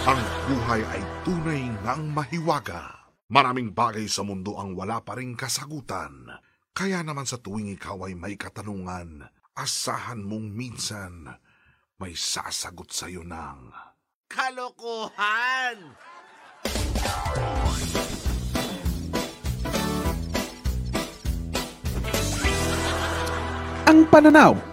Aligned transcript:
Ang 0.00 0.16
buhay 0.48 0.80
ay 0.96 1.02
tunay 1.28 1.68
ngang 1.84 2.08
mahiwaga. 2.16 3.04
Maraming 3.28 3.76
bagay 3.76 4.08
sa 4.08 4.24
mundo 4.24 4.56
ang 4.56 4.72
wala 4.72 5.04
pa 5.04 5.20
rin 5.20 5.36
kasagutan. 5.36 6.24
Kaya 6.72 7.04
naman 7.04 7.28
sa 7.28 7.36
tuwing 7.36 7.68
ikaw 7.76 8.08
ay 8.08 8.16
may 8.16 8.32
katanungan, 8.40 9.28
asahan 9.52 10.24
mong 10.24 10.56
minsan 10.56 11.28
may 12.00 12.16
sasagot 12.16 12.88
sa'yo 12.88 13.20
ng... 13.28 13.76
Kalokohan! 14.24 15.76
Ang 23.84 24.00
pananaw 24.08 24.69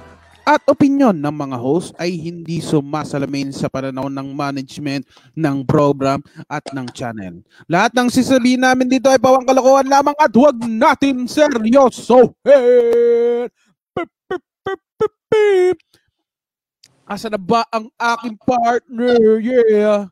at 0.48 0.64
opinyon 0.64 1.20
ng 1.20 1.36
mga 1.36 1.60
host 1.60 1.92
ay 2.00 2.16
hindi 2.16 2.64
sumasalamin 2.64 3.52
sa 3.52 3.68
pananaw 3.68 4.08
ng 4.08 4.32
management 4.32 5.04
ng 5.36 5.68
program 5.68 6.24
at 6.48 6.64
ng 6.72 6.88
channel. 6.96 7.44
Lahat 7.68 7.92
ng 7.92 8.08
sisabihin 8.08 8.64
namin 8.64 8.88
dito 8.88 9.12
ay 9.12 9.20
pawang 9.20 9.44
kalokohan 9.44 9.92
lamang 9.92 10.16
at 10.16 10.32
huwag 10.32 10.56
natin 10.64 11.28
seryosohin. 11.28 12.32
Asa 17.04 17.28
na 17.28 17.40
ba 17.40 17.68
ang 17.68 17.92
aking 18.00 18.40
partner? 18.40 19.20
Yeah. 19.44 20.08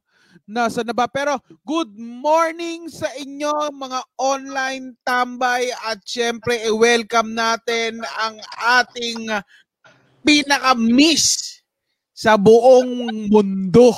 Nasa 0.45 0.85
na 0.85 0.93
ba? 0.93 1.09
Pero 1.09 1.41
good 1.65 1.97
morning 1.97 2.85
sa 2.91 3.09
inyo 3.17 3.73
mga 3.73 3.97
online 4.21 4.93
tambay 5.01 5.73
at 5.89 6.05
syempre 6.05 6.61
i-welcome 6.69 7.33
natin 7.33 7.97
ang 8.21 8.37
ating 8.61 9.25
pinaka-miss 10.25 11.61
sa 12.11 12.35
buong 12.35 13.29
mundo 13.29 13.93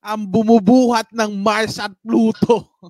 ang 0.00 0.24
bumubuhat 0.24 1.12
ng 1.12 1.44
Mars 1.44 1.76
at 1.76 1.92
Pluto. 2.00 2.72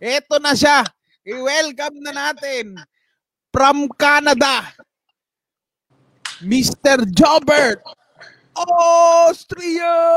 Ito 0.00 0.40
na 0.40 0.56
siya. 0.56 0.80
I-welcome 1.24 2.00
na 2.00 2.12
natin 2.12 2.76
from 3.52 3.88
Canada, 3.96 4.72
Mr. 6.44 7.04
Jobert 7.12 7.80
Austria! 8.54 10.14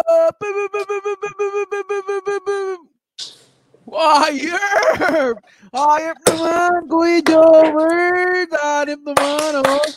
Hayop! 3.88 5.36
Hayop 5.74 6.18
naman, 6.28 6.80
Kuya 6.86 7.20
Jobert! 7.26 8.52
Hanip 8.54 9.02
naman, 9.02 9.52
oh! 9.66 9.90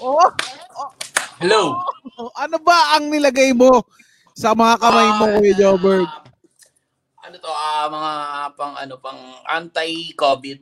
Oh! 0.00 0.20
oh. 0.76 0.90
Hello! 1.40 1.72
Oh, 2.16 2.32
ano 2.36 2.56
ba 2.60 2.96
ang 2.96 3.08
nilagay 3.08 3.52
mo 3.56 3.84
sa 4.36 4.52
mga 4.52 4.76
kamay 4.80 5.08
mo, 5.20 5.24
Kuya 5.36 5.54
Jobert? 5.56 6.08
Ano 7.24 7.34
to, 7.40 7.48
ah, 7.48 7.88
mga 7.88 8.12
pang 8.56 8.74
ano, 8.76 8.94
pang 9.00 9.20
anti-COVID. 9.44 10.60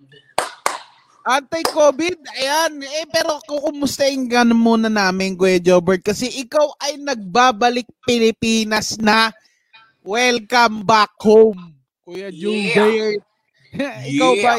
Anti-COVID, 1.24 2.18
ayan. 2.36 2.72
Eh, 2.82 3.06
pero 3.10 3.38
kukumustahin 3.46 4.26
ka 4.30 4.46
muna 4.50 4.90
namin, 4.90 5.38
Kuya 5.38 5.58
Jobert, 5.62 6.02
kasi 6.02 6.30
ikaw 6.42 6.70
ay 6.82 6.98
nagbabalik 6.98 7.86
Pilipinas 8.02 8.98
na 8.98 9.34
welcome 10.02 10.82
back 10.86 11.14
home, 11.22 11.74
Kuya 12.06 12.30
Jobert. 12.30 13.22
ikaw 14.14 14.32
Yeah. 14.38 14.42
ba, 14.42 14.52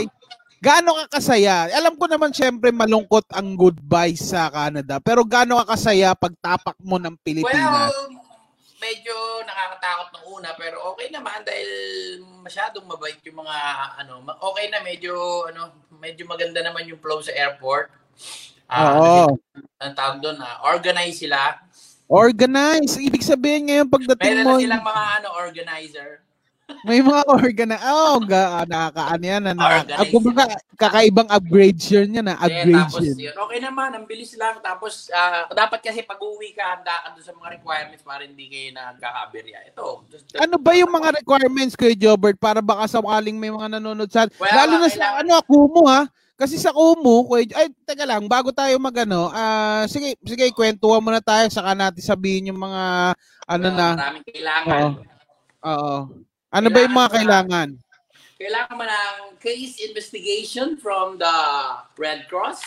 gaano 0.65 0.97
ka 0.97 1.21
kasaya? 1.21 1.69
Alam 1.69 1.93
ko 1.93 2.09
naman, 2.09 2.33
syempre, 2.33 2.73
malungkot 2.73 3.29
ang 3.29 3.53
goodbye 3.53 4.17
sa 4.17 4.49
Canada, 4.49 4.97
pero 4.97 5.21
gaano 5.21 5.61
ka 5.61 5.77
kasaya 5.77 6.17
pag 6.17 6.33
tapak 6.41 6.73
mo 6.81 6.97
ng 6.97 7.13
Pilipinas? 7.21 7.93
Well, 7.93 8.25
medyo 8.81 9.15
nakakatakot 9.45 10.09
ng 10.13 10.25
una 10.29 10.49
pero 10.57 10.77
okay 10.93 11.09
naman 11.09 11.41
dahil 11.41 11.69
masyadong 12.41 12.85
mabait 12.85 13.17
yung 13.25 13.45
mga 13.45 13.57
ano, 14.01 14.25
okay 14.41 14.69
na 14.69 14.81
medyo 14.81 15.13
ano, 15.49 15.73
medyo 16.01 16.25
maganda 16.25 16.61
naman 16.65 16.89
yung 16.89 16.97
flow 16.97 17.21
sa 17.21 17.33
airport. 17.33 17.93
Ah, 18.65 18.97
Oo. 18.97 19.37
ang 19.77 19.93
tawag 19.93 20.17
doon, 20.25 20.41
ah, 20.41 20.65
organize 20.65 21.21
sila. 21.21 21.61
Organize. 22.09 22.97
Ibig 22.97 23.21
sabihin 23.21 23.69
ngayon 23.69 23.89
pagdating 23.89 24.41
Meron 24.41 24.45
mo, 24.45 24.57
na 24.57 24.61
silang 24.65 24.85
mga 24.85 25.03
ano, 25.21 25.27
organizer. 25.37 26.24
May 26.81 26.97
mga 26.97 27.21
organize. 27.35 27.81
Oh, 27.83 28.17
ga, 28.19 28.65
nakakaano 28.65 29.21
yan. 29.23 29.41
Na, 29.43 29.53
naka, 29.53 29.69
Organize. 29.81 29.97
ah, 29.97 30.07
kumbaga, 30.09 30.43
kakaibang 30.75 31.29
upgrade 31.29 31.81
yun 31.83 32.09
yan. 32.11 32.25
Na, 32.25 32.37
upgrade 32.37 32.73
tapos 32.75 33.05
yun. 33.05 33.33
Okay 33.33 33.59
naman, 33.59 33.89
ang 33.93 34.05
bilis 34.05 34.33
lang. 34.33 34.57
Tapos, 34.59 35.09
ah, 35.09 35.45
dapat 35.51 35.81
kasi 35.81 36.01
pag 36.01 36.17
uwi 36.17 36.53
ka, 36.53 36.77
handa 36.77 36.93
ka 37.01 37.07
doon 37.13 37.25
sa 37.25 37.33
mga 37.33 37.49
requirements 37.57 38.01
para 38.01 38.21
hindi 38.21 38.45
kayo 38.45 38.69
nagkakaberya. 38.71 39.59
Ito. 39.67 40.05
just- 40.09 40.33
Ano 40.35 40.57
ba 40.57 40.73
yung 40.73 40.89
mga 40.89 41.09
requirements 41.15 41.73
kay 41.73 41.93
Jobert 41.93 42.37
para 42.37 42.61
baka 42.61 42.85
sakaling 42.87 43.33
may 43.35 43.49
mga 43.49 43.77
nanonood 43.77 44.09
sa 44.09 44.25
Well, 44.35 44.49
lalo 44.49 44.73
na 44.77 44.89
sa 44.89 45.21
ano 45.21 45.37
Kumu 45.41 45.85
ha 45.85 46.05
kasi 46.35 46.57
sa 46.57 46.69
Kumu 46.69 47.25
kuya, 47.25 47.47
ay 47.55 47.71
teka 47.85 48.03
lang 48.03 48.27
bago 48.27 48.51
tayo 48.51 48.75
magano 48.75 49.31
ah 49.31 49.87
sige 49.87 50.19
sige 50.19 50.51
kwentuhan 50.51 50.99
muna 50.99 51.23
tayo 51.23 51.47
saka 51.47 51.71
natin 51.71 52.03
sabihin 52.03 52.51
yung 52.51 52.59
mga 52.59 53.15
ano 53.45 53.65
well, 53.65 53.71
na 53.73 53.87
Maraming 53.95 54.25
kailangan. 54.25 54.81
Oo. 54.83 54.91
oo 55.63 55.97
ano 56.55 56.67
ba 56.69 56.79
yung 56.79 56.95
mga 56.95 57.11
kailangan 57.13 57.69
Kailangan 58.35 58.75
mo 58.75 58.83
ng 58.83 59.15
case 59.37 59.79
investigation 59.81 60.75
from 60.75 61.15
the 61.15 61.35
Red 61.95 62.27
Cross. 62.27 62.59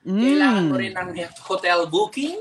Kailangan 0.00 0.64
mo 0.66 0.74
Mm. 0.74 0.80
rin 0.80 0.92
ng 0.92 1.10
hotel 1.42 1.84
booking. 1.84 2.40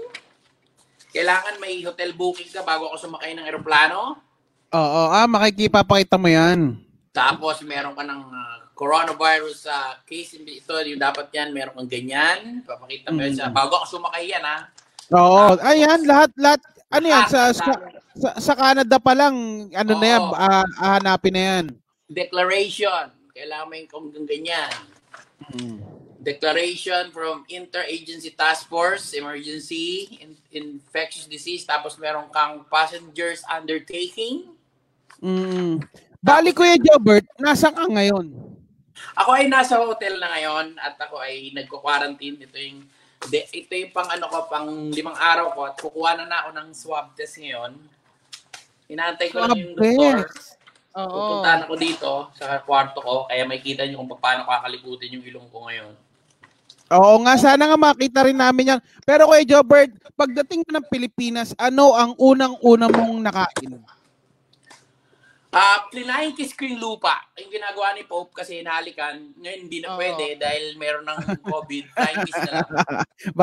Kailangan 1.10 1.60
may 1.60 1.80
hotel 1.80 2.12
booking 2.12 2.48
ka 2.48 2.60
bago 2.62 2.88
ako 2.88 2.96
sumakay 2.98 3.32
ng 3.34 3.44
eroplano. 3.44 4.24
oo 4.72 5.02
ah 5.12 5.28
makikipapakita 5.28 6.16
mo 6.16 6.26
yan 6.26 6.80
Tapos 7.12 7.62
meron 7.62 7.94
ka 7.94 8.02
ng 8.02 8.22
ah, 8.26 8.58
coronavirus 8.74 9.70
sa 9.70 9.76
case. 10.02 10.34
Ito, 10.34 10.82
yung 10.82 10.98
dapat 10.98 11.30
yan, 11.30 11.54
meron 11.54 11.78
kang 11.78 11.92
ganyan. 11.92 12.66
Papakita 12.66 13.14
mo 13.14 13.22
yan 13.22 13.38
sa, 13.38 13.48
Mm. 13.48 13.54
bago 13.54 13.78
ako 13.78 14.00
sumakay 14.00 14.32
yan, 14.32 14.42
ha? 14.42 14.66
oo 15.12 15.60
ayan 15.62 16.00
lahat 16.08 16.32
lahat 16.40 16.62
ano 16.88 17.06
yan 17.06 17.26
sa 17.28 17.40
Ah, 17.44 17.54
sa, 17.54 17.72
sa, 18.18 18.30
sa 18.38 18.54
Canada 18.54 18.98
pa 19.02 19.14
lang 19.18 19.34
ano 19.74 19.94
na 19.98 20.08
yan 20.08 20.24
Oo. 20.24 20.36
ah, 20.36 20.66
hahanapin 20.78 21.34
na 21.34 21.44
yan 21.44 21.66
Declaration. 22.14 23.10
Kailangan 23.34 23.66
mo 23.66 23.74
yung 23.74 23.90
kung 23.90 24.08
ganyan. 24.30 24.74
Mm. 25.50 25.82
Declaration 26.24 27.12
from 27.12 27.44
Interagency 27.52 28.32
Task 28.32 28.70
Force, 28.72 29.12
Emergency, 29.12 30.22
in- 30.24 30.40
Infectious 30.54 31.28
Disease. 31.28 31.68
Tapos 31.68 32.00
meron 32.00 32.32
kang 32.32 32.64
Passengers 32.70 33.44
Undertaking. 33.50 34.54
Mm. 35.20 35.84
Bali 36.24 36.56
Kuya 36.56 36.80
Jobert, 36.80 37.28
nasa 37.36 37.68
ka 37.68 37.84
ngayon? 37.84 38.32
Ako 39.20 39.36
ay 39.36 39.52
nasa 39.52 39.76
hotel 39.76 40.16
na 40.16 40.32
ngayon 40.32 40.80
at 40.80 40.96
ako 40.96 41.20
ay 41.20 41.52
nagko-quarantine. 41.52 42.40
Ito 42.40 42.56
yung 42.56 42.80
de, 43.28 43.44
ito 43.52 43.74
yung 43.76 43.92
pang 43.92 44.08
ano 44.08 44.32
ko, 44.32 44.48
pang 44.48 44.68
limang 44.88 45.18
araw 45.20 45.52
ko 45.52 45.60
at 45.68 45.76
kukuha 45.76 46.16
na 46.16 46.26
na 46.28 46.40
ako 46.48 46.50
ng 46.56 46.70
swab 46.72 47.12
test 47.20 47.36
ngayon. 47.36 47.76
Inaantay 48.94 49.28
ko 49.34 49.42
lang 49.42 49.58
yung 49.58 49.74
doktor. 49.74 50.30
Oo. 50.94 51.10
Pupuntahan 51.10 51.66
ako 51.66 51.74
dito 51.82 52.12
sa 52.38 52.62
kwarto 52.62 53.02
ko 53.02 53.26
kaya 53.26 53.50
makikita 53.50 53.90
niyo 53.90 53.98
kung 54.06 54.14
paano 54.22 54.46
kakaliputin 54.46 55.18
yung 55.18 55.26
ilong 55.26 55.50
ko 55.50 55.66
ngayon. 55.66 55.94
Oo 56.94 57.16
nga, 57.26 57.34
sana 57.42 57.66
nga 57.66 57.80
makita 57.80 58.22
rin 58.22 58.38
namin 58.38 58.78
yan. 58.78 58.80
Pero 59.02 59.26
Kuya 59.26 59.42
Jobert, 59.42 59.90
pagdating 60.14 60.62
mo 60.62 60.78
ng 60.78 60.86
Pilipinas, 60.86 61.58
ano 61.58 61.98
ang 61.98 62.14
unang-una 62.22 62.86
mong 62.86 63.18
nakain? 63.26 63.82
Ah, 65.54 65.86
uh, 65.86 66.34
kiss 66.34 66.58
ko 66.58 66.66
yung 66.66 66.82
lupa. 66.82 67.14
Yung 67.38 67.54
ginagawa 67.54 67.94
ni 67.94 68.10
Pope 68.10 68.42
kasi 68.42 68.66
hinalikan. 68.66 69.38
Ngayon 69.38 69.60
hindi 69.70 69.78
na 69.86 69.94
Oo. 69.94 69.98
pwede 70.02 70.34
dahil 70.42 70.74
meron 70.82 71.06
ng 71.06 71.20
COVID. 71.46 71.84
Flying 71.94 72.20
kiss 72.26 72.42
na 72.42 72.52
lang. 72.58 72.68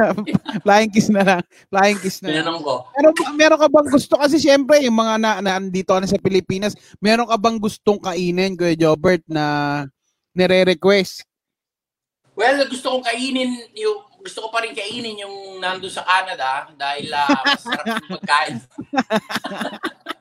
Flying 0.64 0.90
kiss 0.90 1.08
na 1.12 1.22
lang. 1.22 1.42
Flying 1.68 1.98
kiss 2.00 2.18
na 2.24 2.40
lang. 2.40 2.56
Ko. 2.64 2.88
Meron, 2.96 3.12
meron 3.36 3.60
ka 3.60 3.68
bang 3.68 3.88
gusto? 3.92 4.14
Kasi 4.16 4.40
siyempre, 4.40 4.80
yung 4.80 4.96
mga 4.96 5.14
na, 5.20 5.30
na 5.44 5.60
andito 5.60 5.92
ka 5.92 6.00
na 6.00 6.08
sa 6.08 6.16
Pilipinas, 6.16 6.72
meron 7.04 7.28
ka 7.28 7.36
bang 7.36 7.60
gustong 7.60 8.00
kainin, 8.00 8.56
Kuya 8.56 8.72
Jobert, 8.72 9.20
na 9.28 9.84
nire-request? 10.32 11.28
Well, 12.32 12.64
gusto 12.64 12.96
kong 12.96 13.04
kainin 13.04 13.68
yung 13.76 14.08
gusto 14.20 14.44
ko 14.44 14.48
pa 14.52 14.60
rin 14.60 14.76
kainin 14.76 15.24
yung 15.24 15.60
nando 15.60 15.88
sa 15.88 16.04
Canada 16.04 16.68
dahil 16.76 17.08
ah, 17.12 17.40
masarap 17.44 17.84
yung 17.88 18.10
pagkain. 18.20 18.56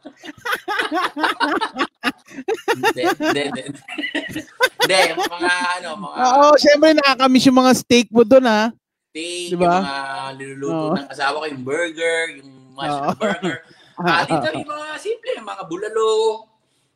Hindi, 2.70 3.04
hindi, 3.04 3.44
hindi. 3.50 5.00
Mga 5.18 5.54
ano, 5.80 5.90
mga 6.00 6.16
Oo, 6.18 6.46
siyempre 6.56 6.90
nakakamiss 6.96 7.48
yung 7.50 7.60
mga 7.60 7.74
steak 7.76 8.08
mo 8.10 8.22
doon, 8.24 8.46
ha? 8.48 8.64
steak, 9.10 9.58
Diba? 9.58 9.66
yung 9.66 9.76
mga 9.82 9.96
niluluto 10.38 10.86
Oo. 10.86 10.96
ng 10.96 11.10
asawa 11.10 11.36
ko, 11.42 11.46
yung 11.50 11.66
burger, 11.66 12.22
yung 12.38 12.50
mushroom 12.74 13.10
Oo. 13.10 13.20
burger. 13.20 13.58
Ah, 14.00 14.24
dito 14.24 14.48
yung 14.56 14.64
mga 14.64 14.96
simple, 14.96 15.32
yung 15.36 15.44
mga 15.44 15.64
bulalo. 15.68 16.12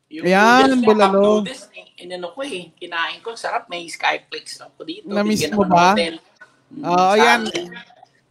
Yung 0.08 0.24
Ayan, 0.24 0.72
noodles, 0.72 0.88
bulalo. 0.88 1.20
yung 1.20 1.44
noodles, 1.44 1.62
eh, 1.76 1.84
inano 2.00 2.32
ko 2.32 2.40
eh, 2.40 2.72
kinain 2.80 3.20
ko, 3.20 3.36
sarap, 3.36 3.68
may 3.68 3.84
skyflex 3.84 4.64
ako 4.64 4.88
dito. 4.88 5.12
Na-miss 5.12 5.44
mo 5.52 5.68
ba? 5.68 5.92
Mm, 5.92 6.16
Oo, 6.80 7.12
sa 7.12 7.20
yan. 7.20 7.40
akin. 7.44 7.68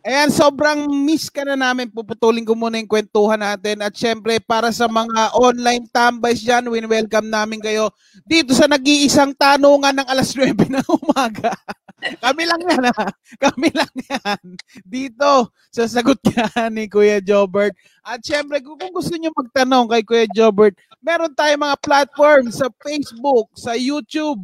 Ayan, 0.03 0.35
sobrang 0.35 0.83
miss 0.91 1.31
ka 1.31 1.47
na 1.47 1.55
namin. 1.55 1.87
Puputulin 1.87 2.43
ko 2.43 2.51
muna 2.59 2.75
yung 2.75 2.91
kwentuhan 2.91 3.39
natin. 3.39 3.79
At 3.79 3.95
syempre, 3.95 4.35
para 4.43 4.67
sa 4.75 4.91
mga 4.91 5.31
online 5.31 5.87
tambays 5.95 6.43
dyan, 6.43 6.67
win-welcome 6.67 7.31
namin 7.31 7.63
kayo 7.63 7.87
dito 8.27 8.51
sa 8.51 8.67
nag-iisang 8.67 9.31
tanungan 9.31 9.95
ng 9.95 10.07
alas 10.11 10.35
9 10.35 10.59
ng 10.59 10.87
umaga. 10.91 11.55
Kami 12.23 12.43
lang 12.43 12.59
yan, 12.67 12.83
ha? 12.91 13.07
Kami 13.47 13.71
lang 13.71 13.93
yan. 13.95 14.43
Dito, 14.83 15.55
sa 15.71 15.87
sagot 15.87 16.19
ka 16.19 16.51
ni 16.67 16.91
Kuya 16.91 17.23
Jobert. 17.23 17.71
At 18.03 18.19
syempre, 18.19 18.59
kung 18.59 18.75
gusto 18.91 19.15
nyo 19.15 19.31
magtanong 19.31 19.87
kay 19.87 20.03
Kuya 20.03 20.27
Jobert, 20.35 20.75
meron 20.99 21.31
tayong 21.31 21.63
mga 21.63 21.79
platform 21.79 22.51
sa 22.51 22.67
Facebook, 22.83 23.55
sa 23.55 23.71
YouTube, 23.71 24.43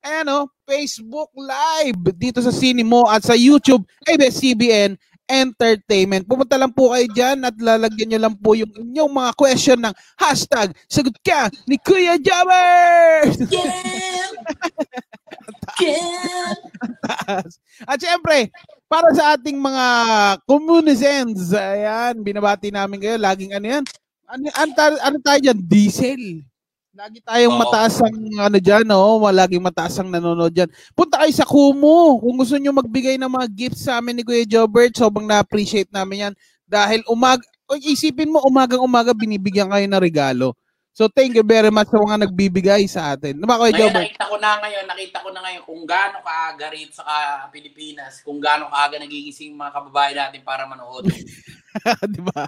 ayan 0.00 0.32
o, 0.32 0.48
Facebook 0.64 1.30
Live 1.36 2.00
dito 2.16 2.40
sa 2.40 2.52
Cinemo 2.52 3.04
at 3.08 3.24
sa 3.24 3.36
YouTube, 3.36 3.84
ABS-CBN 4.08 4.96
Entertainment. 5.24 6.28
Pumunta 6.28 6.60
lang 6.60 6.72
po 6.72 6.92
kayo 6.92 7.08
dyan 7.08 7.48
at 7.48 7.56
lalagyan 7.56 8.12
nyo 8.12 8.20
lang 8.28 8.36
po 8.36 8.52
yung 8.52 8.68
inyong 8.76 9.12
mga 9.12 9.30
question 9.40 9.80
ng 9.80 9.94
hashtag 10.20 10.76
Sagot 10.84 11.16
ka 11.24 11.48
ni 11.64 11.80
Kuya 11.80 12.20
Jobber! 12.20 13.32
Yeah! 13.48 14.28
Yeah! 15.80 16.52
At 17.88 17.98
syempre, 17.98 18.52
para 18.84 19.08
sa 19.16 19.34
ating 19.34 19.56
mga 19.56 19.86
communisans, 20.44 21.56
ayan, 21.56 22.20
binabati 22.20 22.68
namin 22.68 23.00
kayo. 23.00 23.16
Laging 23.16 23.56
ano 23.56 23.66
yan? 23.66 23.84
Ano, 24.28 24.44
ano, 24.54 24.96
ano 25.00 25.16
tayo 25.24 25.40
dyan? 25.40 25.58
Diesel. 25.64 26.44
Lagi 26.94 27.18
tayong 27.26 27.58
Oo. 27.58 27.62
mataas 27.66 27.98
ang 28.06 28.14
ano 28.38 28.58
dyan, 28.62 28.86
no? 28.86 29.18
Laging 29.18 29.58
mataas 29.66 29.98
ang 29.98 30.14
nanonood 30.14 30.54
dyan. 30.54 30.70
Punta 30.94 31.18
kayo 31.18 31.34
sa 31.34 31.42
Kumu. 31.42 32.22
Kung 32.22 32.38
gusto 32.38 32.54
nyo 32.54 32.70
magbigay 32.70 33.18
ng 33.18 33.26
mga 33.34 33.46
gifts 33.50 33.90
sa 33.90 33.98
amin 33.98 34.14
ni 34.14 34.22
Kuya 34.22 34.46
Jobert, 34.46 34.94
sobrang 34.94 35.26
na-appreciate 35.26 35.90
namin 35.90 36.30
yan. 36.30 36.34
Dahil 36.70 37.02
umag, 37.10 37.42
o, 37.66 37.74
isipin 37.74 38.30
mo, 38.30 38.38
umagang 38.46 38.78
umaga 38.78 39.10
binibigyan 39.10 39.74
kayo 39.74 39.82
ng 39.90 39.98
regalo. 40.06 40.54
So 40.94 41.10
thank 41.10 41.34
you 41.34 41.42
very 41.42 41.74
much 41.74 41.90
sa 41.90 41.98
mga 41.98 42.22
nagbibigay 42.22 42.86
sa 42.86 43.12
atin. 43.12 43.34
Diba 43.34 43.58
Kuya 43.58 43.74
Ngayon, 43.74 43.90
Jobert? 43.90 43.98
nakita 44.06 44.24
ko 44.24 44.36
na 44.38 44.50
ngayon, 44.62 44.84
nakita 44.86 45.16
ko 45.18 45.28
na 45.28 45.40
ngayon 45.42 45.62
kung 45.66 45.82
gaano 45.82 46.18
kaaga 46.22 46.66
rito 46.70 46.94
sa 46.94 47.02
ka- 47.02 47.50
Pilipinas, 47.50 48.22
kung 48.22 48.38
gaano 48.38 48.70
kaaga 48.70 49.02
nagigising 49.02 49.52
mga 49.52 49.74
kababayan 49.74 50.16
natin 50.22 50.40
para 50.40 50.62
manood. 50.64 51.10
diba? 52.14 52.46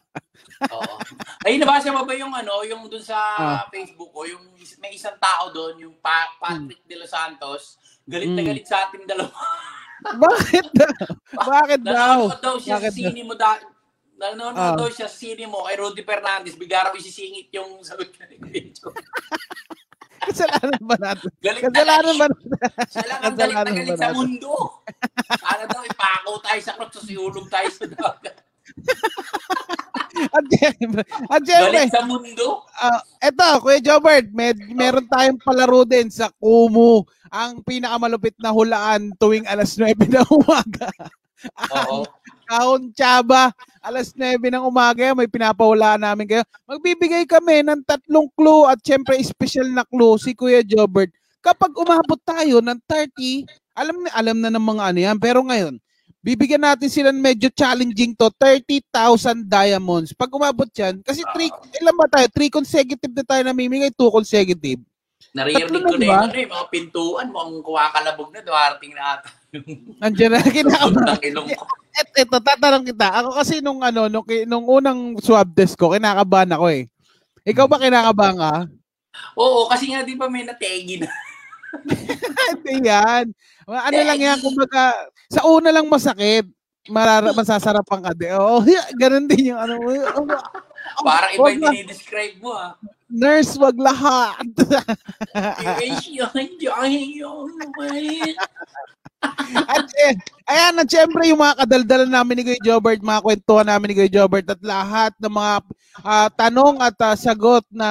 Oo. 0.71 0.95
Ay, 1.43 1.59
nabasa 1.59 1.91
mo 1.91 2.07
ba 2.07 2.15
yung 2.15 2.31
ano, 2.31 2.63
yung 2.63 2.87
dun 2.87 3.03
sa 3.03 3.19
Ah. 3.35 3.67
Facebook 3.67 4.15
ko, 4.15 4.23
yung 4.23 4.47
may 4.79 4.95
isang 4.95 5.19
tao 5.19 5.51
doon, 5.51 5.83
yung 5.83 5.99
pa- 5.99 6.31
Patrick 6.39 6.87
De 6.87 6.95
Los 6.95 7.11
Santos, 7.11 7.75
galit 8.07 8.31
na 8.31 8.41
Hmm. 8.41 8.49
galit 8.49 8.63
sa 8.63 8.87
ating 8.87 9.11
dalawa. 9.11 9.35
Bakit 10.07 10.67
daw? 10.71 10.93
Bakit 11.51 11.81
daw? 11.83 12.31
Nanonood 12.31 12.39
daw 12.39 12.55
siya 12.57 12.79
Bakit 12.79 12.93
sa 12.93 12.99
sine 13.03 13.27
mo 13.27 13.35
da 13.35 13.59
Nanonood 14.17 14.57
Ah. 14.57 14.73
daw 14.75 14.89
siya 14.89 15.07
sa 15.07 15.15
sine 15.15 15.45
mo 15.45 15.65
kay 15.65 15.77
Rudy 15.77 16.01
Fernandez, 16.01 16.57
bigla 16.57 16.89
raw 16.89 16.93
isisingit 16.93 17.53
yung 17.53 17.81
sagot 17.81 18.09
ka 18.11 18.25
ni 18.25 18.37
Kuya. 18.37 18.73
Kasalanan 20.27 20.83
ba 20.83 20.97
natin? 20.97 21.29
Galit 21.39 21.61
na 21.61 21.69
Kasalanan 21.71 22.17
ba 22.17 22.27
galit. 22.27 22.41
natin? 22.41 22.89
Siya 22.89 23.05
lang 23.07 23.21
ang 23.21 23.37
galit 23.37 23.55
na 23.55 23.71
galit 23.71 23.95
sa 23.95 24.11
mundo. 24.11 24.53
Ano 25.45 25.63
daw, 25.69 25.83
ipako 25.85 26.33
tayo 26.41 26.61
sa 26.61 26.73
krot, 26.75 26.91
susihulog 26.91 27.47
tayo 27.47 27.69
sa 27.69 27.85
dagat. 27.87 28.37
At 30.33 30.45
syempre, 30.49 31.05
at 31.29 31.43
syempre, 31.45 31.77
Galit 31.77 31.93
sa 31.93 32.03
mundo. 32.03 32.65
eto, 33.21 33.47
Kuya 33.61 33.79
Jobert, 33.79 34.33
may, 34.33 34.57
meron 34.73 35.05
tayong 35.07 35.37
palaro 35.39 35.85
din 35.85 36.09
sa 36.09 36.33
Kumu. 36.33 37.05
Ang 37.29 37.61
pinakamalupit 37.61 38.33
na 38.41 38.49
hulaan 38.49 39.13
tuwing 39.15 39.45
alas 39.45 39.77
9 39.77 39.93
ng 40.01 40.25
umaga. 40.33 40.89
Oo. 41.73 42.09
Kahon 42.47 42.95
Chaba, 42.95 43.51
alas 43.83 44.15
9 44.15 44.39
ng 44.39 44.63
umaga, 44.63 45.11
may 45.19 45.27
pinapahulaan 45.27 45.99
namin 45.99 46.27
kayo. 46.31 46.43
Magbibigay 46.65 47.27
kami 47.27 47.67
ng 47.67 47.83
tatlong 47.83 48.31
clue 48.39 48.71
at 48.71 48.79
syempre 48.87 49.19
special 49.27 49.67
na 49.75 49.83
clue 49.83 50.15
si 50.17 50.31
Kuya 50.31 50.63
Jobert. 50.63 51.11
Kapag 51.43 51.75
umabot 51.75 52.19
tayo 52.23 52.63
ng 52.63 52.79
30, 52.87 53.47
alam 53.75 53.97
na 54.03 54.11
alam 54.15 54.37
na 54.39 54.51
ng 54.51 54.63
mga 54.63 54.83
ano 54.95 54.99
yan, 54.99 55.17
pero 55.19 55.43
ngayon, 55.43 55.75
bibigyan 56.23 56.63
natin 56.63 56.91
sila 56.91 57.11
ng 57.15 57.23
medyo 57.23 57.51
challenging 57.55 58.15
to, 58.19 58.31
30,000 58.39 59.47
diamonds. 59.47 60.11
Pag 60.15 60.31
umabot 60.35 60.67
yan, 60.75 61.03
kasi 61.07 61.23
three, 61.35 61.51
ilan 61.83 61.95
ba 61.95 62.07
tayo? 62.11 62.27
3 62.31 62.51
consecutive 62.51 63.15
na 63.15 63.23
tayo 63.27 63.43
namimigay, 63.47 63.91
2 63.95 64.11
consecutive. 64.11 64.83
Naririnig 65.37 65.85
na 65.85 65.91
ko 65.93 65.97
na 65.97 66.01
ba? 66.01 66.05
yung, 66.09 66.25
ano, 66.25 66.37
yung 66.41 66.55
mga 66.57 66.69
pintuan 66.73 67.29
mo, 67.29 67.39
ang 67.45 67.53
kuwakalabog 67.61 68.31
na, 68.33 68.41
duwarating 68.41 68.93
na 68.97 69.21
ata. 69.21 69.29
Andiyan 70.05 70.31
na, 70.33 70.41
kinakabahan. 70.41 71.21
Et, 71.97 72.09
eto, 72.25 72.37
tatanong 72.45 72.85
kita. 72.85 73.09
Ako 73.09 73.41
kasi 73.41 73.65
nung 73.65 73.81
ano, 73.81 74.05
nung, 74.13 74.25
nung 74.45 74.69
unang 74.69 75.17
swab 75.17 75.49
test 75.57 75.81
ko, 75.81 75.97
kinakabahan 75.97 76.53
ako 76.53 76.69
eh. 76.69 76.85
Ikaw 77.49 77.65
ba 77.65 77.81
kinakabahan 77.81 78.37
ka? 78.37 78.53
Oo, 79.41 79.65
kasi 79.73 79.89
nga 79.93 80.05
di 80.05 80.13
ba 80.13 80.29
may 80.29 80.45
nategi 80.45 81.01
na. 81.01 81.09
Hindi 82.53 82.85
yan. 82.85 83.33
Ano 83.65 83.97
lang 83.97 84.21
yan, 84.21 84.39
kumbaga, 84.45 85.09
sa 85.33 85.49
una 85.49 85.73
lang 85.73 85.89
masakit. 85.89 86.45
Marara, 86.93 87.33
masasarapan 87.33 88.01
ka 88.05 88.13
din. 88.13 88.33
Oo, 88.37 88.61
ganun 88.95 89.27
din 89.27 89.51
yung 89.51 89.61
ano. 89.61 89.75
oh, 89.81 91.03
Parang 91.03 91.33
iba 91.33 91.49
yung 91.49 91.65
na. 91.65 91.73
dinidescribe 91.73 92.39
mo 92.45 92.55
ah. 92.55 92.77
Nurse, 93.09 93.55
wag 93.59 93.79
lahat. 93.79 94.47
at, 99.69 99.87
eh, 100.03 100.15
ayan, 100.47 100.75
at 100.77 100.87
syempre 100.87 101.27
yung 101.27 101.39
mga 101.39 101.59
kadaldalan 101.59 102.07
namin 102.09 102.35
ni 102.39 102.45
Kuya 102.45 102.63
Jobert, 102.65 103.01
mga 103.01 103.19
kwentuhan 103.21 103.67
namin 103.67 103.87
ni 103.91 103.97
Kuya 103.97 104.13
Jobert 104.13 104.47
at 104.47 104.63
lahat 104.63 105.13
ng 105.19 105.29
mga 105.29 105.53
ah, 106.01 106.29
tanong 106.31 106.79
at 106.79 106.95
ah, 107.01 107.15
sagot 107.15 107.67
na 107.69 107.89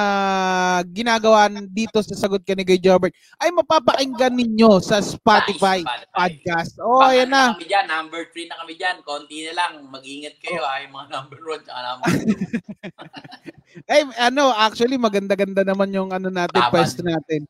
ginagawa 0.88 1.46
dito 1.66 2.00
sa 2.00 2.16
sagot 2.16 2.40
ka 2.40 2.52
ni 2.52 2.64
Kuya 2.64 2.80
Jobert 2.82 3.12
ay 3.38 3.52
mapapakinggan 3.52 4.32
ninyo 4.32 4.80
sa 4.80 4.98
Spotify 4.98 5.84
Spotify. 5.84 6.08
podcast. 6.10 6.72
Oh, 6.78 6.98
Baka 6.98 7.12
ayan 7.12 7.28
na. 7.28 7.44
Kami 7.54 7.66
dyan, 7.66 7.86
number 7.86 8.22
3 8.28 8.48
na 8.48 8.56
kami 8.56 8.72
dyan. 8.74 8.96
Konti 9.02 9.36
na 9.44 9.52
lang. 9.54 9.72
Mag-ingat 9.86 10.34
kayo 10.38 10.58
Oh. 10.58 10.76
yung 10.78 10.92
mga 10.92 11.06
number 11.12 11.40
1 11.40 11.60
at 11.66 11.82
number 11.84 12.08
2. 12.08 13.86
Eh, 13.86 14.02
ano, 14.28 14.50
actually, 14.50 14.96
maganda-ganda 14.96 15.60
naman 15.60 15.92
yung 15.92 16.10
ano 16.10 16.28
natin, 16.28 16.56
Taman. 16.56 16.72
pwesto 16.72 17.04
natin. 17.04 17.44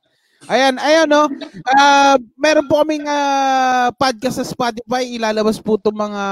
Ayan, 0.45 0.77
ayan, 0.77 1.09
no. 1.09 1.27
Ah, 1.73 2.21
meron 2.37 2.69
po 2.69 2.79
kaming 2.85 3.09
ah, 3.09 3.89
podcast 3.97 4.39
sa 4.39 4.47
Spotify. 4.47 5.09
Ilalabas 5.17 5.57
po 5.59 5.81
itong 5.81 5.97
mga, 5.97 6.25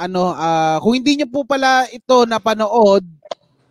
ano, 0.00 0.32
ah, 0.32 0.80
kung 0.80 0.96
hindi 0.96 1.20
nyo 1.20 1.28
po 1.28 1.44
pala 1.44 1.84
ito 1.92 2.24
napanood, 2.24 3.04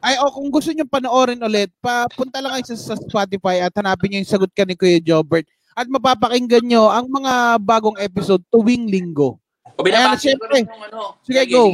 ay, 0.04 0.20
o 0.20 0.32
kung 0.36 0.52
gusto 0.52 0.70
nyo 0.70 0.84
panoorin 0.86 1.40
ulit, 1.40 1.72
papunta 1.80 2.44
lang 2.44 2.60
kayo 2.60 2.76
sa, 2.76 2.92
sa 2.92 2.96
Spotify 3.00 3.64
at 3.64 3.72
hanapin 3.74 4.12
nyo 4.12 4.20
yung 4.20 4.30
sagot 4.30 4.52
ka 4.52 4.68
ni 4.68 4.76
Kuya 4.76 5.00
Jobert. 5.00 5.48
At 5.74 5.90
mapapakinggan 5.90 6.68
nyo 6.70 6.92
ang 6.92 7.10
mga 7.10 7.58
bagong 7.64 7.98
episode 7.98 8.44
tuwing 8.54 8.92
linggo. 8.92 9.42
O 9.74 9.82
binabati 9.82 10.38
ko 10.38 10.46
ano. 10.52 11.18
Sige, 11.26 11.42
go. 11.50 11.74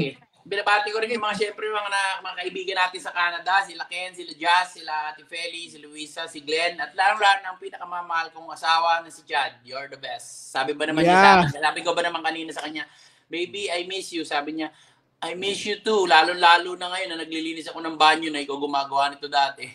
Binabati 0.50 0.90
ko 0.90 0.98
rin 0.98 1.14
yung 1.14 1.22
mga 1.22 1.46
syempre 1.46 1.70
yung 1.70 1.78
mga, 1.78 1.94
na, 1.94 2.02
mga 2.26 2.36
kaibigan 2.42 2.78
natin 2.82 3.06
sa 3.06 3.14
Canada, 3.14 3.62
sila 3.62 3.86
Ken, 3.86 4.18
sila 4.18 4.34
Jazz, 4.34 4.82
sila 4.82 5.14
Ate 5.14 5.22
Feli, 5.22 5.70
si 5.70 5.78
Luisa, 5.78 6.26
si 6.26 6.42
Glenn, 6.42 6.74
at 6.82 6.90
lalo-lalo 6.98 7.46
ng 7.46 7.62
pinakamamahal 7.62 8.34
kong 8.34 8.50
asawa 8.50 9.06
na 9.06 9.14
si 9.14 9.22
Chad. 9.30 9.62
You're 9.62 9.86
the 9.86 10.02
best. 10.02 10.50
Sabi 10.50 10.74
ba 10.74 10.90
naman 10.90 11.06
niya 11.06 11.14
sa 11.14 11.22
Yeah. 11.22 11.46
akin, 11.46 11.62
sabi 11.62 11.86
ko 11.86 11.94
ba 11.94 12.02
naman 12.02 12.26
kanina 12.26 12.50
sa 12.50 12.66
kanya, 12.66 12.90
Baby, 13.30 13.70
I 13.70 13.86
miss 13.86 14.10
you. 14.10 14.26
Sabi 14.26 14.58
niya, 14.58 14.74
I 15.22 15.38
miss 15.38 15.62
you 15.70 15.78
too. 15.86 16.10
Lalo-lalo 16.10 16.74
na 16.74 16.90
ngayon 16.90 17.14
na 17.14 17.22
naglilinis 17.22 17.70
ako 17.70 17.86
ng 17.86 17.94
banyo 17.94 18.34
na 18.34 18.42
ikaw 18.42 18.58
gumagawa 18.58 19.14
nito 19.14 19.30
dati. 19.30 19.70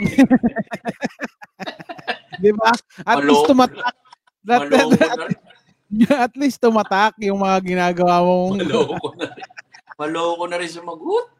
Di 2.42 2.48
ba? 2.56 2.72
At 3.04 3.20
Malo- 3.20 3.28
least 3.28 3.44
tumatak. 3.44 3.92
At, 4.48 4.72
na 4.72 5.28
rin. 5.28 5.36
at 6.24 6.32
least 6.40 6.56
tumatak 6.56 7.12
yung 7.20 7.44
mga 7.44 7.60
ginagawa 7.60 8.24
mong 8.24 8.64
Maloko 8.64 9.12
na 9.20 9.28
rin. 9.36 9.51
Maloko 10.02 10.44
na 10.50 10.58
rin 10.58 10.66
sumagot. 10.66 11.30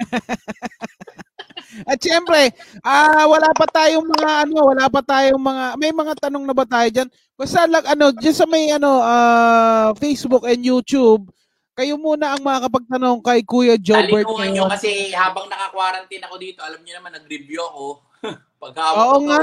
At 1.90 1.96
syempre, 2.02 2.52
ah 2.84 3.24
wala 3.30 3.48
pa 3.56 3.64
tayong 3.70 4.04
mga 4.04 4.30
ano, 4.44 4.58
wala 4.74 4.84
pa 4.90 5.00
tayong 5.00 5.40
mga 5.40 5.64
may 5.80 5.92
mga 5.94 6.12
tanong 6.18 6.44
na 6.44 6.52
ba 6.52 6.66
tayo 6.66 6.88
diyan? 6.90 7.08
Basta 7.38 7.64
lang 7.64 7.86
ano, 7.88 8.12
diyan 8.12 8.36
sa 8.36 8.44
may 8.44 8.74
ano 8.74 9.00
ah, 9.00 9.94
Facebook 9.96 10.44
and 10.44 10.60
YouTube, 10.60 11.30
kayo 11.80 11.96
muna 11.96 12.36
ang 12.36 12.42
makakapagtanong 12.44 13.24
kay 13.24 13.40
Kuya 13.40 13.80
Jobert 13.80 14.12
Talinungan 14.12 14.48
nyo 14.52 14.64
kasi 14.68 15.14
habang 15.16 15.48
naka-quarantine 15.48 16.20
ako 16.28 16.36
dito, 16.36 16.60
alam 16.60 16.76
niyo 16.84 17.00
naman, 17.00 17.16
nag-review 17.16 17.60
ako. 17.64 17.84
Paghawak 18.60 19.00
Oo 19.00 19.16
ko 19.16 19.18
nga. 19.24 19.40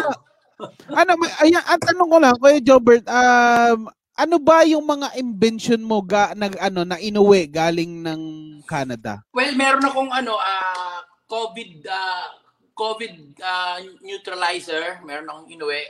Ano, 1.02 1.12
may- 1.18 1.38
ayan, 1.42 1.66
ang 1.66 1.82
tanong 1.82 2.10
ko 2.12 2.18
lang 2.22 2.38
Kuya 2.38 2.60
Jobert, 2.62 3.06
um 3.10 3.90
ano 4.18 4.42
ba 4.42 4.66
yung 4.66 4.82
mga 4.82 5.14
invention 5.16 5.80
mo 5.80 6.02
ga, 6.02 6.34
nag 6.34 6.58
ano 6.58 6.82
na 6.82 6.98
inuwi 6.98 7.46
galing 7.48 8.02
ng 8.02 8.22
Canada? 8.66 9.22
Well, 9.32 9.54
meron 9.54 9.86
akong 9.86 10.10
ano, 10.10 10.34
ah 10.36 11.06
COVID, 11.30 11.86
ah 11.86 12.26
COVID 12.74 13.14
ah, 13.42 13.78
neutralizer. 14.02 15.02
Meron 15.02 15.30
akong 15.30 15.50
inuwi. 15.50 15.84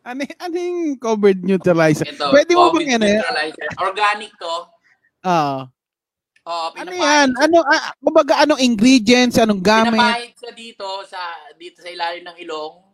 Ano, 0.00 0.24
yung 0.56 0.96
covered 0.96 1.44
neutralizer? 1.44 2.08
Ito, 2.08 2.32
Pwede 2.32 2.56
mo 2.56 2.72
COVID 2.72 2.80
bang 2.80 2.92
ano? 2.96 3.04
yan? 3.04 3.20
neutralizer. 3.20 3.68
Organic 3.76 4.32
to. 4.36 4.56
Ah. 5.20 5.68
Oo, 6.40 6.66
Ano 6.72 6.90
yan? 6.96 7.28
sa- 7.36 7.44
Ano, 7.44 7.56
ah, 7.62 7.92
kumbaga, 8.00 8.40
anong 8.40 8.64
ingredients, 8.64 9.36
anong 9.36 9.60
gamit? 9.60 10.00
Pinapahid 10.00 10.34
sa 10.36 10.50
dito 10.56 10.88
sa 11.04 11.20
dito 11.54 11.84
sa 11.84 11.88
ilalim 11.92 12.24
ng 12.24 12.36
ilong. 12.40 12.89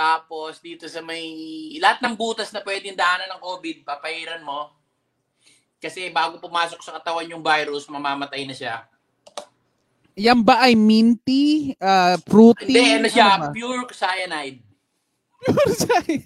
Tapos 0.00 0.56
dito 0.64 0.88
sa 0.88 1.04
may 1.04 1.28
lahat 1.76 2.00
ng 2.00 2.16
butas 2.16 2.48
na 2.56 2.64
pwedeng 2.64 2.96
daanan 2.96 3.36
ng 3.36 3.40
COVID, 3.44 3.84
papahiran 3.84 4.40
mo. 4.40 4.72
Kasi 5.76 6.08
bago 6.08 6.40
pumasok 6.40 6.80
sa 6.80 6.96
katawan 6.96 7.28
yung 7.28 7.44
virus, 7.44 7.84
mamamatay 7.84 8.48
na 8.48 8.56
siya. 8.56 8.88
Yan 10.16 10.40
ba 10.40 10.64
ay 10.64 10.72
minty, 10.72 11.76
ah, 11.76 12.16
fruity? 12.24 12.72
Hindi, 12.72 12.96
ano 12.96 13.08
siya, 13.12 13.28
ba? 13.44 13.52
pure 13.52 13.84
cyanide. 13.92 14.64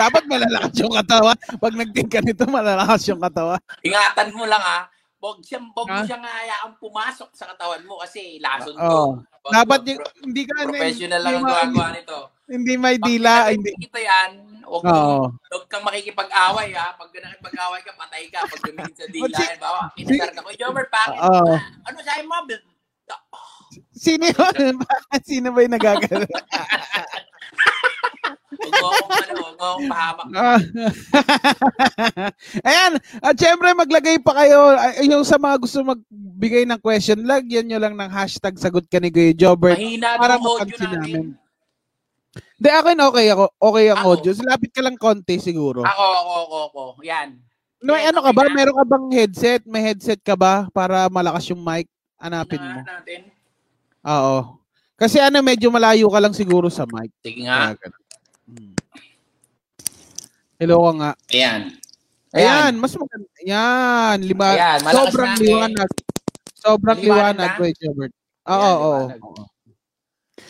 Dapat 0.00 0.24
malalakas 0.24 0.72
yung 0.80 0.96
katawan. 0.96 1.36
Pag 1.36 1.74
nag-think 1.76 2.08
ka 2.08 2.24
nito, 2.24 2.48
malalakas 2.48 3.04
yung 3.12 3.20
katawan. 3.20 3.60
Ingatan 3.84 4.32
mo 4.32 4.48
lang 4.48 4.64
ha. 4.64 4.88
Huwag 5.18 5.42
siyang, 5.42 5.66
mo 5.74 5.82
Ha? 5.82 6.06
siyang 6.06 6.22
hayaang 6.22 6.78
pumasok 6.78 7.34
sa 7.34 7.50
katawan 7.50 7.82
mo 7.82 7.98
kasi 7.98 8.38
lason 8.38 8.70
to. 8.72 8.86
Oo. 8.86 9.10
Huwag- 9.18 9.50
Dapat 9.52 9.80
yung, 9.84 10.00
hindi 10.22 10.42
ka 10.46 10.54
professional 10.62 11.20
lang 11.20 11.34
ang 11.36 11.46
gagawa 11.46 11.86
nito. 11.90 12.18
Hindi 12.46 12.74
may 12.78 12.96
dila. 12.96 13.50
Hindi. 13.50 13.74
Ito 13.76 13.98
yan, 13.98 14.30
huwag 14.62 14.82
mo 14.82 14.96
Huwag 15.28 15.64
kang 15.66 15.82
makikipag-away 15.82 16.70
ha. 16.72 16.94
Pag 16.94 17.10
nakipag-away 17.12 17.80
ka, 17.82 17.92
patay 17.98 18.24
ka. 18.30 18.46
Pag 18.46 18.60
tumingin 18.62 18.94
sa 18.94 19.06
dila, 19.10 19.36
Si- 19.38 19.44
yan, 19.44 19.58
bawa, 19.58 19.80
pinasar 19.92 20.30
ka 20.30 20.40
ko, 20.40 20.50
Jomer, 20.54 20.86
bakit? 20.86 21.18
Oo. 21.18 21.54
Ano 21.58 21.98
sa'yo 21.98 22.24
mo? 22.24 22.36
Sino 23.92 24.24
yun? 24.24 24.74
Sino 25.28 25.50
ba 25.50 25.60
yung 25.60 25.74
nagagano? 25.74 26.24
Huwag 28.58 28.74
mo 28.74 28.88
akong, 28.90 29.12
ano, 29.14 29.38
huwag 29.38 29.56
mo 29.56 29.64
akong 29.64 29.88
pahamak. 29.88 30.26
Ah. 30.34 30.60
Ayan, 32.68 32.92
at 33.22 33.34
syempre 33.38 33.68
maglagay 33.70 34.16
pa 34.18 34.32
kayo, 34.34 34.74
ay, 34.74 35.06
yung 35.06 35.22
sa 35.22 35.38
mga 35.38 35.56
gusto 35.62 35.86
magbigay 35.86 36.66
ng 36.66 36.80
question, 36.82 37.22
lagyan 37.22 37.70
nyo 37.70 37.78
lang 37.78 37.94
ng 37.94 38.10
hashtag 38.10 38.58
sagot 38.58 38.84
ka 38.90 38.98
ni 38.98 39.14
Kuya 39.14 39.54
Mahina 39.54 40.18
para 40.18 40.36
yung 40.36 40.58
audio 40.58 40.86
namin. 40.90 41.24
Hindi, 42.58 42.70
akin 42.74 42.98
okay 42.98 43.26
ako. 43.30 43.44
Okay 43.54 43.84
ang 43.86 44.00
Ako. 44.02 44.08
audio. 44.18 44.30
Lapit 44.42 44.70
ka 44.74 44.82
lang 44.82 44.96
konti 44.98 45.38
siguro. 45.38 45.86
Ako, 45.86 46.04
ako, 46.04 46.32
ako, 46.42 46.56
ako. 46.66 46.82
Yan. 47.06 47.38
Yan, 47.78 48.10
ano 48.10 48.18
ka 48.18 48.34
okay 48.34 48.38
ba? 48.42 48.50
na? 48.50 48.56
Meron 48.58 48.76
ka 48.82 48.84
bang 48.86 49.06
headset? 49.14 49.62
May 49.62 49.82
headset 49.86 50.20
ka 50.26 50.34
ba 50.34 50.66
para 50.74 51.06
malakas 51.06 51.46
yung 51.46 51.62
mic? 51.62 51.86
Hanapin 52.18 52.58
mo. 52.58 52.82
Natin. 52.82 53.30
Oo. 54.02 54.58
Kasi 54.98 55.22
ano, 55.22 55.38
medyo 55.38 55.70
malayo 55.70 56.10
ka 56.10 56.18
lang 56.18 56.34
siguro 56.34 56.66
sa 56.66 56.82
mic. 56.90 57.14
Sige 57.22 57.46
nga. 57.46 57.78
Kaya. 57.78 57.94
Hello 60.58 60.82
ka 60.82 60.92
nga. 60.98 61.10
Ayan. 61.30 61.62
Ayan, 62.34 62.72
mas 62.76 62.92
maganda. 62.98 63.28
Yan, 63.46 64.18
lima. 64.20 64.46
Ayan, 64.52 64.78
sobrang 64.84 65.32
natin. 65.32 65.44
liwanag. 65.46 65.90
Sobrang 66.58 66.98
Liwanag 66.98 67.36
liwanag, 67.38 67.50
na? 67.56 67.78
Jobert. 67.78 68.12
Oo, 68.48 68.58
Ayan, 68.58 69.20
oo. 69.22 69.42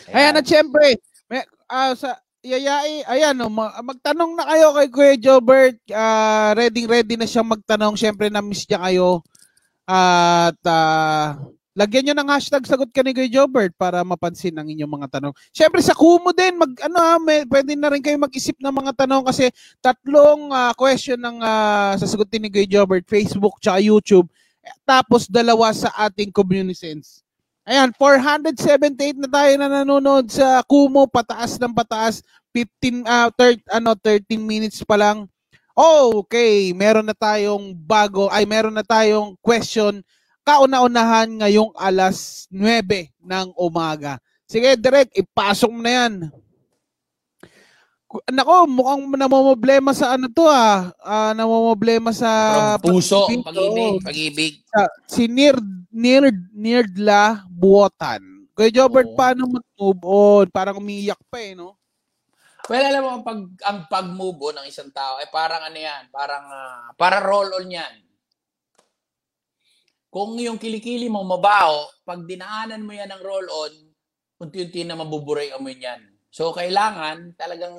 Ayan, 0.09 0.33
at 0.41 0.45
syempre, 0.49 0.85
may, 1.29 1.43
ah, 1.69 1.93
sa 1.93 2.17
yayai, 2.41 3.05
ayan, 3.05 3.37
oh, 3.45 3.51
ma- 3.51 3.77
magtanong 3.83 4.33
na 4.33 4.47
kayo 4.49 4.73
kay 4.75 4.87
Kuya 4.89 5.15
Jobert. 5.19 5.77
Ah, 5.93 6.51
ready 6.57 6.89
ready 6.89 7.15
na 7.15 7.29
siyang 7.29 7.47
magtanong. 7.47 7.95
Syempre, 7.95 8.27
na-miss 8.27 8.65
niya 8.65 8.81
kayo. 8.81 9.21
At 9.85 10.57
ah, 10.65 11.37
lagyan 11.77 12.11
nyo 12.11 12.15
ng 12.17 12.29
hashtag 12.33 12.65
sagot 12.65 12.89
ka 12.89 13.05
ni 13.05 13.13
Kuya 13.13 13.29
Jobert 13.29 13.73
para 13.77 14.01
mapansin 14.01 14.57
ang 14.57 14.65
inyong 14.65 14.89
mga 14.89 15.19
tanong. 15.19 15.33
Syempre, 15.53 15.79
sa 15.85 15.93
Kumu 15.93 16.33
din, 16.33 16.57
mag, 16.57 16.71
ano, 16.81 16.97
ah, 16.97 17.19
may, 17.21 17.45
pwede 17.45 17.77
na 17.77 17.89
rin 17.93 18.01
kayo 18.01 18.17
mag-isip 18.17 18.57
ng 18.57 18.73
mga 18.73 19.05
tanong 19.05 19.23
kasi 19.25 19.53
tatlong 19.79 20.49
ah, 20.49 20.73
question 20.73 21.19
ng 21.19 21.37
ah, 21.41 21.93
sasagutin 21.95 22.45
ni 22.45 22.49
Kuya 22.49 22.67
Jobert, 22.67 23.05
Facebook 23.05 23.61
tsaka 23.61 23.79
YouTube. 23.79 24.27
Eh, 24.65 24.73
Tapos 24.83 25.29
dalawa 25.29 25.69
sa 25.71 25.93
ating 26.09 26.33
community 26.33 26.75
sense. 26.75 27.21
Ayan, 27.69 27.93
478 27.93 29.21
na 29.21 29.29
tayo 29.29 29.51
na 29.61 29.67
nanonood 29.69 30.25
sa 30.25 30.65
Kumu, 30.65 31.05
pataas 31.05 31.61
ng 31.61 31.69
pataas, 31.69 32.25
15 32.49 33.05
ah 33.05 33.29
thir- 33.29 33.61
ano 33.69 33.93
13 33.93 34.41
minutes 34.41 34.81
pa 34.81 34.97
lang. 34.97 35.29
Okay, 35.77 36.73
meron 36.73 37.05
na 37.05 37.15
tayong 37.15 37.71
bago, 37.71 38.27
ay 38.33 38.43
meron 38.43 38.73
na 38.73 38.81
tayong 38.81 39.37
question 39.39 40.01
kauna-unahan 40.43 41.29
ngayong 41.39 41.71
alas 41.75 42.47
9 42.49 43.11
ng 43.21 43.47
umaga. 43.55 44.17
Sige, 44.49 44.73
direct, 44.73 45.13
ipasok 45.13 45.69
mo 45.69 45.81
na 45.85 45.91
yan. 45.93 46.13
Nako, 48.09 48.65
mukhang 48.65 49.05
namomoblema 49.13 49.93
sa 49.93 50.17
ano 50.17 50.25
to 50.33 50.49
ah. 50.49 50.89
Ah, 51.05 51.37
namomoblema 51.37 52.09
sa 52.09 52.29
From 52.81 52.97
puso, 52.97 53.29
pag-ibig, 53.29 53.45
pag-ibig, 53.45 54.01
pag-ibig. 54.01 54.53
Sa- 54.65 54.93
si 55.05 55.29
Nird, 55.29 55.61
Nird, 55.93 56.49
Nirdla 56.49 57.45
Buotan. 57.45 58.49
Kuya 58.57 58.73
Jobert, 58.73 59.13
Oo. 59.13 59.15
paano 59.15 59.45
mag-move 59.45 60.01
on? 60.03 60.45
Parang 60.49 60.81
umiyak 60.81 61.21
pa 61.29 61.37
eh, 61.37 61.53
no? 61.53 61.77
Well, 62.65 62.85
alam 62.85 63.01
mo, 63.05 63.09
ang, 63.13 63.23
pag, 63.23 63.39
ang 63.63 63.79
pag-move 63.85 64.37
on 64.41 64.55
ng 64.61 64.67
isang 64.67 64.89
tao 64.89 65.21
ay 65.21 65.29
parang 65.29 65.61
ano 65.61 65.77
yan, 65.77 66.09
parang, 66.09 66.43
ah, 66.49 66.89
para 66.97 67.21
roll 67.21 67.53
on 67.61 67.69
yan. 67.69 67.93
Kung 70.09 70.33
yung 70.41 70.57
kilikili 70.57 71.05
mo 71.05 71.21
mabaho, 71.21 71.85
pag 72.01 72.25
dinaanan 72.25 72.81
mo 72.81 72.91
yan 72.93 73.13
ng 73.13 73.21
roll 73.21 73.45
on, 73.45 73.73
unti-unti 74.41 74.81
na 74.81 74.97
mabuburay 74.97 75.53
mo 75.61 75.69
yan. 75.69 76.01
So, 76.33 76.49
kailangan 76.49 77.37
talagang, 77.37 77.77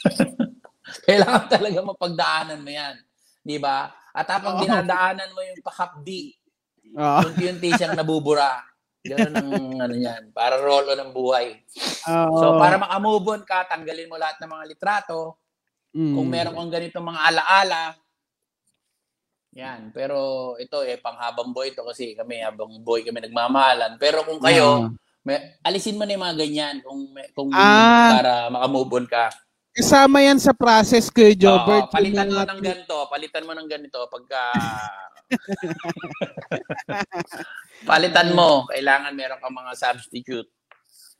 kailangan 1.08 1.46
talaga 1.52 1.78
mapagdaanan 1.84 2.64
mo 2.64 2.70
yan. 2.72 2.96
Di 3.44 3.60
ba? 3.60 3.92
At 4.16 4.28
habang 4.32 4.56
Oo. 4.56 4.62
dinadaanan 4.64 5.32
mo 5.36 5.40
yung 5.44 5.60
pakapdi, 5.60 6.40
Ah, 6.98 7.22
unti-unti 7.22 7.70
siyang 7.78 7.94
nabubura. 7.94 8.66
Ganun 9.06 9.32
ang 9.32 9.50
ano 9.78 9.94
yan, 9.94 10.34
para 10.34 10.58
roll 10.58 10.90
on 10.90 10.98
ng 10.98 11.12
buhay. 11.14 11.62
oo. 12.10 12.36
So, 12.36 12.58
para 12.58 12.76
makamove 12.76 13.38
on 13.38 13.42
ka, 13.46 13.64
tanggalin 13.70 14.10
mo 14.10 14.18
lahat 14.18 14.42
ng 14.42 14.50
mga 14.50 14.64
litrato. 14.74 15.38
Mm. 15.94 16.14
Kung 16.18 16.26
meron 16.26 16.56
kang 16.58 16.72
ganitong 16.74 17.06
mga 17.06 17.20
alaala, 17.30 17.80
yan. 19.54 19.90
Pero 19.90 20.54
ito, 20.58 20.82
eh, 20.86 20.98
panghabang 20.98 21.50
boy 21.50 21.74
to 21.74 21.82
kasi 21.82 22.14
kami, 22.14 22.42
habang 22.42 22.70
boy 22.82 23.02
kami 23.02 23.26
nagmamahalan. 23.26 23.98
Pero 23.98 24.22
kung 24.22 24.38
kayo, 24.38 24.94
may, 25.26 25.58
alisin 25.66 25.98
mo 25.98 26.06
na 26.06 26.14
yung 26.14 26.24
mga 26.24 26.38
ganyan 26.38 26.76
kung, 26.80 27.10
kung 27.34 27.50
Ah. 27.52 28.16
para 28.16 28.32
makamove 28.48 29.02
on 29.02 29.06
ka. 29.10 29.28
Kasama 29.70 30.18
yan 30.18 30.42
sa 30.42 30.50
process, 30.50 31.14
Kuya 31.14 31.30
Jobert. 31.38 31.86
Oo, 31.86 31.92
palitan 31.94 32.26
mo 32.26 32.42
ng 32.42 32.62
ganito, 32.62 32.96
palitan 33.06 33.46
mo 33.46 33.52
ng 33.54 33.68
ganito 33.70 33.98
pagka... 34.10 34.42
palitan 37.90 38.34
mo. 38.34 38.66
Kailangan 38.66 39.14
meron 39.14 39.38
kang 39.38 39.54
mga 39.54 39.72
substitute. 39.78 40.50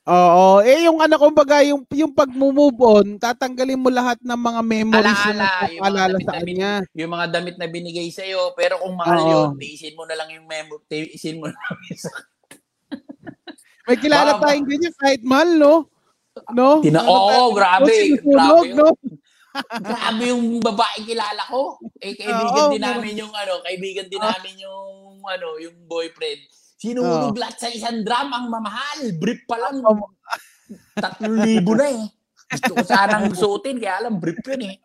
Oo. 0.03 0.65
Eh, 0.65 0.89
yung 0.89 0.97
ano, 0.99 1.15
kumbaga, 1.17 1.61
yung, 1.61 1.85
yung 1.87 2.11
pag-move 2.11 2.57
on, 2.79 3.07
tatanggalin 3.17 3.77
mo 3.77 3.93
lahat 3.93 4.17
ng 4.19 4.33
mga 4.35 4.61
memories 4.65 5.23
Alaala, 5.29 5.45
na 5.61 5.69
yung 5.69 5.85
damit 5.85 6.25
sa 6.25 6.33
na 6.33 6.41
kanya. 6.41 6.73
yung 6.95 7.11
mga 7.13 7.27
damit 7.31 7.57
na 7.57 7.67
binigay 7.67 8.09
sa 8.09 8.25
iyo, 8.25 8.57
pero 8.57 8.81
kung 8.81 8.97
mahal 8.97 9.19
Oo. 9.19 9.29
yun, 9.29 9.49
tiisin 9.57 9.93
mo 9.93 10.09
na 10.09 10.17
lang 10.17 10.33
yung 10.33 10.49
memo, 10.49 10.81
tiisin 10.85 11.37
mo 11.37 11.47
na 11.47 11.57
lang 11.57 11.79
yung 11.85 12.01
sa 12.01 12.11
May 13.87 13.99
kilala 13.99 14.31
Baka- 14.35 14.43
tayong 14.49 14.67
ganyan 14.67 14.95
kahit 14.97 15.23
mahal, 15.23 15.51
no? 15.53 15.75
No? 16.49 16.81
Tina- 16.81 17.03
Ano 17.03 17.11
Oo, 17.11 17.29
tayo- 17.29 17.53
grabe, 17.53 17.93
sinusunog, 17.93 18.33
grabe 18.33 18.67
yun. 18.67 18.77
no? 18.79 18.89
Grabe 19.83 20.31
yung 20.31 20.63
babae 20.63 21.03
kilala 21.03 21.43
ko. 21.45 21.75
Eh, 21.99 22.15
kaibigan 22.15 22.55
Oo, 22.57 22.71
din 22.71 22.79
namin 22.81 23.19
yung 23.19 23.35
ano, 23.35 23.59
kaibigan 23.61 24.07
din 24.07 24.23
namin 24.23 24.55
yung 24.57 24.95
ano, 25.21 25.59
yung 25.59 25.75
boyfriend. 25.85 26.39
Sinunog 26.81 27.37
lahat 27.37 27.57
sa 27.61 27.69
isang 27.69 28.01
drum 28.01 28.33
ang 28.33 28.49
mamahal. 28.49 29.13
Brief 29.21 29.45
pa 29.45 29.61
lang. 29.61 29.85
Oo. 29.85 30.17
Tatlong 30.97 31.37
libo 31.45 31.77
na 31.77 31.93
eh. 31.93 32.09
Gusto 32.51 32.73
ko 32.73 32.83
sanang 32.83 33.31
suotin, 33.37 33.77
kaya 33.77 34.01
alam, 34.01 34.17
brief 34.17 34.41
yun 34.43 34.75
eh. 34.75 34.77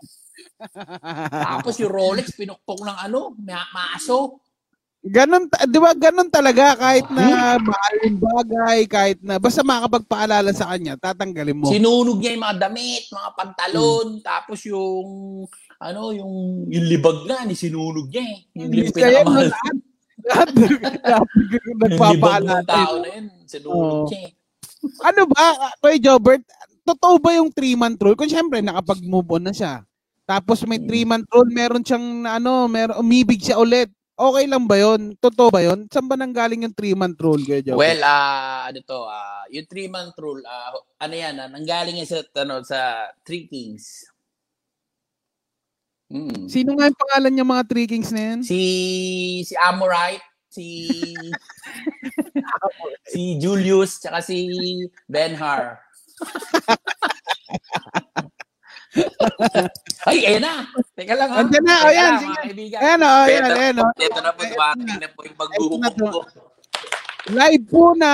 Tapos 1.31 1.79
yung 1.79 1.89
Rolex, 1.89 2.35
pinukpok 2.35 2.83
ng 2.83 2.97
ano, 2.99 3.33
ma- 3.39 3.71
maaso. 3.71 4.43
Ganon, 5.05 5.45
di 5.45 5.77
ba, 5.77 5.93
ganon 5.93 6.33
talaga 6.33 6.73
kahit 6.75 7.05
na 7.13 7.61
mahal 7.61 7.95
yung 8.09 8.17
bagay, 8.17 8.79
kahit 8.89 9.19
na, 9.21 9.37
basta 9.37 9.61
makakapagpaalala 9.61 10.49
sa 10.49 10.73
kanya, 10.73 10.97
tatanggalin 10.97 11.61
mo. 11.61 11.69
Sinunog 11.69 12.17
niya 12.17 12.33
yung 12.33 12.41
mga 12.43 12.57
damit, 12.59 13.03
mga 13.13 13.29
pantalon, 13.37 14.07
Hmm. 14.17 14.23
tapos 14.25 14.65
yung 14.65 15.07
ano, 15.77 16.09
yung 16.09 16.65
yung 16.73 16.85
libag 16.89 17.21
na, 17.29 17.45
ni 17.45 17.53
sinunog 17.53 18.09
niya 18.09 18.25
eh. 18.25 18.37
Yung, 18.57 18.69
Hindi 18.73 18.89
kaya 18.89 19.21
lahat. 19.21 19.77
Lahat, 20.25 20.49
lahat 20.51 21.25
nagpapaalala. 21.77 22.65
tao 22.65 22.93
na 23.01 23.09
yun, 23.13 23.25
niya 24.09 24.19
eh. 24.25 24.31
Ano 25.01 25.25
ba, 25.29 25.45
Kuya 25.81 25.97
Jobert, 25.97 26.41
totoo 26.85 27.17
ba 27.17 27.33
yung 27.37 27.49
three-month 27.49 27.97
rule? 28.01 28.17
Kung 28.17 28.29
siyempre, 28.29 28.61
nakapag-move 28.61 29.29
on 29.37 29.49
na 29.49 29.53
siya. 29.53 29.81
Tapos 30.25 30.65
may 30.65 30.81
Hmm. 30.81 30.89
three-month 30.89 31.29
rule, 31.29 31.49
meron 31.53 31.85
siyang, 31.85 32.25
ano, 32.25 32.65
meron, 32.65 32.97
umibig 33.01 33.41
siya 33.41 33.61
ulit. 33.61 33.89
Okay 34.15 34.47
lang 34.47 34.63
ba 34.63 34.79
yon? 34.79 35.11
Totoo 35.19 35.51
ba 35.51 35.59
yon? 35.59 35.91
Saan 35.91 36.07
ba 36.07 36.15
nanggaling 36.15 36.63
yung 36.63 36.71
three-month 36.73 37.19
rule, 37.19 37.43
Kuya 37.43 37.59
Jobert? 37.59 37.81
Well, 37.83 38.01
ah 38.01 38.71
ano 38.71 38.79
to, 38.79 38.99
ah 39.05 39.43
yung 39.51 39.67
three 39.67 39.91
month 39.91 40.15
rule, 40.15 40.39
ah 40.47 40.71
ano 41.03 41.13
yan, 41.13 41.35
ah, 41.35 41.51
nanggaling 41.51 41.99
yan 41.99 42.07
sa 42.07 42.23
ano 42.39 42.63
sa 42.63 43.11
Three 43.27 43.43
Kings. 43.45 44.07
Mm. 46.05 46.45
Sino 46.45 46.77
nga 46.77 46.85
yung 46.85 47.01
pangalan 47.01 47.31
niya 47.33 47.45
mga 47.47 47.65
Three 47.65 47.89
Kings 47.89 48.13
na 48.13 48.21
yan? 48.33 48.39
Si 48.45 48.61
si 49.41 49.53
Amorite, 49.57 50.21
si 50.53 50.85
si 53.11 53.41
Julius, 53.41 53.97
tsaka 53.97 54.21
si 54.21 54.45
Benhar. 55.09 55.81
Ay, 60.07 60.23
ayan 60.23 60.39
na. 60.45 60.63
Teka 60.95 61.19
lang 61.19 61.27
ha. 61.27 61.43
Na, 61.43 61.75
ayan, 61.89 62.13
lang, 62.15 62.21
sige. 62.21 62.31
mga 62.31 62.43
kaibigan. 62.47 62.79
Ayan 62.79 62.99
o, 63.01 63.09
ayan, 63.27 63.43
Ito- 63.43 63.59
ayan 63.59 63.75
o. 63.75 63.83
Ito 63.99 64.19
na 64.21 64.31
po, 64.31 64.41
dumating 64.45 64.99
na 65.01 65.09
po 65.11 65.19
yung 65.25 65.35
na 65.81 65.89
ko. 65.91 66.23
Live 67.25 67.65
po 67.67 67.83
na 67.97 68.13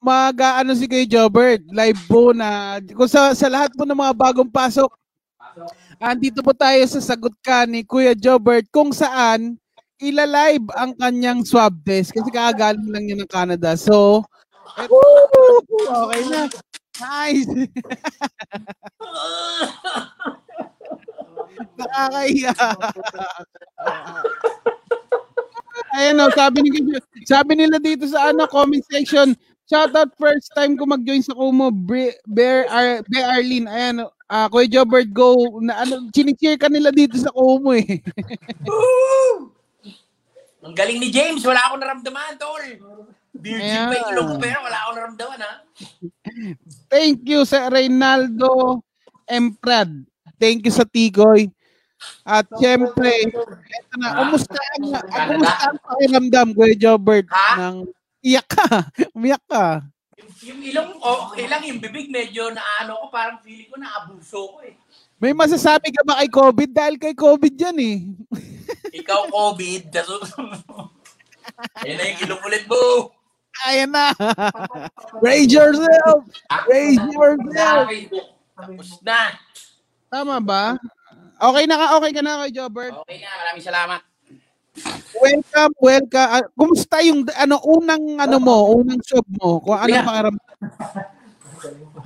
mag 0.00 0.40
ano 0.40 0.72
si 0.74 0.88
kay 0.88 1.04
Jobert. 1.06 1.62
Live 1.70 2.00
po 2.10 2.34
na 2.34 2.80
kung 2.82 3.06
sa, 3.06 3.30
sa 3.36 3.46
lahat 3.46 3.70
po 3.76 3.86
ng 3.86 3.94
mga 3.94 4.14
bagong 4.16 4.50
pasok. 4.50 4.90
Andito 5.96 6.44
po 6.44 6.52
tayo 6.52 6.84
sa 6.84 7.00
sagot 7.00 7.32
ka 7.40 7.64
ni 7.64 7.80
Kuya 7.80 8.12
Jobert 8.12 8.68
kung 8.68 8.92
saan 8.92 9.56
ila-live 9.96 10.68
ang 10.76 10.92
kanyang 10.92 11.40
swab 11.40 11.72
test 11.88 12.12
kasi 12.12 12.28
kakagaling 12.28 12.92
lang 12.92 13.08
niya 13.08 13.16
ng 13.16 13.32
Canada. 13.32 13.72
So, 13.80 14.20
eto, 14.76 15.00
okay 15.88 16.22
na. 16.28 16.52
Nice. 17.00 17.48
Nakakahiya. 21.80 22.52
Ayan 25.96 26.20
o, 26.20 26.28
sabi, 26.36 26.58
ni, 26.60 26.70
sabi 27.24 27.52
nila 27.56 27.80
dito 27.80 28.04
sa 28.04 28.32
ano, 28.32 28.44
comment 28.48 28.84
section, 28.92 29.32
shoutout 29.64 30.12
first 30.20 30.52
time 30.52 30.76
ko 30.76 30.84
mag-join 30.84 31.24
sa 31.24 31.32
Kumo, 31.32 31.72
Bear, 32.28 32.68
Ar, 32.68 33.00
Bear 33.08 33.26
Arlene. 33.32 33.68
Ayan, 33.68 34.04
uh, 34.30 34.46
Kuya 34.50 34.68
Jobert, 34.70 35.08
go. 35.10 35.58
Na, 35.62 35.82
ano, 35.82 36.10
chinicheer 36.10 36.58
ka 36.58 36.68
nila 36.70 36.90
dito 36.90 37.18
sa 37.18 37.30
Kumo 37.30 37.74
eh. 37.74 38.02
Ang 40.66 40.74
galing 40.74 40.98
ni 40.98 41.14
James, 41.14 41.46
wala 41.46 41.62
akong 41.62 41.78
naramdaman, 41.78 42.34
tol. 42.42 42.64
Virgin 43.36 43.86
pa 43.86 43.94
yung 44.02 44.10
ilong 44.16 44.28
ko, 44.34 44.36
pero 44.42 44.58
wala 44.66 44.76
akong 44.82 44.96
naramdaman, 44.98 45.38
ha? 45.38 45.54
Thank 46.92 47.22
you 47.30 47.46
sa 47.46 47.70
Reynaldo 47.70 48.82
Emprad. 49.30 49.94
Thank 50.42 50.66
you 50.66 50.74
sa 50.74 50.82
Tigoy. 50.82 51.46
At 52.26 52.50
syempre, 52.58 53.30
eto 53.30 53.94
na, 53.96 54.26
kumusta 54.26 54.58
ang, 54.58 54.84
ah, 54.98 55.26
kumusta 55.30 55.64
ang 55.70 55.78
pakiramdam, 55.78 56.48
Kuya 56.50 56.74
Jobert? 56.74 57.30
Ha? 57.30 57.48
Ng, 57.62 57.86
iyak 58.26 58.48
ka. 58.50 58.90
Umiyak 59.14 59.44
ka. 59.46 59.86
Yung, 60.44 60.60
ilong 60.60 61.00
ko, 61.00 61.32
okay 61.32 61.48
lang, 61.48 61.64
yung 61.64 61.80
bibig 61.80 62.12
medyo 62.12 62.52
na 62.52 62.60
ano 62.84 63.00
ko, 63.00 63.04
parang 63.08 63.40
feeling 63.40 63.72
ko 63.72 63.80
na 63.80 63.88
abuso 63.96 64.52
ko, 64.52 64.60
eh. 64.60 64.76
May 65.16 65.32
masasabi 65.32 65.88
ka 65.96 66.04
ba 66.04 66.20
kay 66.20 66.28
COVID? 66.28 66.70
Dahil 66.76 66.94
kay 67.00 67.16
COVID 67.16 67.54
yan 67.56 67.78
eh. 67.80 67.96
Ikaw, 69.00 69.32
COVID, 69.32 69.82
daso. 69.88 70.20
Ayun 71.80 71.96
na 71.96 72.04
yung 72.12 72.20
ilong 72.28 72.42
ulit 72.44 72.64
mo. 72.68 73.16
Ayan 73.64 73.88
na. 73.88 74.12
Raise 75.24 75.48
yourself. 75.48 76.28
Raise 76.68 77.00
yourself. 77.00 77.88
Tapos 78.52 78.88
na. 79.00 79.40
Tama 80.12 80.36
ba? 80.44 80.76
Okay 81.40 81.64
na 81.64 81.80
ka, 81.80 81.86
okay 81.96 82.12
ka 82.12 82.20
na 82.20 82.44
kay 82.44 82.52
Jobert. 82.52 82.92
Okay 83.08 83.24
na, 83.24 83.28
maraming 83.40 83.64
salamat. 83.64 84.00
Welcome, 85.16 85.72
welcome. 85.80 86.28
Ah, 86.28 86.44
kumusta 86.52 87.00
yung 87.00 87.24
ano 87.32 87.56
unang 87.64 88.20
ano 88.20 88.36
mo, 88.36 88.56
unang 88.76 89.00
job 89.00 89.24
mo? 89.40 89.60
Kung 89.64 89.76
ano 89.76 89.88
Yeah. 89.88 90.28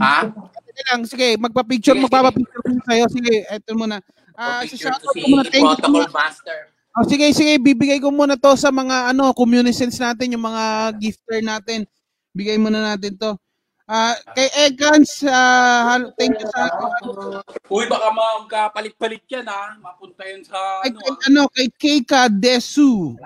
Ha? 0.01 0.31
Sige 0.65 0.83
lang, 0.89 1.01
sige, 1.05 1.29
magpa-picture, 1.37 1.93
Sige, 1.99 2.05
magpapa-picture 2.07 2.63
ko 2.63 2.71
sa'yo. 2.87 3.05
Sige, 3.11 3.35
eto 3.51 3.75
muna. 3.77 3.99
Ah, 4.39 4.65
to 4.65 4.79
shoutout 4.79 5.13
si 5.13 5.21
ko 5.21 5.27
muna. 5.29 5.43
Thank 5.51 5.67
you. 5.85 6.07
Master. 6.09 6.59
Oh, 6.97 7.05
sige, 7.05 7.27
sige, 7.37 7.59
bibigay 7.61 7.99
ko 8.01 8.09
muna 8.15 8.39
to 8.39 8.55
sa 8.57 8.73
mga 8.73 9.13
ano, 9.13 9.35
communicants 9.37 9.99
natin, 10.01 10.33
yung 10.39 10.47
mga 10.47 10.95
gifter 10.97 11.39
natin. 11.45 11.85
Bigay 12.33 12.57
muna 12.57 12.95
natin 12.95 13.19
to. 13.19 13.35
Ah, 13.91 14.15
kay 14.39 14.47
Egans, 14.71 15.27
ah, 15.27 15.99
hal- 15.99 16.15
thank 16.15 16.39
you 16.39 16.47
sa 16.47 16.71
Uy, 17.67 17.91
baka 17.91 18.07
magkapalit-palit 18.15 19.27
yan 19.27 19.51
ha. 19.51 19.75
Mapunta 19.83 20.23
yun 20.31 20.47
sa 20.47 20.55
kay, 20.87 20.95
ano 20.95 20.99
kay, 21.03 21.15
ano, 21.27 21.41
kay 21.51 21.69
Keika 21.75 22.31
Desu. 22.31 23.19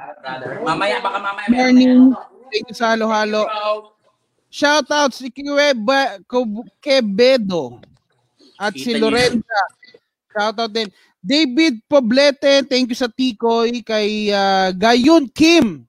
Mamaya, 0.64 1.04
baka 1.04 1.20
mamaya. 1.20 1.52
Morning. 1.52 2.16
Thank 2.48 2.72
you 2.72 2.76
sa 2.80 2.96
halo-halo. 2.96 3.44
Halo. 3.44 3.92
Shout 4.48 4.88
out 4.88 5.12
si 5.12 5.28
Kiweba 5.28 6.16
Quevedo 6.80 7.84
at 8.56 8.72
si. 8.72 8.96
Lorenza. 8.96 9.60
Shout 10.32 10.56
out 10.64 10.72
din. 10.72 10.88
David 11.20 11.84
Poblete, 11.84 12.64
thank 12.64 12.88
you 12.88 12.96
sa 12.96 13.12
Tikoy. 13.12 13.84
Kay 13.84 14.32
ah, 14.32 14.72
Gayon 14.72 15.28
Kim, 15.28 15.84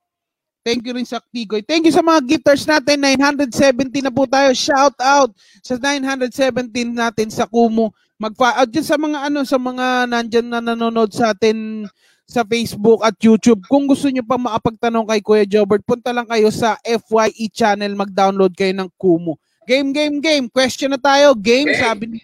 thank 0.66 0.82
you 0.82 0.98
rin 0.98 1.06
sa 1.06 1.22
Tikoy. 1.22 1.62
Thank 1.62 1.86
you 1.86 1.94
sa 1.94 2.02
mga 2.02 2.26
gifters 2.26 2.66
natin. 2.66 2.98
970 2.98 4.02
na 4.02 4.10
po 4.10 4.26
tayo. 4.26 4.50
Shout 4.58 4.98
out 4.98 5.30
sa 5.62 5.78
917 5.78 6.90
natin 6.90 7.30
sa 7.30 7.46
Kumu. 7.46 7.94
Magpa 8.18 8.58
out 8.66 8.74
sa 8.82 8.98
mga 8.98 9.30
ano 9.30 9.46
sa 9.46 9.62
mga 9.62 10.10
nandyan 10.10 10.48
na 10.50 10.60
nanonood 10.66 11.14
sa 11.14 11.38
atin 11.38 11.86
sa 12.26 12.42
Facebook 12.42 13.06
at 13.06 13.14
YouTube. 13.22 13.62
Kung 13.70 13.86
gusto 13.86 14.10
niyo 14.10 14.26
pa 14.26 14.42
makapagtanong 14.42 15.06
kay 15.06 15.22
Kuya 15.22 15.46
Jobert, 15.46 15.86
punta 15.86 16.10
lang 16.10 16.26
kayo 16.26 16.50
sa 16.50 16.74
FYE 16.82 17.54
channel, 17.54 17.94
mag-download 17.94 18.58
kayo 18.58 18.74
ng 18.74 18.90
Kumu. 18.98 19.38
Game, 19.70 19.94
game, 19.94 20.18
game. 20.18 20.46
Question 20.50 20.94
na 20.94 21.02
tayo. 21.02 21.38
Game, 21.38 21.70
Okay. 21.70 21.82
sabi 21.86 22.06
ni, 22.10 22.20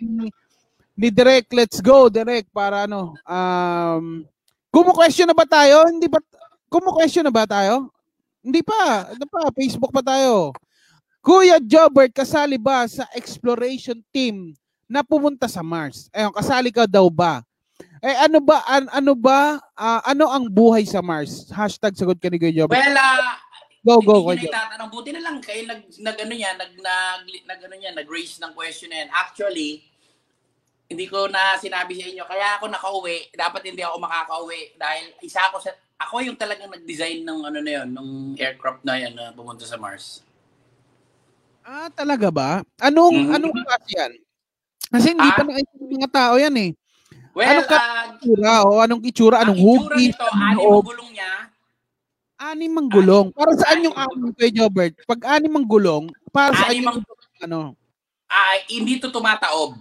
ni 0.97 1.08
Direk. 1.13 1.49
Let's 1.54 1.77
go, 1.82 2.10
Direk, 2.10 2.49
para 2.49 2.89
ano. 2.89 3.13
Um, 3.30 4.25
Kumu 4.73 4.95
question 4.95 5.30
na 5.30 5.38
ba 5.38 5.45
tayo? 5.45 5.86
Hindi 5.86 6.10
ba? 6.10 6.17
Kumu 6.71 6.95
question 6.97 7.25
na 7.27 7.34
ba 7.34 7.45
tayo? 7.45 7.91
Hindi 8.41 8.62
pa. 8.65 9.13
Ano 9.13 9.25
pa? 9.30 9.54
Facebook 9.54 9.93
pa 9.93 10.01
tayo. 10.01 10.54
Kuya 11.21 11.62
Jobert, 11.62 12.10
kasali 12.17 12.58
ba 12.58 12.89
sa 12.89 13.06
exploration 13.13 14.01
team 14.10 14.58
na 14.89 15.06
pumunta 15.06 15.45
sa 15.45 15.62
Mars? 15.62 16.10
Ayun, 16.10 16.34
kasali 16.34 16.73
ka 16.73 16.89
daw 16.89 17.06
ba? 17.13 17.45
Eh 18.01 18.17
ano 18.17 18.41
ba 18.41 18.65
an, 18.65 18.89
ano 18.89 19.13
ba 19.13 19.62
ah, 19.77 20.01
ano 20.01 20.25
ang 20.25 20.49
buhay 20.49 20.82
sa 20.89 21.06
Mars? 21.06 21.54
Hashtag 21.54 21.93
sagot 21.93 22.17
ka 22.17 22.34
ni 22.34 22.41
Kuya 22.41 22.65
Jobert. 22.65 22.82
Well, 22.82 22.97
ah, 22.97 23.38
Go 23.82 23.97
go 23.97 24.21
ko 24.21 24.38
itatanong. 24.38 24.93
Buti 24.93 25.10
na 25.10 25.25
lang 25.25 25.41
kayo 25.41 25.65
nag, 25.65 25.89
nag 25.89 26.17
ano 26.21 26.34
yan, 26.38 26.54
nag, 26.54 26.73
nag, 26.77 27.21
nag, 27.25 27.60
ano 27.65 27.75
yan, 27.82 27.97
nag-raise 27.97 28.38
ng 28.38 28.54
question 28.54 28.93
na 28.93 29.01
yan. 29.01 29.10
Actually, 29.10 29.82
hindi 30.86 31.10
ko 31.10 31.25
na 31.25 31.58
sinabi 31.58 31.97
sa 31.97 32.06
inyo. 32.06 32.23
Kaya 32.30 32.62
ako 32.62 32.69
nakauwi. 32.69 33.34
Dapat 33.34 33.62
hindi 33.73 33.82
ako 33.82 33.97
makakauwi. 33.97 34.77
Dahil 34.77 35.17
isa 35.25 35.49
ako 35.49 35.65
sa, 35.65 35.73
ako 36.02 36.26
yung 36.26 36.36
talagang 36.36 36.68
nag-design 36.68 37.22
ng 37.22 37.40
ano 37.46 37.60
na 37.62 37.72
yun, 37.72 37.90
ng 37.92 38.10
aircraft 38.36 38.82
na 38.82 38.98
yan 38.98 39.14
na 39.14 39.30
pumunta 39.32 39.64
sa 39.64 39.78
Mars. 39.78 40.26
Ah, 41.62 41.94
talaga 41.94 42.34
ba? 42.34 42.50
Anong 42.82 43.30
Mhm. 43.30 43.36
anong 43.38 43.54
klase 43.54 43.90
yan? 43.94 44.12
Kasi 44.90 45.14
hindi 45.14 45.30
Ah? 45.30 45.36
pa 45.38 45.44
nakita 45.46 45.72
ng 45.78 45.92
mga 45.94 46.10
tao 46.10 46.34
yan 46.36 46.56
eh. 46.58 46.72
Well, 47.32 47.48
Ano 47.48 47.62
ka- 47.64 47.80
ah, 47.80 48.06
Itsura 48.12 48.54
o 48.66 48.72
anong 48.82 49.02
itsura, 49.08 49.38
anong 49.40 49.56
hugis, 49.56 50.12
nito, 50.12 50.26
anong 50.26 50.42
anim 50.44 50.68
ang 50.68 50.84
gulong 50.84 51.10
niya. 51.14 51.32
Anim 52.42 52.74
ang 52.76 52.90
gulong. 52.90 53.28
Para 53.32 53.52
saan 53.56 53.86
yung 53.86 53.96
anim 53.96 54.34
Kuya 54.34 54.50
Jobert? 54.52 54.94
Pag 55.06 55.22
anim 55.30 55.54
ang 55.54 55.64
gulong, 55.64 56.10
para 56.34 56.58
saan 56.58 56.76
yung 56.76 57.00
ano? 57.40 57.78
Ah, 58.26 58.58
hindi 58.68 58.98
to 58.98 59.08
tumataob. 59.08 59.78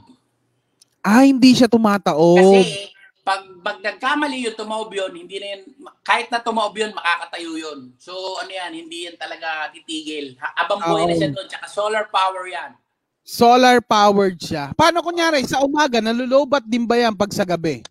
Ah, 1.00 1.24
hindi 1.24 1.56
siya 1.56 1.66
tumataob. 1.66 2.38
Kasi 2.38 2.92
pag, 3.20 3.44
pag 3.60 3.78
nagkamali 3.84 4.48
yung 4.48 4.56
tumaob 4.56 4.90
yun, 4.90 5.12
hindi 5.12 5.36
na 5.36 5.56
yun, 5.56 5.62
kahit 6.00 6.32
na 6.32 6.40
tumaob 6.40 6.72
yun, 6.72 6.92
makakatayo 6.96 7.52
yun. 7.56 7.92
So 8.00 8.12
ano 8.40 8.50
yan, 8.50 8.72
hindi 8.72 9.06
yan 9.06 9.16
talaga 9.20 9.68
titigil. 9.72 10.36
Abang 10.56 10.80
buhay 10.80 11.04
na 11.08 11.14
siya 11.16 11.30
doon, 11.32 11.46
tsaka 11.48 11.66
solar 11.68 12.08
power 12.08 12.48
yan. 12.48 12.72
Solar 13.20 13.78
powered 13.84 14.40
siya. 14.40 14.72
Paano 14.74 15.04
kunyari 15.04 15.44
sa 15.44 15.62
umaga 15.62 16.00
nalulobat 16.00 16.64
din 16.64 16.88
ba 16.88 16.98
yan 16.98 17.14
pag 17.14 17.30
sa 17.30 17.44
gabi? 17.44 17.84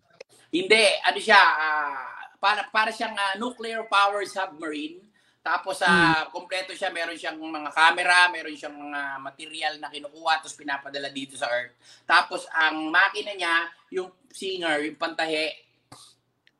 Hindi, 0.50 0.84
ano 1.06 1.18
siya, 1.22 1.38
ah, 1.40 2.10
para, 2.42 2.66
para 2.68 2.90
siyang 2.90 3.14
ah, 3.14 3.38
nuclear 3.38 3.86
power 3.86 4.26
submarine. 4.26 4.98
Tapos 5.40 5.72
sa 5.74 5.88
kompleto 6.28 6.76
siya, 6.76 6.92
meron 6.92 7.16
siyang 7.16 7.36
mga 7.36 7.72
camera, 7.72 8.28
meron 8.28 8.52
siyang 8.52 8.76
mga 8.76 9.00
material 9.18 9.74
na 9.76 9.88
kinukuha 9.88 10.38
tapos 10.38 10.52
pinapadala 10.52 11.08
dito 11.08 11.32
sa 11.32 11.48
Earth. 11.48 11.72
Tapos 12.04 12.44
ang 12.50 12.92
makina 12.92 13.32
niya, 13.32 13.54
yung 13.90 14.12
singer, 14.28 14.84
yung 14.84 14.96
pantahe, 14.96 15.66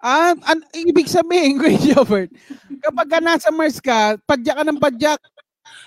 Ah, 0.00 0.32
an, 0.48 0.64
ibig 0.72 1.04
sabihin, 1.06 1.56
Kuya 1.60 1.76
Jobert, 1.76 2.32
kapag 2.80 3.04
ka 3.06 3.20
nasa 3.20 3.52
Mars 3.52 3.76
ka, 3.78 4.16
padyak 4.18 4.56
ka 4.56 4.64
ng 4.64 4.80
padyak. 4.80 5.20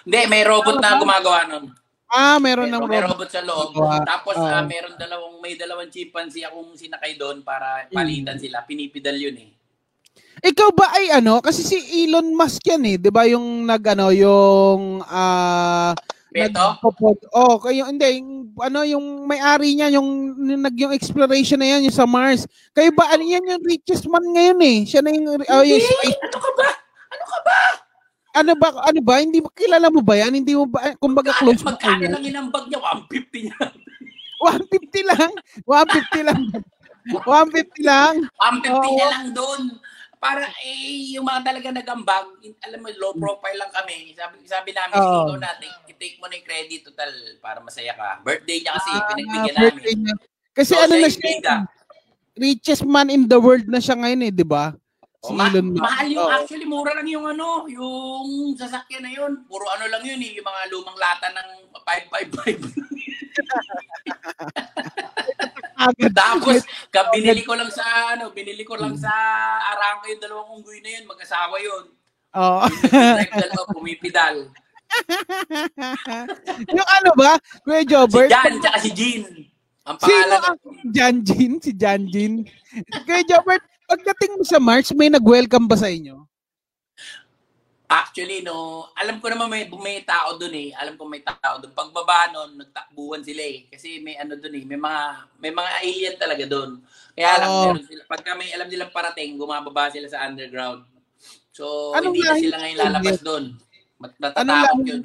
hindi, 0.06 0.19
may 0.29 0.45
robot 0.45 0.77
na 0.77 1.01
gumagawa 1.01 1.49
nun. 1.49 1.73
Ah, 2.06 2.38
meron 2.38 2.69
May, 2.69 2.77
ng 2.77 2.84
may 2.86 3.01
robot. 3.01 3.10
robot 3.17 3.29
sa 3.34 3.41
loob. 3.41 3.73
Gawa. 3.73 4.06
Tapos 4.06 4.38
Ah. 4.38 4.62
ah, 4.62 4.63
meron 4.63 4.93
dalawang, 4.93 5.41
may 5.41 5.58
dalawang 5.58 5.89
chimpanzee 5.89 6.45
akong 6.45 6.77
sinakay 6.77 7.17
doon 7.17 7.41
para 7.41 7.89
palitan 7.89 8.38
sila. 8.38 8.62
Pinipidal 8.62 9.17
yun 9.17 9.34
eh. 9.34 9.49
Ikaw 10.41 10.69
ba 10.74 10.88
ay 10.91 11.13
ano? 11.13 11.38
Kasi 11.39 11.62
si 11.62 11.78
Elon 12.02 12.34
Musk 12.34 12.63
yan 12.63 12.84
eh, 12.84 12.98
'di 12.98 13.10
ba? 13.10 13.28
Yung 13.28 13.63
nag 13.63 13.84
ano, 13.86 14.10
yung 14.10 15.04
ah 15.06 15.93
Beto? 16.28 16.58
nagpo-pod- 16.82 17.30
Oh, 17.30 17.62
kayo 17.62 17.86
hindi 17.86 18.17
yung, 18.17 18.58
ano 18.58 18.82
yung 18.82 19.06
may-ari 19.24 19.78
niya 19.78 19.93
yung, 19.93 20.10
yung 20.36 20.63
nag 20.63 20.74
yung 20.74 20.89
exploration 20.89 21.62
na 21.62 21.69
yan 21.69 21.86
yung 21.86 21.93
sa 21.93 22.10
Mars. 22.10 22.43
Kayo 22.74 22.89
ba 22.89 23.13
ano 23.13 23.22
yan 23.22 23.46
yung 23.46 23.62
richest 23.62 24.10
man 24.10 24.26
ngayon 24.26 24.58
eh. 24.60 24.78
Siya 24.84 25.06
na 25.06 25.13
yung 25.13 25.30
oh, 25.30 25.62
yung 25.62 25.78
space 25.80 26.17
ano 26.19 26.38
ka 26.39 26.52
ba? 26.52 26.67
Ano 27.13 27.26
ka 27.26 27.39
ba? 27.39 27.58
ano 28.34 28.52
ba 28.58 28.67
ano 28.82 29.00
ba 29.06 29.22
hindi 29.22 29.38
mo 29.38 29.54
kilala 29.54 29.93
mo 29.93 30.02
ba 30.02 30.17
yan? 30.17 30.34
Hindi 30.34 30.58
mo 30.58 30.65
ba 30.65 30.98
kumbaga 30.98 31.30
Magkano, 31.30 31.54
close 31.54 31.62
mo 31.62 31.69
magkano 31.69 32.02
kayo? 32.02 32.10
lang 32.10 32.24
yun 32.26 32.36
ang 32.36 32.50
bag 32.50 32.65
niya? 32.65 32.80
150 32.82 33.46
niya. 33.46 33.58
150 34.41 35.06
lang. 35.06 35.32
150 35.69 36.26
lang. 36.26 36.41
150 37.30 37.86
lang. 37.86 38.13
150 38.41 38.74
Oo. 38.74 38.89
niya 38.89 39.08
lang 39.08 39.26
doon. 39.32 39.62
Para 40.23 40.47
eh, 40.63 41.12
yung 41.12 41.27
mga 41.27 41.43
talaga 41.43 41.67
nagambag, 41.73 42.27
alam 42.63 42.79
mo, 42.79 42.88
low 42.95 43.12
profile 43.13 43.59
lang 43.59 43.67
kami. 43.69 44.15
Sabi, 44.15 44.39
sabi 44.47 44.71
namin, 44.71 44.95
sige, 44.95 45.17
ikaw 45.19 45.36
natin, 45.38 45.67
i-take 45.86 46.15
mo 46.15 46.25
na 46.25 46.39
yung 46.39 46.47
credit 46.47 46.81
total 46.81 47.12
para 47.38 47.59
masaya 47.59 47.91
ka. 47.91 48.23
Birthday 48.23 48.63
niya 48.63 48.71
kasi, 48.71 48.91
Ah, 48.93 49.03
pinagbigyan 49.12 49.55
namin. 49.59 49.83
niya. 49.99 50.15
Kasi 50.55 50.71
So, 50.71 50.79
ano 50.79 50.93
na 50.95 51.09
siya, 51.09 51.19
bida. 51.19 51.55
richest 52.36 52.83
man 52.83 53.12
in 53.12 53.27
the 53.27 53.36
world 53.36 53.67
na 53.67 53.77
siya 53.77 53.99
ngayon 53.99 54.23
eh, 54.23 54.31
di 54.31 54.47
ba? 54.47 54.71
Si 55.19 55.27
Oh, 55.27 55.36
ma- 55.36 55.51
Elon 55.51 55.67
Musk. 55.69 55.83
mahal 55.83 56.07
yung, 56.07 56.23
Oo. 56.23 56.31
actually, 56.33 56.65
mura 56.65 56.91
lang 56.93 57.05
yung 57.05 57.25
ano, 57.25 57.47
yung 57.67 58.27
sasakyan 58.55 59.03
na 59.03 59.12
yun. 59.12 59.43
Puro 59.43 59.67
ano 59.67 59.88
lang 59.88 60.03
yun 60.03 60.19
eh, 60.19 60.39
yung 60.39 60.43
mga 60.45 60.62
lumang 60.67 60.95
lata 60.95 61.27
ng 61.29 61.49
555. 61.77 62.63
Agad. 65.89 66.12
Tapos, 66.15 66.63
ka, 66.93 67.12
binili 67.12 67.41
ko 67.43 67.54
lang 67.58 67.72
sa, 67.72 67.84
ano, 68.15 68.32
binili 68.32 68.63
ko 68.63 68.76
lang 68.80 68.96
sa 68.96 69.12
Arangka 69.74 70.08
yung 70.12 70.22
dalawang 70.24 70.50
unggoy 70.60 70.80
na 70.80 70.89
yun, 71.00 71.04
mag-asawa 71.10 71.56
yun. 71.60 71.86
Oo. 72.34 72.65
Drive 72.89 73.36
dalawa, 73.36 73.63
pumipidal. 73.74 74.36
yung 76.78 76.89
ano 77.02 77.12
ba? 77.17 77.38
Kuya 77.65 77.82
Si 77.82 77.89
Jobert? 77.89 78.30
Jan, 78.30 78.54
tsaka 78.62 78.78
si 78.82 78.91
Jean. 78.93 79.24
Ang 79.84 79.98
Sino 80.00 80.15
pangalan 80.15 80.41
ang 80.48 80.60
Janjin? 80.96 81.54
Si 81.60 81.72
Janjin. 81.76 82.34
Kuya 83.06 83.22
Jobert, 83.28 83.63
pagdating 83.89 84.32
mo 84.39 84.43
sa 84.48 84.58
March, 84.62 84.89
may 84.96 85.10
nag-welcome 85.12 85.67
ba 85.67 85.78
sa 85.78 85.89
inyo? 85.91 86.26
Actually, 87.93 88.41
no, 88.41 88.89
alam 88.97 89.21
ko 89.21 89.29
naman 89.29 89.53
may, 89.53 89.69
may 89.69 90.01
tao 90.01 90.34
doon 90.41 90.49
eh. 90.58 90.69
Alam 90.73 90.97
ko 90.97 91.06
may 91.06 91.21
tao 91.21 91.62
doon. 91.62 91.69
Pagbaba 91.77 92.34
noon, 92.34 92.58
nagtakbuhan 92.65 93.21
sila 93.21 93.45
eh. 93.45 93.69
Kasi 93.69 94.01
may 94.01 94.17
ano 94.17 94.34
doon 94.34 94.58
eh. 94.58 94.65
May 94.65 94.79
mga, 94.82 95.01
may 95.38 95.51
mga 95.53 95.71
alien 95.86 96.15
talaga 96.17 96.43
doon. 96.49 96.82
Kaya 97.13 97.45
Oo. 97.45 97.69
meron 97.69 97.86
sila, 97.86 98.01
pagka 98.10 98.34
may 98.34 98.49
alam 98.49 98.65
nilang 98.65 98.89
parating, 98.89 99.38
gumababa 99.38 99.93
sila 99.93 100.10
sa 100.10 100.25
underground. 100.25 100.89
So, 101.53 101.93
Anong 101.93 102.17
hindi 102.17 102.25
na 102.25 102.41
sila 102.41 102.56
ngayon 102.65 102.79
lalabas 102.82 103.19
doon. 103.21 103.43
Natatakot 104.01 104.82
lahi? 104.82 104.89
yun. 104.89 105.01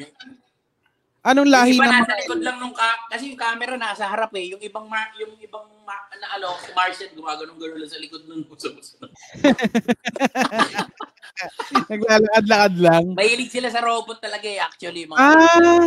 Anong 1.29 1.49
lahi 1.53 1.77
yung 1.77 1.77
iba 1.77 1.85
ng 1.85 1.93
nasa 1.93 2.15
likod 2.17 2.41
lang 2.41 2.57
nung 2.57 2.73
ka- 2.73 3.05
kasi 3.13 3.29
yung 3.29 3.37
camera 3.37 3.77
nasa 3.77 4.09
harap 4.09 4.33
eh. 4.33 4.57
Yung 4.57 4.63
ibang 4.65 4.89
mar- 4.89 5.13
yung 5.21 5.37
ibang 5.37 5.69
ma- 5.85 6.09
na 6.17 6.41
ano, 6.41 6.57
si 6.59 6.73
Martian 6.73 7.13
gumagano'n 7.13 7.55
gano'n 7.55 7.79
lang 7.79 7.93
sa 7.93 8.01
likod 8.01 8.25
nung 8.25 8.49
uso-uso. 8.49 8.97
Naglalakad-lakad 11.89 12.75
lang? 12.81 13.05
Mahilig 13.13 13.53
sila 13.53 13.69
sa 13.69 13.85
robot 13.85 14.19
talaga 14.19 14.49
eh, 14.49 14.59
actually. 14.59 15.05
Mga 15.05 15.21
Ah, 15.21 15.87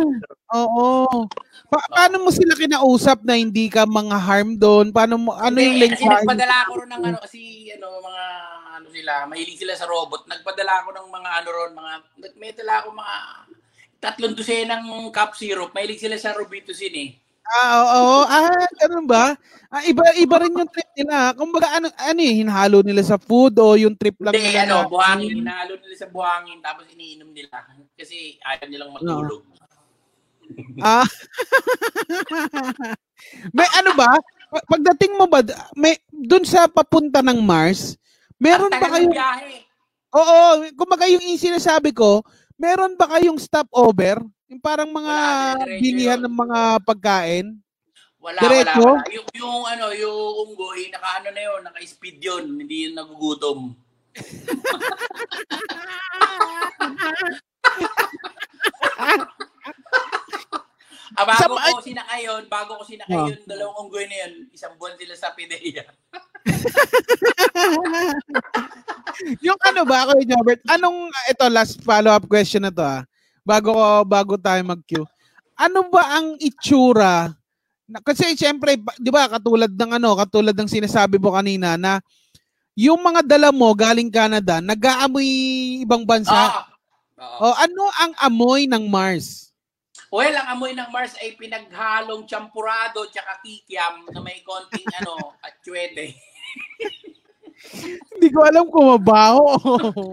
oo. 0.56 1.26
Pa- 1.66 1.88
paano 1.90 2.22
mo 2.22 2.30
sila 2.30 2.54
kinausap 2.54 3.24
na 3.24 3.34
hindi 3.34 3.66
ka 3.66 3.82
mga 3.82 4.16
harm 4.16 4.54
doon? 4.54 4.92
Paano 4.92 5.18
mo, 5.18 5.34
ano 5.34 5.58
yung 5.58 5.74
Hindi, 5.74 5.90
Kasi 5.90 6.04
nagpadala 6.06 6.54
ako 6.62 6.72
ron 6.78 6.90
ng 6.92 7.02
ano, 7.02 7.18
kasi 7.18 7.40
ano, 7.72 7.86
mga 7.98 8.24
ano 8.72 8.86
sila, 8.88 9.12
mahilig 9.26 9.58
sila 9.58 9.74
sa 9.74 9.88
robot. 9.88 10.24
Nagpadala 10.24 10.84
ako 10.84 10.88
ng 10.92 11.08
mga 11.10 11.30
ano 11.34 11.48
ron, 11.50 11.72
mga, 11.74 11.92
may 12.36 12.52
dala 12.52 12.74
ako 12.80 12.88
mga 12.94 13.16
tatlong 14.02 14.34
dosenang 14.34 14.82
cup 15.14 15.38
syrup. 15.38 15.70
Mahilig 15.70 16.02
sila 16.02 16.18
sa 16.18 16.34
Robitussin 16.34 16.94
eh. 16.98 17.10
Ah, 17.42 17.74
oo. 17.86 18.16
Ah, 18.26 18.66
ganun 18.78 19.06
ba? 19.06 19.38
Ah, 19.70 19.82
iba 19.86 20.02
iba 20.18 20.36
rin 20.42 20.54
yung 20.54 20.70
trip 20.70 20.90
nila. 20.98 21.34
Kumbaga 21.38 21.74
ano 21.78 21.86
ano 21.90 22.20
eh, 22.22 22.34
hinahalo 22.42 22.82
nila 22.82 23.02
sa 23.06 23.18
food 23.18 23.58
o 23.62 23.78
yung 23.78 23.94
trip 23.94 24.18
lang 24.18 24.34
Hindi, 24.34 24.52
nila 24.52 24.66
ano, 24.66 24.90
buhangin, 24.90 25.42
inahalo 25.42 25.74
nila 25.78 25.94
sa 25.96 26.08
buhangin, 26.10 26.58
tapos 26.62 26.86
iniinom 26.90 27.30
nila. 27.30 27.54
Kasi 27.94 28.38
ayaw 28.42 28.66
nilang 28.66 28.90
matulog. 28.94 29.42
Ah. 30.82 31.06
may 33.56 33.68
ano 33.80 33.90
ba? 33.96 34.10
Pa- 34.52 34.66
Pagdating 34.76 35.16
mo 35.16 35.24
ba 35.24 35.40
may 35.72 35.96
doon 36.12 36.44
sa 36.44 36.68
papunta 36.68 37.24
ng 37.24 37.40
Mars, 37.40 37.96
meron 38.36 38.70
ba 38.70 38.86
biyahe. 38.86 39.64
Oo, 40.12 40.68
kumbaga 40.76 41.08
yung 41.08 41.24
yung 41.24 41.40
sinasabi 41.40 41.96
ko, 41.96 42.20
meron 42.56 42.96
ba 42.96 43.06
kayong 43.16 43.38
stopover? 43.38 44.20
Yung 44.48 44.60
parang 44.60 44.90
mga 44.92 45.16
Wala, 45.56 45.80
bilihan 45.80 46.20
yun. 46.20 46.26
ng 46.28 46.36
mga 46.36 46.58
pagkain? 46.84 47.46
Wala, 48.22 48.38
Diretso? 48.38 48.78
wala, 48.78 49.02
wala. 49.02 49.14
Yung, 49.16 49.28
yung 49.34 49.66
ano, 49.66 49.86
yung 49.96 50.18
unggoy, 50.46 50.90
naka 50.92 51.08
ano 51.20 51.28
na 51.34 51.42
yun, 51.42 51.60
naka-speed 51.66 52.18
yun, 52.22 52.44
hindi 52.60 52.76
yun 52.88 52.94
nagugutom. 52.94 53.74
ah, 61.14 61.24
bago 61.24 61.54
Sa- 61.54 61.72
ko 61.72 61.80
sinakay 61.80 62.20
yun, 62.24 62.42
bago 62.46 62.72
ko 62.78 62.84
sinakay 62.84 63.16
Oh. 63.16 63.28
yun, 63.28 63.40
dalawang 63.44 63.76
unggoy 63.82 64.04
na 64.06 64.16
yun, 64.24 64.32
isang 64.50 64.74
buwan 64.76 64.96
sila 64.96 65.14
sa 65.14 65.32
Pidea. 65.32 65.84
yung 69.46 69.58
ano 69.62 69.80
ba, 69.84 70.08
Kuya 70.08 70.24
Jobert? 70.26 70.60
Anong, 70.66 71.10
ito, 71.28 71.44
last 71.48 71.78
follow-up 71.80 72.26
question 72.26 72.62
na 72.62 72.72
to 72.72 72.82
ah. 72.82 73.04
Bago, 73.42 73.74
ko- 73.74 74.06
bago 74.06 74.34
tayo 74.38 74.62
mag-queue. 74.62 75.06
Ano 75.58 75.86
ba 75.86 76.18
ang 76.18 76.38
itsura? 76.38 77.30
Kasi 78.02 78.34
siyempre, 78.34 78.78
di 78.96 79.10
ba, 79.12 79.28
katulad 79.28 79.68
ng 79.68 80.00
ano, 80.00 80.16
katulad 80.16 80.56
ng 80.56 80.70
sinasabi 80.70 81.20
mo 81.20 81.34
kanina 81.34 81.76
na 81.76 82.00
yung 82.72 82.98
mga 82.98 83.20
dala 83.26 83.52
mo 83.52 83.68
galing 83.76 84.08
Canada, 84.08 84.64
nag-aamoy 84.64 85.28
ibang 85.84 86.08
bansa. 86.08 86.32
Ah, 86.32 86.64
oo. 87.20 87.52
O 87.52 87.54
ano 87.54 87.82
ang 88.00 88.12
amoy 88.18 88.64
ng 88.64 88.88
Mars? 88.88 89.51
Well, 90.12 90.36
ang 90.36 90.48
amoy 90.52 90.76
ng 90.76 90.92
Mars 90.92 91.16
ay 91.16 91.32
pinaghalong 91.34 92.28
champurado 92.28 93.08
tsaka 93.08 93.40
kikiam 93.40 94.04
na 94.12 94.20
may 94.20 94.44
konting 94.44 94.84
ano, 95.00 95.32
atsuete. 95.40 96.12
Hindi 98.12 98.28
ko 98.28 98.44
alam 98.44 98.68
kung 98.68 98.92
mabaho. 98.92 99.56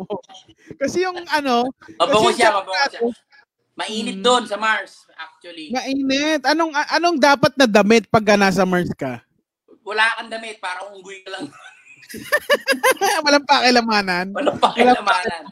Kasi 0.82 1.04
yung 1.04 1.20
ano, 1.28 1.68
Mabango 2.00 2.32
siya, 2.32 2.56
mabango 2.56 2.80
siya. 2.88 3.02
Mainit 3.76 4.20
Hmm. 4.20 4.24
doon 4.24 4.44
sa 4.48 4.56
Mars, 4.56 5.04
actually. 5.16 5.72
mainit. 5.72 6.48
Anong 6.48 6.72
anong 6.96 7.20
dapat 7.20 7.52
na 7.56 7.68
damit 7.68 8.08
pag 8.08 8.24
nasa 8.36 8.64
Mars 8.64 8.92
ka? 8.96 9.20
Wala 9.84 10.04
kang 10.16 10.32
damit, 10.32 10.60
parang 10.60 10.96
unggoy 10.96 11.20
ka 11.24 11.36
lang. 11.36 11.48
Walang 13.26 13.44
pakilamanan. 13.44 14.26
Walang 14.32 14.60
pakilamanan. 14.60 15.44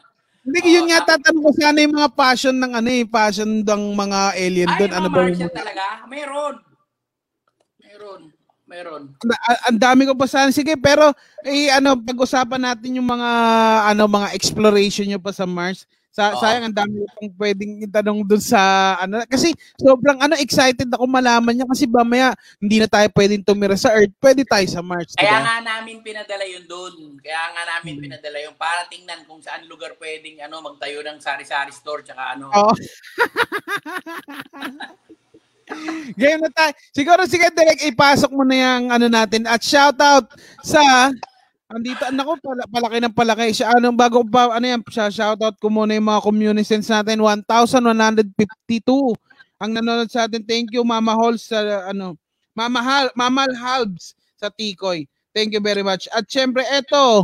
Hindi, 0.48 0.80
yun 0.80 0.88
nga 0.88 1.04
tatanong 1.04 1.44
ko 1.44 1.50
sana 1.52 1.84
yung 1.84 1.92
mga 1.92 2.10
passion 2.16 2.56
ng 2.56 2.72
ano 2.72 2.88
eh, 2.88 3.04
passion 3.04 3.60
ng 3.60 3.82
mga 3.92 4.20
alien 4.32 4.70
doon. 4.80 4.92
Ano 4.96 5.08
ba 5.12 5.28
yung 5.28 5.52
talaga? 5.52 6.08
Meron. 6.08 6.54
Meron. 7.84 8.20
Meron. 8.64 9.02
Ang 9.68 9.76
dami 9.80 10.08
ko 10.08 10.16
pa 10.16 10.24
sana. 10.24 10.48
Sige, 10.48 10.72
pero 10.80 11.12
eh, 11.44 11.68
ano, 11.68 12.00
pag-usapan 12.00 12.64
natin 12.64 12.96
yung 12.96 13.08
mga 13.08 13.30
ano 13.92 14.08
mga 14.08 14.32
exploration 14.32 15.04
nyo 15.04 15.20
pa 15.20 15.36
sa 15.36 15.44
Mars. 15.44 15.84
Sa, 16.18 16.34
Oo. 16.34 16.42
sayang 16.42 16.66
ang 16.66 16.74
dami 16.74 16.98
pang 17.14 17.30
pwedeng 17.38 17.78
itanong 17.86 18.26
doon 18.26 18.42
sa 18.42 18.58
ano 18.98 19.22
kasi 19.30 19.54
sobrang 19.78 20.18
ano 20.18 20.34
excited 20.34 20.90
ako 20.90 21.06
malaman 21.06 21.54
niya 21.54 21.62
kasi 21.62 21.86
mamaya 21.86 22.34
hindi 22.58 22.82
na 22.82 22.90
tayo 22.90 23.06
pwedeng 23.14 23.46
tumira 23.46 23.78
sa 23.78 23.94
Earth, 23.94 24.10
pwede 24.18 24.42
tayo 24.42 24.66
sa 24.66 24.82
Mars, 24.82 25.14
di 25.14 25.22
Kaya 25.22 25.38
ba? 25.38 25.46
nga 25.46 25.56
namin 25.62 26.02
pinadala 26.02 26.42
yun 26.42 26.66
doon. 26.66 27.22
Kaya 27.22 27.54
nga 27.54 27.62
namin 27.78 27.94
Hmm. 27.94 28.02
pinadala 28.02 28.38
yung 28.42 28.58
para 28.58 28.82
tingnan 28.90 29.22
kung 29.24 29.38
saan 29.38 29.62
lugar 29.70 29.94
pwedeng 29.94 30.42
ano 30.42 30.58
magtayo 30.58 31.06
ng 31.06 31.22
sari-sari 31.22 31.70
store 31.70 32.02
tsaka 32.02 32.34
ano. 32.34 32.50
Oo. 32.50 32.74
Game 36.16 36.40
na 36.40 36.48
tayo. 36.48 36.72
Siguro 36.90 37.20
sige 37.28 37.46
direct 37.52 37.84
ipasok 37.84 38.32
mo 38.32 38.40
na 38.42 38.56
yung 38.56 38.88
ano 38.88 39.06
natin 39.06 39.44
at 39.44 39.60
shout 39.60 40.00
out 40.00 40.32
sa 40.64 41.12
andito 41.68 42.08
nako 42.10 42.40
pala, 42.40 42.64
palaki 42.64 42.98
ng 43.04 43.14
palaki. 43.14 43.52
Siya 43.52 43.76
anong 43.76 43.96
bago 43.96 44.24
pa 44.24 44.56
ano 44.56 44.64
yan 44.64 44.80
siya 44.88 45.12
shout 45.12 45.40
out 45.44 45.56
ko 45.60 45.68
muna 45.68 45.92
yung 45.92 46.08
mga 46.08 46.24
communicants 46.24 46.88
natin. 46.88 47.20
1152 47.20 49.14
ang 49.60 49.70
nanonood 49.76 50.08
sa 50.08 50.24
atin. 50.24 50.40
Thank 50.42 50.72
you 50.72 50.82
Mama 50.82 51.12
Halls 51.12 51.44
sa 51.44 51.60
ano 51.92 52.16
Mama 52.56 52.80
Hal 52.80 53.12
Mama 53.12 53.44
Halbs 53.52 54.16
sa 54.40 54.48
Tikoy. 54.48 55.04
Thank 55.36 55.52
you 55.52 55.62
very 55.62 55.84
much. 55.84 56.08
At 56.10 56.24
syempre 56.26 56.64
eto 56.64 57.22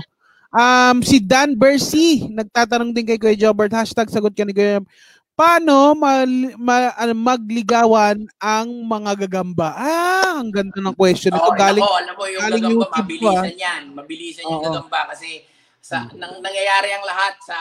um 0.53 0.97
si 1.01 1.19
Dan 1.25 1.57
Bercy. 1.57 2.29
Nagtatanong 2.29 2.93
din 2.93 3.09
kay 3.09 3.19
Kuya 3.19 3.49
Jobert 3.49 3.73
hashtag 3.73 4.13
sagot 4.13 4.37
ka 4.37 4.45
ni 4.45 4.53
Kuya 4.53 4.85
paano 5.35 5.93
mal- 5.95 6.55
ma- 6.57 6.95
ano, 6.95 7.13
magligawan 7.13 8.23
ang 8.39 8.69
mga 8.87 9.27
gagamba? 9.27 9.75
Ah, 9.75 10.39
ang 10.39 10.51
ganda 10.51 10.79
ng 10.79 10.95
question. 10.95 11.35
Ito 11.35 11.43
Oo, 11.43 11.59
galing 11.59 11.83
mo, 11.83 11.95
alam 11.95 12.15
mo, 12.15 12.25
yung 12.31 12.43
galing 12.43 12.63
gagamba, 12.63 12.71
YouTube 12.71 12.95
mabilisan 12.97 13.55
yan. 13.59 13.83
Mabilisan 13.93 14.43
yung 14.47 14.59
Oo. 14.59 14.65
gagamba 14.65 15.01
kasi 15.11 15.43
sa, 15.83 16.09
nang, 16.15 16.41
nangyayari 16.41 16.89
ang 16.95 17.05
lahat 17.05 17.35
sa 17.45 17.59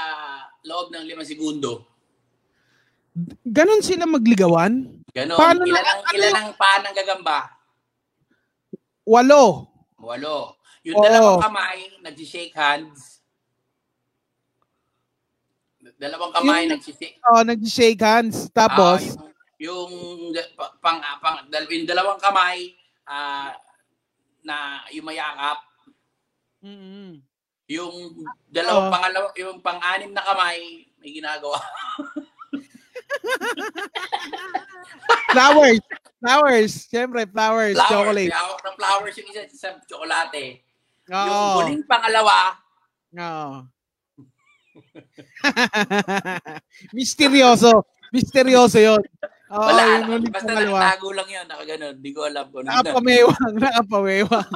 loob 0.64 0.94
ng 0.94 1.04
limang 1.04 1.28
segundo. 1.28 1.84
Ganon 3.44 3.84
sila 3.86 4.10
magligawan? 4.10 4.90
Ganon. 5.14 5.38
Paano 5.38 5.62
ilan 5.66 5.84
ang, 5.84 6.02
ano 6.02 6.16
ilan 6.18 6.30
yung- 6.30 6.40
ang 6.40 6.52
paa 6.56 6.78
ng 6.82 6.96
gagamba? 6.96 7.38
Walo. 9.04 9.68
Walo. 10.00 10.58
Yung 10.84 10.98
Oo. 10.98 11.04
dalawang 11.04 11.44
kamay, 11.44 11.78
nag-shake 12.02 12.56
hands. 12.56 13.13
Dalawang 16.04 16.36
kamay, 16.36 16.68
Yung- 16.68 16.76
nag-shake 16.76 17.16
Oh, 17.24 17.42
nag-shake 17.42 18.02
hands. 18.02 18.52
Tapos, 18.52 19.16
Ah, 19.16 19.32
yung, 19.56 19.88
yung 20.36 20.50
pa- 20.52 20.76
pang, 20.78 21.00
pang, 21.18 21.48
dal, 21.48 21.64
yung 21.66 21.88
dalawang 21.88 22.20
kamay 22.20 22.76
ah, 23.06 23.56
na 24.42 24.56
yung 24.92 25.08
mayakap, 25.08 25.64
mm 26.60 27.24
yung 27.66 27.96
dalawang 28.52 28.86
Oo. 28.86 28.94
pangalawa, 28.94 29.28
yung 29.34 29.58
pang-anim 29.58 30.12
na 30.12 30.20
kamay 30.22 30.84
may 31.00 31.16
ginagawa. 31.16 31.56
flowers. 35.32 35.80
Flowers. 36.20 36.72
Siyempre, 36.86 37.24
flowers. 37.26 37.76
flowers, 37.76 37.90
Chocolate. 37.90 38.32
hawak 38.32 38.60
ng 38.62 38.76
flowers 38.76 39.16
yung 39.16 39.28
isa 39.30 39.42
sa 39.50 39.70
tsokolate. 39.82 40.60
Yung 41.08 41.24
Oo. 41.24 41.56
huling 41.60 41.84
pangalawa, 41.84 42.60
Oo. 43.14 43.64
Misteryoso. 46.98 47.82
Misteryoso 48.14 48.78
yun. 48.78 49.02
Oo, 49.54 49.70
wala. 49.70 49.82
yung 49.86 50.06
huling 50.10 50.34
basta 50.34 50.50
nakatago 50.50 51.10
lang 51.14 51.30
yun, 51.30 51.46
nakaganon. 51.46 51.94
Di 52.02 52.10
ko 52.10 52.26
alam 52.26 52.46
kung 52.50 52.66
ano. 52.66 52.74
Nakapamewang, 52.74 53.54
nakapamewang. 53.62 54.50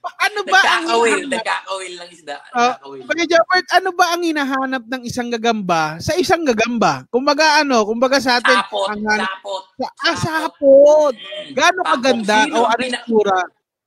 Pa- 0.00 0.16
ano 0.30 0.40
ba 0.46 0.60
ang 0.62 0.86
hinahanap? 0.94 1.26
nagkakawil 1.26 1.92
lang 1.98 2.08
isda. 2.14 2.36
Ah, 2.54 2.78
Nagkakawil. 2.78 3.02
Pag 3.02 3.18
Jobert, 3.26 3.66
ano 3.74 3.90
ba 3.90 4.04
ang 4.14 4.22
hinahanap 4.22 4.82
ng 4.86 5.02
isang 5.02 5.28
gagamba 5.30 5.98
sa 5.98 6.14
isang 6.14 6.46
gagamba? 6.46 7.02
Kumbaga 7.10 7.66
ano, 7.66 7.82
kumbaga 7.82 8.22
sa 8.22 8.38
atin, 8.38 8.62
Sapot, 8.62 8.86
ang 8.86 9.02
sapot. 9.02 9.62
sa, 9.74 9.86
ah, 10.06 10.16
sapot. 10.16 11.14
Mm. 11.18 11.50
Gaano 11.54 11.80
Tapos 11.82 11.92
kaganda 11.98 12.38
o 12.54 12.58
ang 12.62 12.70
ano 12.78 12.82
yung? 12.86 12.94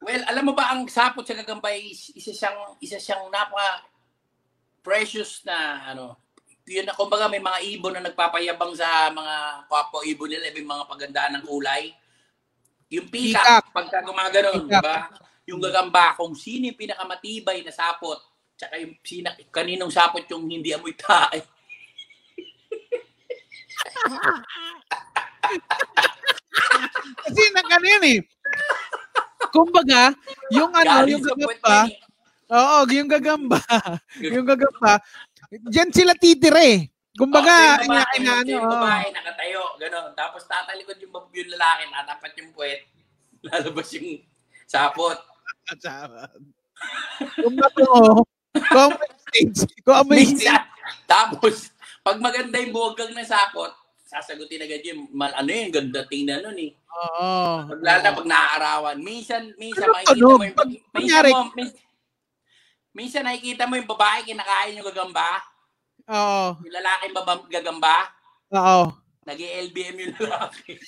Well, 0.03 0.23
alam 0.27 0.43
mo 0.43 0.53
ba 0.53 0.75
ang 0.75 0.83
sapot 0.91 1.23
sa 1.23 1.31
gagamba 1.31 1.71
ay 1.71 1.95
isa 1.95 2.35
siyang 2.35 2.75
isa 2.83 2.99
siyang 2.99 3.31
napaka 3.31 3.87
precious 4.83 5.39
na 5.47 5.79
ano. 5.95 6.19
Yun 6.67 6.83
na 6.87 6.95
kumbaga 6.95 7.31
may 7.31 7.39
mga 7.39 7.59
ibon 7.75 7.95
na 7.95 8.03
nagpapayabang 8.03 8.75
sa 8.75 9.07
mga 9.11 9.67
kapwa 9.71 10.03
ibon 10.03 10.27
nila, 10.27 10.51
may 10.51 10.63
mga 10.67 10.83
pagandaan 10.91 11.39
ng 11.39 11.47
kulay. 11.47 11.95
Yung 12.91 13.07
peacock, 13.07 13.71
pagka 13.71 14.03
gumaganon, 14.03 14.67
di 14.67 14.75
ba? 14.79 15.07
Yung 15.47 15.59
gagamba, 15.59 16.15
kung 16.15 16.35
sino 16.35 16.71
yung 16.71 16.79
pinakamatibay 16.79 17.63
na 17.63 17.71
sapot, 17.71 18.19
tsaka 18.55 18.79
yung 18.79 18.95
sina, 19.03 19.35
kaninong 19.51 19.91
sapot 19.91 20.23
yung 20.31 20.47
hindi 20.47 20.71
amoy 20.71 20.95
tae. 20.95 21.43
Kasi 27.23 27.41
nag 27.51 27.67
ano 27.71 27.87
yun 27.87 28.05
eh. 28.07 28.19
Kumbaga, 29.51 30.15
yung 30.53 30.71
ano, 30.71 31.09
yung 31.09 31.23
gagamba, 31.23 31.77
eh. 31.89 31.97
oo, 32.53 32.77
yung 32.93 33.09
gagamba, 33.09 33.59
yung 34.33 34.47
gagamba, 34.47 35.01
dyan 35.67 35.89
sila 35.91 36.13
titire. 36.15 36.93
Kumbaga, 37.13 37.77
Oh, 37.77 37.85
yung 37.85 37.93
babae, 37.93 38.17
ina, 38.17 38.17
ina, 38.17 38.31
ano, 38.41 38.49
yung 38.49 38.69
babae 38.69 39.07
nakatayo, 39.13 39.61
gano'n. 39.77 40.07
Tapos 40.17 40.41
tatalikod 40.49 40.97
yung, 40.97 41.13
yung 41.13 41.49
lalaki, 41.53 41.81
natapat 41.93 42.31
yung 42.41 42.49
puwet. 42.57 42.81
Lalabas 43.45 43.89
yung 43.93 44.17
sapot. 44.65 45.17
Kung 47.39 47.55
matungo, 47.55 48.25
kung 48.51 48.91
may 48.99 49.11
stage, 49.23 49.59
kung 49.87 50.03
may 50.11 50.25
stage, 50.27 50.73
tapos, 51.07 51.71
pag 52.03 52.19
maganda 52.19 52.59
yung 52.59 52.75
buwagang 52.75 53.15
ng 53.15 53.23
sapot, 53.27 53.71
sasagutin 54.13 54.61
agad 54.61 54.85
yung, 54.85 55.09
mal, 55.09 55.33
ano 55.33 55.49
yun, 55.49 55.73
ganda 55.73 56.05
tingnan 56.05 56.45
nun 56.45 56.59
eh. 56.61 56.71
oo. 56.93 57.65
Pag 57.65 57.81
lalo 57.81 58.21
pag 58.21 58.29
naaarawan. 58.29 58.97
Minsan, 59.01 59.57
minsan 59.57 59.89
Ano 59.89 59.93
makikita 59.97 60.13
tunog? 60.13 60.37
mo 60.37 60.45
yung, 60.45 60.57
Pag 60.57 60.69
minsan 60.93 61.23
mo, 61.25 61.39
minsan, 61.57 61.81
minsan 62.93 63.23
nakikita 63.25 63.65
mo 63.65 63.73
yung 63.73 63.89
babae 63.89 64.21
kinakain 64.21 64.77
yung 64.77 64.89
gagamba, 64.93 65.41
Oo. 66.05 66.61
yung 66.61 66.73
lalaki 66.77 67.03
babam, 67.09 67.39
gagamba, 67.49 67.95
Oo. 68.53 68.93
nag 69.25 69.39
lbm 69.41 69.97
yung 69.97 70.15
lalaki. 70.21 70.77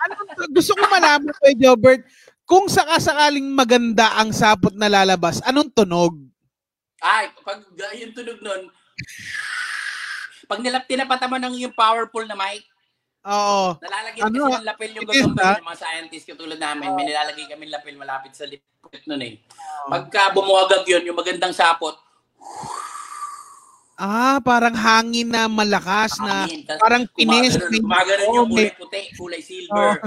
Ano, 0.00 0.16
gusto 0.48 0.72
ko 0.72 0.80
malaman 0.88 1.28
kay 1.44 1.52
Jobert, 1.52 2.00
kung 2.48 2.72
sakasakaling 2.72 3.52
maganda 3.52 4.16
ang 4.16 4.32
sapot 4.32 4.72
na 4.72 4.88
lalabas, 4.88 5.44
anong 5.44 5.68
tunog? 5.76 6.16
Ay, 7.04 7.28
pag 7.44 7.60
yung 7.94 8.16
tunog 8.16 8.40
nun, 8.40 8.72
pag 10.50 10.58
nilap, 10.58 10.82
tinapata 10.90 11.30
mo 11.30 11.38
ng 11.38 11.54
yung 11.62 11.70
powerful 11.70 12.26
na 12.26 12.34
mic, 12.34 12.66
Oo. 13.22 13.78
nalalagyan 13.78 14.26
Ano, 14.26 14.50
kasi 14.50 14.58
ng 14.58 14.66
lapel 14.66 14.90
yung 14.98 15.06
ha? 15.06 15.54
yung 15.62 15.68
mga 15.70 15.78
scientist 15.78 16.26
katulad 16.26 16.58
namin, 16.58 16.90
may 16.90 17.06
nilalagay 17.06 17.46
kami 17.46 17.70
lapel 17.70 17.94
malapit 17.94 18.34
sa 18.34 18.50
lipot 18.50 18.90
nun 19.06 19.22
eh. 19.22 19.38
Pagka 19.86 20.34
bumuwagag 20.34 20.82
yun, 20.90 21.06
yung 21.06 21.14
magandang 21.14 21.54
sapot, 21.54 21.94
Ah, 24.00 24.40
parang 24.40 24.72
hangin 24.72 25.28
na 25.28 25.44
malakas 25.44 26.16
na 26.24 26.48
hangin, 26.48 26.64
tas 26.64 26.80
parang 26.80 27.04
pinis. 27.12 27.52
gumagano 27.60 28.24
Oo, 28.24 28.32
yung 28.32 28.48
kulay 28.48 28.72
puti, 28.72 29.02
kulay 29.12 29.42
silver. 29.44 30.00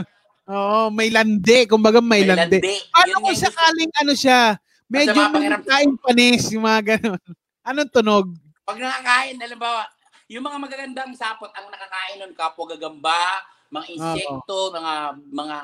Oo, 0.49 0.89
may 0.89 1.13
lande. 1.13 1.69
Kumbaga 1.69 2.01
may, 2.01 2.25
May 2.25 2.33
lande. 2.33 2.57
landi. 2.57 2.73
Paano 2.89 3.07
Yun 3.13 3.21
kung 3.21 3.37
sakaling 3.37 3.91
ano 4.01 4.13
siya, 4.17 4.57
medyo 4.89 5.21
kain 5.61 5.93
panis, 6.01 6.49
yung 6.49 6.65
mga 6.65 6.97
ganun. 6.97 7.21
Anong 7.61 7.91
tunog? 7.93 8.25
Pag 8.65 8.81
nakakain, 8.81 9.37
halimbawa, 9.37 9.85
yung 10.33 10.49
mga 10.49 10.57
magagandang 10.57 11.13
sapot 11.13 11.53
ang 11.53 11.69
nakakain 11.69 12.17
nun, 12.17 12.33
kapwa 12.33 12.65
gagamba, 12.65 13.45
mga 13.69 13.85
insekto, 13.93 14.73
mga 14.73 15.13
mga 15.29 15.57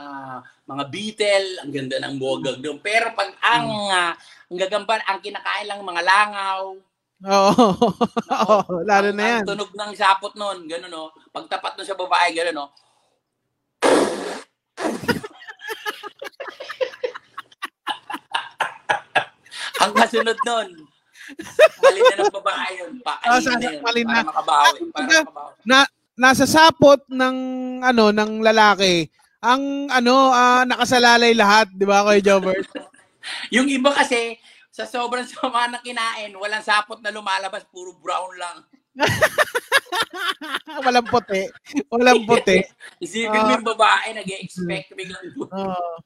mga 0.70 0.84
beetle, 0.94 1.50
ang 1.62 1.72
ganda 1.74 1.98
ng 2.06 2.22
buwagag 2.22 2.62
doon. 2.62 2.78
Pero 2.78 3.10
pag 3.18 3.34
ang 3.42 3.66
ah, 3.90 4.14
ang 4.50 4.60
gagamba, 4.62 5.02
ang 5.10 5.26
kinakain 5.26 5.66
lang 5.66 5.82
mga 5.82 6.06
langaw, 6.06 6.78
Oo. 7.20 7.52
Oo, 8.48 8.80
lalo 8.88 9.12
ang, 9.12 9.18
na 9.20 9.36
yan. 9.36 9.44
Ang 9.44 9.52
tunog 9.52 9.76
ng 9.76 9.92
sapot 9.92 10.32
nun, 10.40 10.72
gano'n 10.72 10.88
no. 10.88 11.12
Pag 11.36 11.52
tapat 11.52 11.76
nun 11.76 11.84
sa 11.84 12.00
babae, 12.00 12.32
gano'n 12.32 12.56
no. 12.56 12.72
ang 19.84 19.92
kasunod 19.92 20.40
nun, 20.48 20.88
mali 21.80 22.00
na 22.02 22.16
ng 22.20 22.34
babae 22.34 22.72
yun. 22.78 22.92
Pakain 23.02 23.30
Ah, 23.30 23.40
na 23.40 23.68
yun. 23.68 23.82
Para 23.82 24.00
na. 24.02 24.20
makabawi. 24.24 24.80
Ah, 24.80 24.92
Para 24.92 25.20
makabawi. 25.24 25.54
Nasa 26.20 26.44
sapot 26.44 27.00
ng 27.08 27.38
ano 27.80 28.12
ng 28.12 28.44
lalaki, 28.44 29.08
ang 29.40 29.88
ano 29.88 30.30
ah, 30.30 30.68
nakasalalay 30.68 31.32
lahat, 31.32 31.72
'di 31.72 31.88
ba, 31.88 32.04
Kuya 32.04 32.20
Jobert? 32.20 32.68
Yung 33.56 33.68
iba 33.68 33.92
kasi, 33.92 34.36
sa 34.70 34.84
sobrang 34.84 35.24
sama 35.24 35.68
na 35.68 35.80
kinain, 35.80 36.32
walang 36.36 36.64
sapot 36.64 37.00
na 37.00 37.12
lumalabas, 37.12 37.64
puro 37.68 37.96
brown 37.96 38.32
lang. 38.36 38.58
Walang 40.84 41.08
puti. 41.08 41.48
Walang 41.88 42.26
puti. 42.26 42.60
Isipin 43.04 43.44
mo 43.44 43.52
yung 43.54 43.68
babae, 43.68 44.12
nag-expect 44.14 44.92
biglang 44.92 45.24
Oo. 45.40 46.04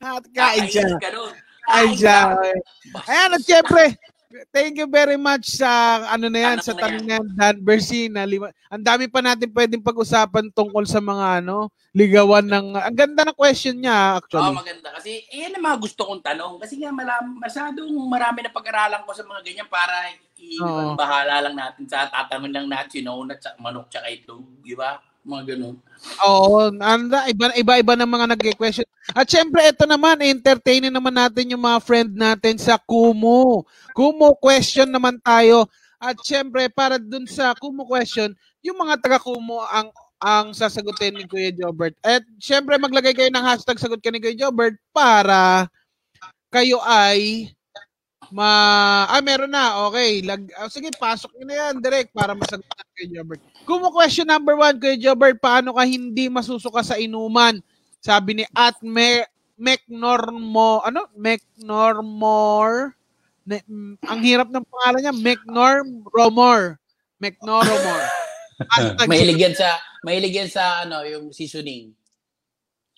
At 0.00 0.24
kain 0.32 0.64
siya. 0.66 0.96
ka 0.96 1.10
nun. 1.12 1.32
Siya. 1.92 2.18
Basta- 2.88 3.08
Ayan, 3.08 3.30
at 3.32 3.42
syempre, 3.42 3.84
thank 4.48 4.76
you 4.76 4.86
very 4.86 5.16
much 5.16 5.48
sa 5.52 5.68
ano 6.08 6.26
na 6.26 6.38
yan, 6.38 6.56
Tanong 6.56 6.66
sa 6.66 6.72
tanong 6.76 7.04
na 7.04 7.12
yan, 7.16 7.24
Dan 7.32 7.56
Bersin. 7.58 8.10
na 8.10 8.22
lima- 8.22 8.52
Ang 8.66 8.82
dami 8.82 9.06
pa 9.06 9.20
natin 9.20 9.48
pwedeng 9.50 9.80
pag-usapan 9.80 10.50
tungkol 10.50 10.84
sa 10.84 10.98
mga 10.98 11.40
ano, 11.40 11.68
ligawan 11.90 12.44
ng, 12.44 12.76
ang 12.76 12.92
ganda 12.94 13.24
ng 13.24 13.32
question 13.34 13.72
niya 13.74 13.96
Oo, 14.12 14.18
actually. 14.20 14.52
maganda. 14.52 14.88
Kasi, 14.92 15.24
eh, 15.24 15.42
yan 15.42 15.56
ang 15.56 15.64
mga 15.64 15.78
gusto 15.80 16.04
kong 16.04 16.20
tanong. 16.20 16.60
Kasi 16.60 16.76
nga, 16.76 16.92
malam, 16.92 17.40
masyadong 17.40 17.88
marami 18.04 18.44
na 18.44 18.52
pag-aralan 18.52 19.00
ko 19.00 19.12
sa 19.12 19.24
mga 19.24 19.40
ganyan 19.42 19.64
para 19.66 20.12
i- 20.36 20.60
Oo. 20.60 20.92
bahala 20.92 21.40
lang 21.40 21.56
natin 21.56 21.88
sa 21.88 22.04
tatangon 22.06 22.52
lang 22.52 22.68
natin, 22.68 23.00
you 23.00 23.02
know, 23.02 23.24
na 23.24 23.32
manok 23.56 23.88
tsaka 23.88 24.12
itlog. 24.12 24.44
Di 24.60 24.76
ba? 24.76 25.00
Mga 25.24 25.42
ganun. 25.48 25.74
Oo, 26.20 26.70
anda, 26.70 27.26
iba, 27.26 27.50
iba-iba 27.52 27.92
ng 27.96 28.06
mga 28.06 28.26
nag-question. 28.30 28.85
At 29.14 29.30
syempre, 29.30 29.62
ito 29.62 29.86
naman, 29.86 30.18
entertainin 30.18 30.90
naman 30.90 31.14
natin 31.14 31.54
yung 31.54 31.62
mga 31.62 31.78
friend 31.78 32.10
natin 32.16 32.58
sa 32.58 32.74
Kumu. 32.74 33.62
Kumu 33.94 34.34
question 34.42 34.90
naman 34.90 35.22
tayo. 35.22 35.70
At 36.02 36.18
syempre, 36.26 36.66
para 36.66 36.98
dun 36.98 37.28
sa 37.30 37.54
Kumu 37.54 37.86
question, 37.86 38.34
yung 38.66 38.78
mga 38.82 38.98
taga-Kumu 38.98 39.62
ang 39.70 39.88
ang 40.16 40.56
sasagutin 40.56 41.12
ni 41.12 41.28
Kuya 41.28 41.52
Jobert. 41.52 41.94
At 42.00 42.24
syempre, 42.40 42.80
maglagay 42.80 43.12
kayo 43.12 43.28
ng 43.30 43.44
hashtag 43.44 43.78
sagot 43.78 44.00
ka 44.00 44.08
ni 44.10 44.18
Kuya 44.18 44.48
Jobert 44.48 44.74
para 44.90 45.68
kayo 46.50 46.80
ay 46.82 47.52
ma 48.34 49.06
ah 49.06 49.22
meron 49.22 49.46
na 49.46 49.86
okay 49.86 50.18
lag 50.26 50.42
ah, 50.58 50.66
sige 50.66 50.90
pasok 50.98 51.30
niyo 51.38 51.46
na 51.46 51.54
yan 51.54 51.78
direct 51.78 52.10
para 52.10 52.34
masagot 52.34 52.66
Kuya 52.96 53.06
Jobert 53.12 53.42
Kumu 53.62 53.92
question 53.94 54.26
number 54.26 54.58
one 54.58 54.74
Kuya 54.82 54.98
Jobert 54.98 55.38
paano 55.38 55.76
ka 55.76 55.84
hindi 55.86 56.26
masusuka 56.26 56.82
sa 56.82 56.98
inuman 56.98 57.62
sabi 58.06 58.30
ni 58.38 58.44
at 58.54 58.78
me 58.86 59.26
Mecnormo 59.58 60.84
ano 60.86 61.10
Mecnormor 61.18 62.94
Na, 63.46 63.62
mm, 63.62 64.02
ang 64.02 64.20
hirap 64.26 64.50
ng 64.50 64.66
pangalan 64.66 65.00
niya, 65.06 65.14
Mcnorm 65.14 66.02
Romor. 66.10 66.82
Mcnor. 67.22 67.62
Hashtag- 68.74 69.06
Mahilig 69.06 69.38
yan 69.38 69.54
sa, 69.54 69.78
mahilig 70.02 70.34
yan 70.34 70.50
sa, 70.50 70.82
ano, 70.82 71.06
yung 71.06 71.30
seasoning. 71.30 71.94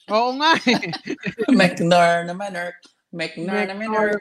Oo 0.09 0.33
nga 0.41 0.57
eh. 0.65 0.89
McNor 1.59 2.25
naman, 2.25 2.57
or 2.57 2.73
McNor 3.13 3.69
naman, 3.69 3.93
or 3.93 4.17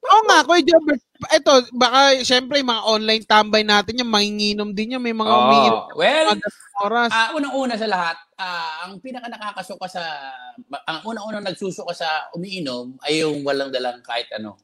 Oo 0.00 0.20
nga, 0.24 0.40
Kuya 0.42 0.64
Jobert. 0.64 1.02
Ito, 1.28 1.52
baka 1.70 1.98
syempre 2.24 2.56
yung 2.56 2.72
mga 2.72 2.86
online 2.88 3.24
tambay 3.24 3.60
natin 3.60 4.00
yung 4.00 4.08
manginginom 4.08 4.72
din 4.72 4.96
yan. 4.96 5.02
May 5.02 5.12
mga 5.12 5.28
umiinom 5.28 5.80
Oh, 5.86 5.92
well, 5.94 6.32
ng 6.32 6.40
oras. 6.80 7.12
ah 7.12 7.36
unang-una 7.36 7.76
sa 7.76 7.84
lahat, 7.84 8.16
ah, 8.34 8.88
ang 8.88 8.96
pinaka 8.98 9.28
nakakasuka 9.28 9.86
sa, 9.86 10.00
ang 10.88 11.04
unang-unang 11.04 11.44
nagsusuka 11.44 11.92
sa 11.92 12.08
umiinom 12.32 12.96
ay 13.04 13.20
yung 13.20 13.44
walang 13.44 13.68
dalang 13.68 14.00
kahit 14.00 14.24
ano. 14.32 14.56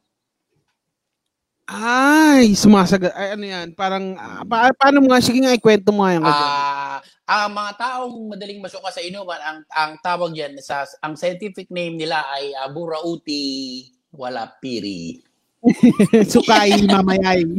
Ay, 1.67 2.55
sumasagot. 2.55 3.11
Ay, 3.11 3.35
ano 3.35 3.45
yan? 3.45 3.69
Parang, 3.75 4.15
ah, 4.15 4.47
pa- 4.47 4.71
paano 4.73 5.03
mo 5.03 5.11
nga? 5.11 5.19
Sige 5.21 5.43
nga, 5.43 5.51
ikwento 5.53 5.91
mo 5.91 6.07
nga 6.07 6.15
yan. 6.15 6.23
Ah, 6.25 6.99
ang 7.27 7.51
mga 7.53 7.73
taong 7.75 8.15
madaling 8.31 8.63
masuka 8.63 8.89
sa 8.89 9.03
inuman, 9.03 9.37
ang 9.43 9.59
ang 9.69 9.93
tawag 9.99 10.31
diyan 10.31 10.57
sa 10.63 10.87
ang 11.03 11.19
scientific 11.19 11.67
name 11.69 11.99
nila 11.99 12.23
ay 12.31 12.55
uh, 12.55 12.71
Burauti 12.71 13.83
wala 14.13 14.47
piri. 14.61 15.23
Sukay, 16.33 16.87
mamayay. 16.87 17.43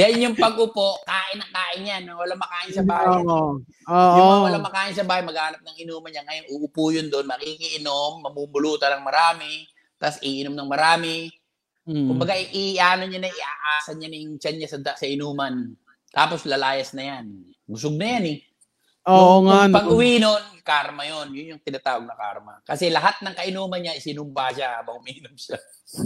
Yan 0.00 0.22
yung 0.22 0.36
pag-upo, 0.38 1.02
kain 1.04 1.36
na 1.36 1.46
kain 1.50 1.82
yan. 1.84 2.02
Wala 2.14 2.34
makain 2.38 2.72
sa 2.72 2.82
bahay. 2.86 3.06
Oo. 3.10 3.60
Yung 3.60 4.26
mga 4.26 4.38
Oo. 4.40 4.46
wala 4.48 4.58
makain 4.62 4.94
sa 4.96 5.04
bahay, 5.04 5.22
maghanap 5.22 5.60
ng 5.60 5.76
inuman 5.84 6.10
niya. 6.10 6.24
Ngayon, 6.24 6.46
uupo 6.56 6.90
yun 6.94 7.06
doon, 7.12 7.28
makikiinom, 7.28 8.24
mamumulutan 8.24 8.98
ng 8.98 9.04
marami, 9.04 9.68
tapos 10.00 10.22
iinom 10.24 10.54
ng 10.56 10.68
marami. 10.70 11.28
Mm. 11.84 12.06
Kumbaga, 12.06 12.34
i-ano 12.38 13.04
niya 13.04 13.20
na, 13.20 13.30
iaasan 13.30 13.98
niya 14.00 14.08
na 14.08 14.18
yung 14.18 14.34
tiyan 14.40 14.56
niya 14.62 14.68
sa, 14.70 14.78
sa 14.80 15.06
inuman. 15.06 15.74
Tapos 16.10 16.46
lalayas 16.48 16.94
na 16.96 17.02
yan. 17.16 17.24
Busog 17.68 17.94
na 17.94 18.18
yan 18.18 18.24
eh. 18.26 18.38
Oo 19.10 19.36
Nung- 19.36 19.44
nga. 19.44 19.58
nung 19.60 19.68
no. 19.68 19.76
Pag-uwi 19.76 20.10
nun, 20.16 20.42
karma 20.62 21.02
yon 21.02 21.26
Yun 21.30 21.50
yung 21.50 21.60
tinatawag 21.60 22.04
na 22.04 22.14
karma. 22.14 22.58
Kasi 22.62 22.88
lahat 22.88 23.18
ng 23.20 23.34
kainuman 23.34 23.78
niya, 23.78 23.92
isinumba 23.92 24.48
siya 24.50 24.78
habang 24.78 24.98
umiinom 24.98 25.34
siya. 25.34 25.58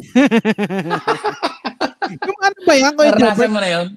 yung 2.25 2.39
ano 2.41 2.59
ba 2.63 2.75
yan? 2.75 2.93
Naranasan 2.95 3.51
mo 3.51 3.61
na 3.61 3.71
yun? 3.71 3.89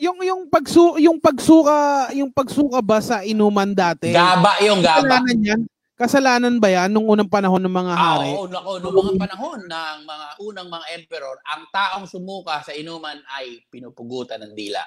Yung, 0.00 0.16
yung, 0.24 0.42
pagsu, 0.48 0.96
yung 0.96 1.18
pagsuka, 1.20 2.08
yung 2.10 2.30
pagsuka 2.32 2.80
ba 2.80 2.98
sa 2.98 3.20
inuman 3.20 3.70
dati? 3.70 4.10
Gaba 4.10 4.56
yung 4.60 4.80
gaba. 4.80 5.04
Kasalanan 5.04 5.38
yan? 5.40 5.60
Kasalanan 5.92 6.56
ba 6.56 6.68
yan 6.72 6.88
nung 6.88 7.04
unang 7.04 7.28
panahon 7.28 7.60
ng 7.60 7.70
mga 7.70 7.92
Ah, 7.92 8.16
hari? 8.16 8.32
oo, 8.32 8.48
nako, 8.48 8.80
noong 8.80 9.12
mga 9.12 9.20
panahon 9.20 9.60
ng 9.60 9.98
mga 10.08 10.26
unang 10.40 10.68
mga 10.72 10.86
emperor, 10.96 11.36
ang 11.44 11.68
taong 11.68 12.08
sumuka 12.08 12.64
sa 12.64 12.72
inuman 12.72 13.20
ay 13.28 13.60
pinupugutan 13.68 14.40
ng 14.40 14.56
dila. 14.56 14.80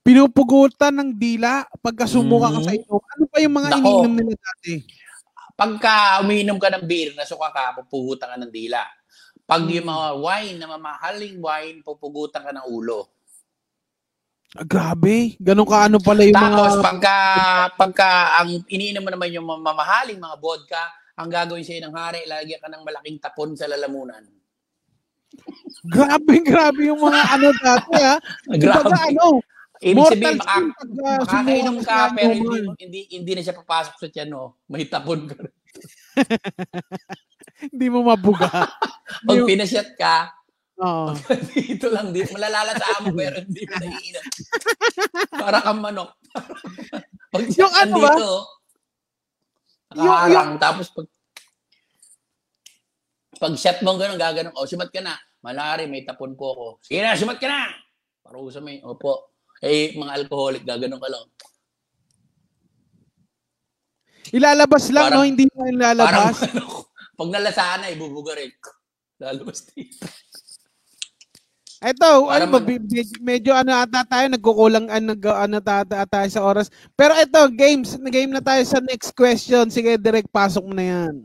Pinupugutan 0.00 0.96
ng 0.96 1.10
dila 1.12 1.68
pagka 1.84 2.08
sumuka 2.08 2.48
ka 2.48 2.60
sa 2.64 2.72
inuman. 2.72 3.10
Ano 3.16 3.24
pa 3.28 3.38
yung 3.44 3.54
mga 3.54 3.68
Nako. 3.68 3.78
iniinom 3.80 4.14
nila 4.16 4.34
dati? 4.40 4.74
Pagka 5.60 5.94
umiinom 6.24 6.56
ka 6.56 6.72
ng 6.72 6.84
beer, 6.88 7.12
nasuka 7.12 7.52
ka, 7.52 7.76
pupugutan 7.76 8.32
ka 8.32 8.36
ng 8.40 8.48
dila. 8.48 8.80
Pag 9.44 9.68
yung 9.68 9.92
mga 9.92 10.08
wine 10.16 10.56
na 10.56 10.66
mamahaling 10.72 11.36
wine, 11.36 11.84
pupugutan 11.84 12.40
ka 12.40 12.52
ng 12.54 12.64
ulo. 12.64 13.12
Ah, 14.56 14.64
grabe. 14.64 15.36
Ganun 15.36 15.68
ka 15.68 15.86
ano 15.86 16.00
pala 16.00 16.24
yung 16.26 16.34
Tapos 16.34 16.74
mga... 16.74 16.82
pagka 16.82 17.16
pagka 17.76 18.10
ang 18.40 18.50
iniinom 18.66 19.04
mo 19.04 19.10
naman 19.12 19.30
yung 19.30 19.46
mamahaling 19.46 20.18
mga 20.18 20.36
vodka, 20.40 20.82
ang 21.20 21.28
gagawin 21.28 21.62
sa'yo 21.62 21.86
ng 21.86 21.94
hari, 21.94 22.24
lagyan 22.24 22.58
ka 22.58 22.72
ng 22.72 22.82
malaking 22.82 23.20
tapon 23.20 23.52
sa 23.52 23.68
lalamunan. 23.68 24.24
Grabe, 25.86 26.40
grabe 26.50 26.88
yung 26.88 26.98
mga 26.98 27.20
ano 27.36 27.48
dati 27.60 27.96
ha. 28.00 28.16
Kumbaga 28.48 28.90
Grabe. 28.90 29.12
ano, 29.12 29.44
Ibig 29.80 29.96
mortal 29.96 30.12
sabihin, 30.12 30.36
maka, 30.36 30.52
sin 30.52 30.66
pagka 30.76 31.10
makakainom 31.24 31.78
ka, 31.80 31.96
sa 31.96 32.12
pero 32.12 32.32
hindi, 32.36 32.58
hindi, 32.84 33.00
hindi 33.16 33.32
na 33.32 33.42
siya 33.42 33.56
papasok 33.56 33.94
sa 33.96 34.08
tiyan, 34.12 34.28
no? 34.28 34.60
May 34.68 34.84
tapon 34.84 35.24
ka. 35.24 35.36
Hindi 37.60 37.86
mo 37.92 38.00
mabuga. 38.00 38.48
Pag 39.28 39.36
Yung- 39.36 39.48
pinasyat 39.48 39.92
ka, 40.00 40.32
Oo. 40.80 41.12
dito 41.52 41.92
lang, 41.92 42.08
dito, 42.08 42.32
malalasaan 42.32 43.04
mo, 43.04 43.12
pero 43.12 43.36
hindi 43.44 43.68
mo 43.68 43.74
naiinom. 43.76 44.26
Para 45.28 45.60
kang 45.60 45.80
manok. 45.84 46.16
Pag 47.28 47.44
Yung 47.52 47.74
ano 47.76 47.94
ba? 48.00 48.12
dito, 48.16 48.28
Yung- 49.92 50.08
nakaharang, 50.08 50.50
tapos 50.56 50.88
pag 50.88 51.06
pag 53.40 53.56
shot 53.56 53.80
mo 53.80 53.96
gano'n, 53.96 54.20
gaganon, 54.20 54.56
oh, 54.56 54.68
sumat 54.68 54.92
ka 54.92 55.00
na. 55.00 55.16
Malari, 55.40 55.88
may 55.88 56.04
tapon 56.04 56.36
po 56.36 56.52
ako. 56.52 56.66
Sige 56.84 57.00
na, 57.00 57.16
sumat 57.16 57.40
ka 57.40 57.48
na! 57.48 57.72
Parusa 58.20 58.60
may, 58.60 58.84
opo. 58.84 59.29
Eh, 59.60 59.92
mga 59.92 60.12
alcoholic, 60.16 60.64
gaganon 60.64 60.96
ka 60.96 61.08
lang. 61.08 61.24
Ilalabas 64.30 64.84
lang, 64.88 65.10
Parang- 65.10 65.20
no? 65.20 65.28
Hindi 65.28 65.44
mo 65.50 65.60
Parang, 65.60 65.74
ilalabas. 65.74 66.36
ano, 66.46 66.64
pag 67.16 67.30
nalasaan 67.30 67.78
na, 67.82 67.88
ibubuga 67.90 68.32
rin. 68.38 68.50
Lalabas 69.20 69.66
dito. 69.68 70.00
Ito, 71.80 72.28
ano 72.28 72.28
Parang 72.28 72.50
ba, 72.52 72.58
ano- 72.60 72.68
medyo, 72.68 73.00
medyo 73.20 73.52
ano 73.56 73.72
ata 73.72 74.04
tayo, 74.04 74.28
nagkukulang 74.28 74.86
ano, 74.88 75.16
nag, 75.16 75.22
ano 75.24 75.56
tata 75.60 76.04
tayo 76.04 76.28
sa 76.28 76.44
oras. 76.44 76.68
Pero 76.92 77.16
ito, 77.16 77.40
games, 77.50 77.96
game 77.98 78.28
na 78.30 78.44
tayo 78.44 78.60
sa 78.64 78.80
next 78.80 79.16
question. 79.16 79.68
Sige, 79.68 79.96
direct 79.96 80.28
pasok 80.28 80.60
mo 80.62 80.76
na 80.76 80.84
yan. 80.84 81.24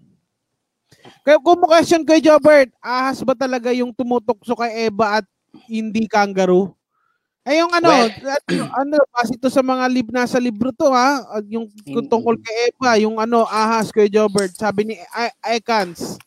Kaya 1.21 1.38
kung 1.38 1.60
mo 1.60 1.67
question 1.67 2.02
kay 2.02 2.24
Jobert, 2.24 2.71
ahas 2.80 3.19
ba 3.21 3.36
talaga 3.36 3.69
yung 3.69 3.91
tumutukso 3.91 4.56
kay 4.56 4.88
Eva 4.88 5.19
at 5.21 5.26
hindi 5.67 6.08
kangaroo? 6.08 6.71
Eh 7.45 7.62
yung 7.62 7.69
ano, 7.69 7.93
Well- 7.93 8.10
ano, 8.49 8.63
ano, 8.73 8.95
base 9.13 9.38
ito 9.38 9.49
sa 9.53 9.62
mga 9.62 9.86
lib 9.86 10.10
nasa 10.10 10.41
libro 10.41 10.73
to 10.73 10.89
ha, 10.89 11.21
yung 11.45 11.69
Mm. 11.86 12.10
tungkol 12.10 12.41
kay 12.41 12.73
Eva, 12.73 12.97
yung 12.97 13.21
ano, 13.21 13.45
ahas 13.45 13.93
kay 13.93 14.10
Jobert, 14.10 14.58
sabi 14.58 14.89
ni 14.89 14.95
I- 14.97 15.62
Icans. 15.62 16.17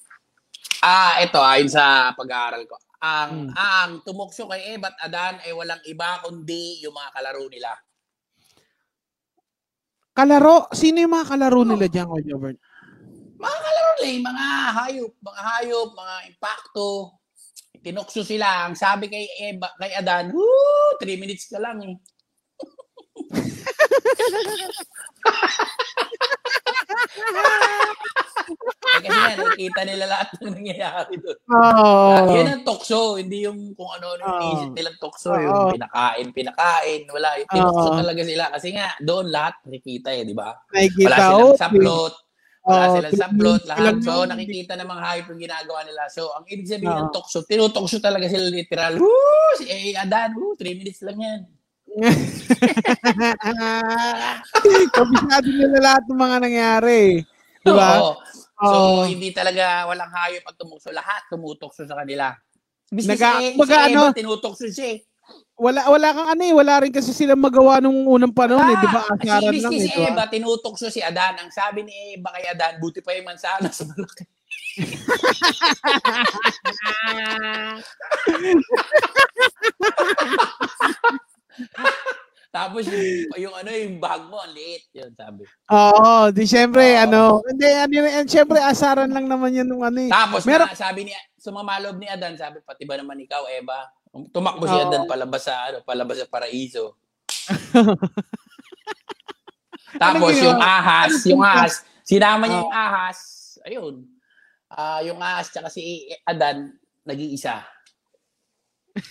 Ah, 0.78 1.18
ito, 1.18 1.42
ayon 1.42 1.66
sa 1.66 2.14
pag-aaral 2.14 2.62
ko. 2.70 2.78
Hmm. 2.98 3.02
Ang, 3.02 3.32
ang 3.50 3.90
tumukso 4.02 4.46
kay 4.46 4.74
Eva 4.74 4.90
at 4.90 5.10
Adan 5.10 5.42
ay 5.42 5.50
walang 5.50 5.82
iba 5.86 6.22
kundi 6.22 6.82
yung 6.82 6.94
mga 6.94 7.10
kalaro 7.10 7.46
nila. 7.50 7.74
Kalaro, 10.14 10.66
sino 10.70 10.98
yung 10.98 11.14
mga 11.14 11.30
kalaro 11.30 11.62
nila 11.62 11.86
dyan 11.86 12.10
kay 12.10 12.24
Jobert? 12.26 12.58
Mga 13.38 13.58
kalaro 13.58 13.90
nila, 14.02 14.22
mga 14.22 14.46
hayop, 14.74 15.12
mga 15.18 15.42
hayop, 15.42 15.88
mga 15.94 16.16
impacto. 16.30 16.88
Tinukso 17.82 18.26
sila. 18.26 18.66
Ang 18.66 18.74
sabi 18.74 19.06
kay 19.08 19.26
Eva, 19.52 19.70
kay 19.78 19.94
Adan, 19.94 20.34
woo, 20.34 20.98
3 21.00 21.20
minutes 21.20 21.46
ka 21.48 21.58
lang 21.62 21.78
eh. 21.84 21.96
eh, 28.88 29.00
kasi 29.04 29.18
nga, 29.20 29.36
nakikita 29.36 29.80
nila 29.84 30.04
lahat 30.08 30.28
ng 30.40 30.54
nangyayari 30.58 31.14
doon. 31.20 31.38
Oo. 31.52 32.10
Ah, 32.14 32.24
yan 32.32 32.48
ang 32.50 32.64
tokso, 32.64 33.20
hindi 33.20 33.44
yung 33.46 33.76
kung 33.76 33.90
ano 33.92 34.16
yung 34.18 34.26
Oo. 34.26 34.42
inisip 34.42 34.70
nilang 34.74 34.98
tokso, 34.98 35.30
Oo. 35.34 35.40
yung 35.40 35.74
pinakain, 35.76 36.28
pinakain, 36.32 37.02
wala, 37.12 37.28
yung 37.38 37.50
tinokso 37.52 37.88
Oo. 37.92 37.98
talaga 38.00 38.22
sila. 38.24 38.44
Kasi 38.50 38.68
nga, 38.74 38.88
doon 39.02 39.26
lahat 39.30 39.54
nakikita 39.62 40.08
eh, 40.14 40.22
di 40.24 40.34
ba? 40.34 40.56
Wala 40.72 41.16
silang 41.16 41.42
oh, 41.44 41.54
saplot, 41.54 42.14
wala 42.68 42.84
Oo, 42.84 43.00
silang 43.00 43.12
three 43.16 43.24
saplot, 43.24 43.64
lahat. 43.64 43.96
So, 44.04 44.28
nakikita 44.28 44.76
ng 44.76 44.88
mga 44.92 45.02
hayop 45.08 45.26
yung 45.32 45.40
ginagawa 45.40 45.80
nila. 45.88 46.04
So, 46.12 46.36
ang 46.36 46.44
ibig 46.52 46.68
sabihin 46.68 46.92
Oo. 46.92 47.08
ng 47.08 47.16
tokso, 47.16 47.40
tinutokso 47.48 47.96
talaga 47.96 48.28
sila 48.28 48.44
literal. 48.52 49.00
Woo! 49.00 49.56
Si 49.56 49.64
eh, 49.72 49.96
Adan, 49.96 50.36
woo, 50.36 50.52
3 50.52 50.76
minutes 50.76 51.00
lang 51.00 51.16
yan. 51.16 51.48
Kabisado 54.92 55.48
nila 55.48 55.80
lahat 55.80 56.04
ng 56.12 56.20
mga 56.20 56.36
nangyari. 56.44 57.24
Di 57.64 57.72
ba? 57.72 58.04
Oo. 58.04 58.20
So, 58.60 58.68
Oo. 58.68 59.08
hindi 59.08 59.32
talaga 59.32 59.88
walang 59.88 60.12
hayop 60.12 60.44
at 60.44 60.60
tumukso. 60.60 60.92
Lahat 60.92 61.24
tumutokso 61.32 61.88
sa 61.88 61.96
kanila. 61.96 62.36
Eh, 62.92 63.00
baga 63.08 63.40
si 63.40 63.72
ano, 63.96 64.12
tinutokso 64.12 64.68
siya 64.68 64.92
eh. 64.92 65.08
Wala 65.58 65.90
wala 65.90 66.14
kang 66.14 66.28
ano 66.38 66.42
eh, 66.46 66.54
wala 66.54 66.86
rin 66.86 66.94
kasi 66.94 67.10
sila 67.10 67.34
magawa 67.34 67.82
nung 67.82 68.06
unang 68.06 68.30
panahon 68.30 68.62
eh, 68.62 68.78
di 68.78 68.88
ba? 68.88 69.02
Ah, 69.02 69.18
Asaran 69.18 69.50
si, 69.50 69.58
lang 69.58 69.72
si, 69.74 69.78
eh, 69.82 69.90
si? 69.90 70.00
Eva, 70.06 70.24
tinutokso 70.30 70.86
si 70.86 71.02
Adan. 71.02 71.34
Ang 71.34 71.50
sabi 71.50 71.82
ni 71.82 72.14
Eva 72.14 72.30
kay 72.30 72.46
Adan, 72.46 72.78
buti 72.78 73.02
pa 73.02 73.10
yung 73.10 73.26
mansanas 73.26 73.82
malaki. 73.90 74.22
Tapos 82.48 82.88
yung, 82.88 83.28
yung 83.36 83.54
ano, 83.54 83.68
yung 83.68 84.00
bag 84.00 84.24
mo, 84.24 84.40
ang 84.40 84.54
liit. 84.56 84.88
Yun, 84.96 85.12
sabi. 85.12 85.44
Oo, 85.68 86.32
di 86.32 86.48
syempre 86.48 86.96
Oo. 86.96 87.02
ano, 87.04 87.20
hindi 87.44 87.68
ano 87.68 88.24
syempre 88.24 88.56
asaran 88.56 89.12
lang 89.12 89.28
naman 89.28 89.52
yan 89.52 89.68
nung 89.68 89.84
ano 89.84 90.00
eh. 90.00 90.08
Tapos 90.08 90.48
Meron- 90.48 90.72
na, 90.72 90.78
sabi 90.78 91.04
ni, 91.04 91.12
sumamalob 91.36 92.00
ni 92.00 92.08
Adan, 92.08 92.40
sabi, 92.40 92.64
pati 92.64 92.88
ba 92.88 92.96
naman 92.96 93.20
ikaw, 93.20 93.44
Eva? 93.52 93.84
Tumakbo 94.26 94.64
si 94.64 94.72
Oo. 94.72 94.82
Adan 94.84 95.04
palabas 95.04 95.42
sa, 95.42 95.66
ano, 95.66 95.76
palabas 95.82 96.16
sa 96.16 96.26
paraiso. 96.26 96.94
Tapos 99.96 100.30
Ano 100.30 100.44
yung 100.44 100.52
yun? 100.52 100.60
ahas, 100.60 101.12
yung 101.24 101.38
yun? 101.38 101.44
ahas, 101.44 101.72
sinama 102.02 102.44
niya 102.44 102.58
yung 102.58 102.70
ahas, 102.70 103.18
ayun. 103.62 103.94
Ah, 104.68 105.00
yung 105.00 105.18
ahas 105.18 105.48
tsaka 105.48 105.68
si 105.68 106.06
Adan, 106.22 106.76
nag-iisa. 107.02 107.64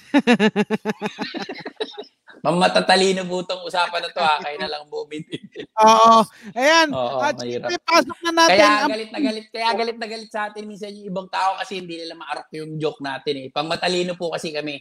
Mamatatalino 2.37 3.25
po 3.25 3.41
itong 3.41 3.65
usapan 3.65 3.99
na 3.99 4.09
to 4.13 4.21
ha. 4.21 4.37
Kayo 4.39 4.55
na 4.57 4.69
lang 4.69 4.85
bumiti. 4.85 5.35
Oo. 5.75 6.21
Ayan. 6.53 6.87
Oo, 6.93 7.17
At 7.17 7.33
mahirap. 7.35 7.67
syempre, 7.67 7.81
pasok 7.81 8.17
na 8.21 8.31
natin. 8.37 8.53
Kaya 8.53 8.67
ang- 8.77 8.87
galit 8.87 9.09
na 9.09 9.19
galit, 9.19 9.45
kaya 9.49 9.69
galit 9.73 9.97
na 9.97 10.07
galit 10.07 10.29
sa 10.29 10.41
atin 10.45 10.63
minsan 10.63 10.93
yung 10.93 11.09
ibang 11.09 11.27
tao 11.27 11.57
kasi 11.57 11.81
hindi 11.81 11.97
nila 11.97 12.13
maarok 12.13 12.47
yung 12.53 12.77
joke 12.77 13.01
natin 13.01 13.33
eh. 13.41 13.47
Pang 13.49 13.65
matalino 13.65 14.13
po 14.13 14.29
kasi 14.29 14.53
kami. 14.53 14.77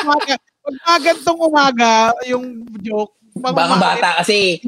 Umaga. 0.00 0.34
Pag 0.64 0.74
mga 0.80 0.98
gantong 1.02 1.40
umaga, 1.40 1.92
yung 2.24 2.44
joke, 2.80 3.12
pag 3.36 3.54
Baka 3.54 3.76
bata 3.76 4.10
kasi. 4.22 4.62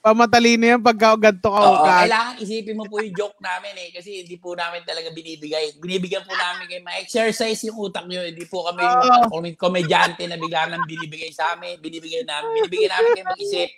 pamatalino 0.00 0.64
yan 0.64 0.80
pagka 0.80 1.12
ganto 1.12 1.52
ka 1.52 1.60
Oo, 1.60 1.84
ugat. 1.84 2.08
kailangan 2.08 2.34
isipin 2.40 2.72
mo 2.72 2.88
po 2.88 3.04
yung 3.04 3.12
joke 3.12 3.36
namin 3.36 3.76
eh. 3.76 3.88
Kasi 3.92 4.24
hindi 4.24 4.40
po 4.40 4.56
namin 4.56 4.80
talaga 4.80 5.12
binibigay. 5.12 5.76
Binibigyan 5.76 6.24
po 6.24 6.32
namin 6.32 6.72
kayo 6.72 6.80
ma-exercise 6.80 7.60
yung 7.68 7.76
utak 7.76 8.08
nyo. 8.08 8.24
Hindi 8.24 8.48
po 8.48 8.64
kami 8.64 8.80
Oo. 8.80 9.44
yung 9.44 9.60
komedyante 9.60 10.24
na 10.24 10.40
bigla 10.40 10.72
nang 10.72 10.88
binibigay 10.88 11.28
sa 11.36 11.52
amin. 11.52 11.76
Binibigay 11.78 12.24
namin. 12.24 12.64
Binibigay 12.64 12.88
namin 12.88 13.08
kayo 13.12 13.26
mag-isip. 13.28 13.68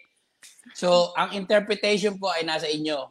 So, 0.79 1.11
ang 1.19 1.35
interpretation 1.35 2.15
po 2.15 2.31
ay 2.31 2.47
nasa 2.47 2.71
inyo. 2.71 3.03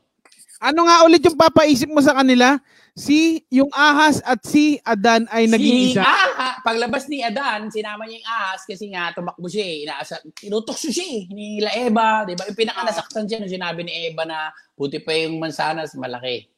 Ano 0.63 0.87
nga 0.87 1.03
ulit 1.03 1.19
yung 1.19 1.35
papaisip 1.35 1.91
mo 1.91 1.99
sa 1.99 2.15
kanila? 2.15 2.63
Si, 2.91 3.39
yung 3.47 3.71
ahas 3.71 4.19
at 4.27 4.43
si 4.43 4.75
Adan 4.83 5.23
ay 5.31 5.47
naging 5.47 5.95
Si 5.95 5.95
isa. 5.95 6.03
Aha, 6.03 6.59
paglabas 6.59 7.07
ni 7.07 7.23
Adan, 7.23 7.71
sinama 7.71 8.03
niya 8.03 8.19
yung 8.19 8.27
ahas 8.27 8.61
kasi 8.67 8.91
nga 8.91 9.15
tumakbo 9.15 9.47
siya 9.47 9.63
eh. 9.63 9.77
Inaasa, 9.87 10.19
tinutokso 10.35 10.91
siya 10.91 11.07
eh. 11.07 11.21
Ni 11.31 11.63
La 11.63 11.71
Eva, 11.71 12.27
di 12.27 12.35
ba? 12.35 12.43
Yung 12.51 12.59
pinaka 12.59 12.83
nasaktan 12.83 13.31
siya 13.31 13.39
nung 13.39 13.47
sinabi 13.47 13.87
ni 13.87 14.11
Eva 14.11 14.27
na 14.27 14.51
puti 14.75 14.99
pa 14.99 15.15
yung 15.15 15.39
mansanas, 15.39 15.95
malaki. 15.95 16.51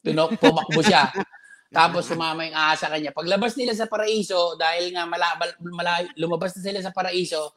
Tunok, 0.00 0.40
pumakbo 0.40 0.80
siya. 0.80 1.12
Tapos 1.76 2.08
sumama 2.08 2.48
yung 2.48 2.56
ahas 2.56 2.80
sa 2.80 2.88
kanya. 2.88 3.12
Paglabas 3.12 3.52
nila 3.60 3.76
sa 3.76 3.84
paraiso, 3.84 4.56
dahil 4.56 4.96
nga 4.96 5.04
mala, 5.04 5.36
mala, 5.60 6.08
lumabas 6.16 6.56
na 6.56 6.72
sila 6.72 6.80
sa 6.80 6.88
paraiso, 6.88 7.52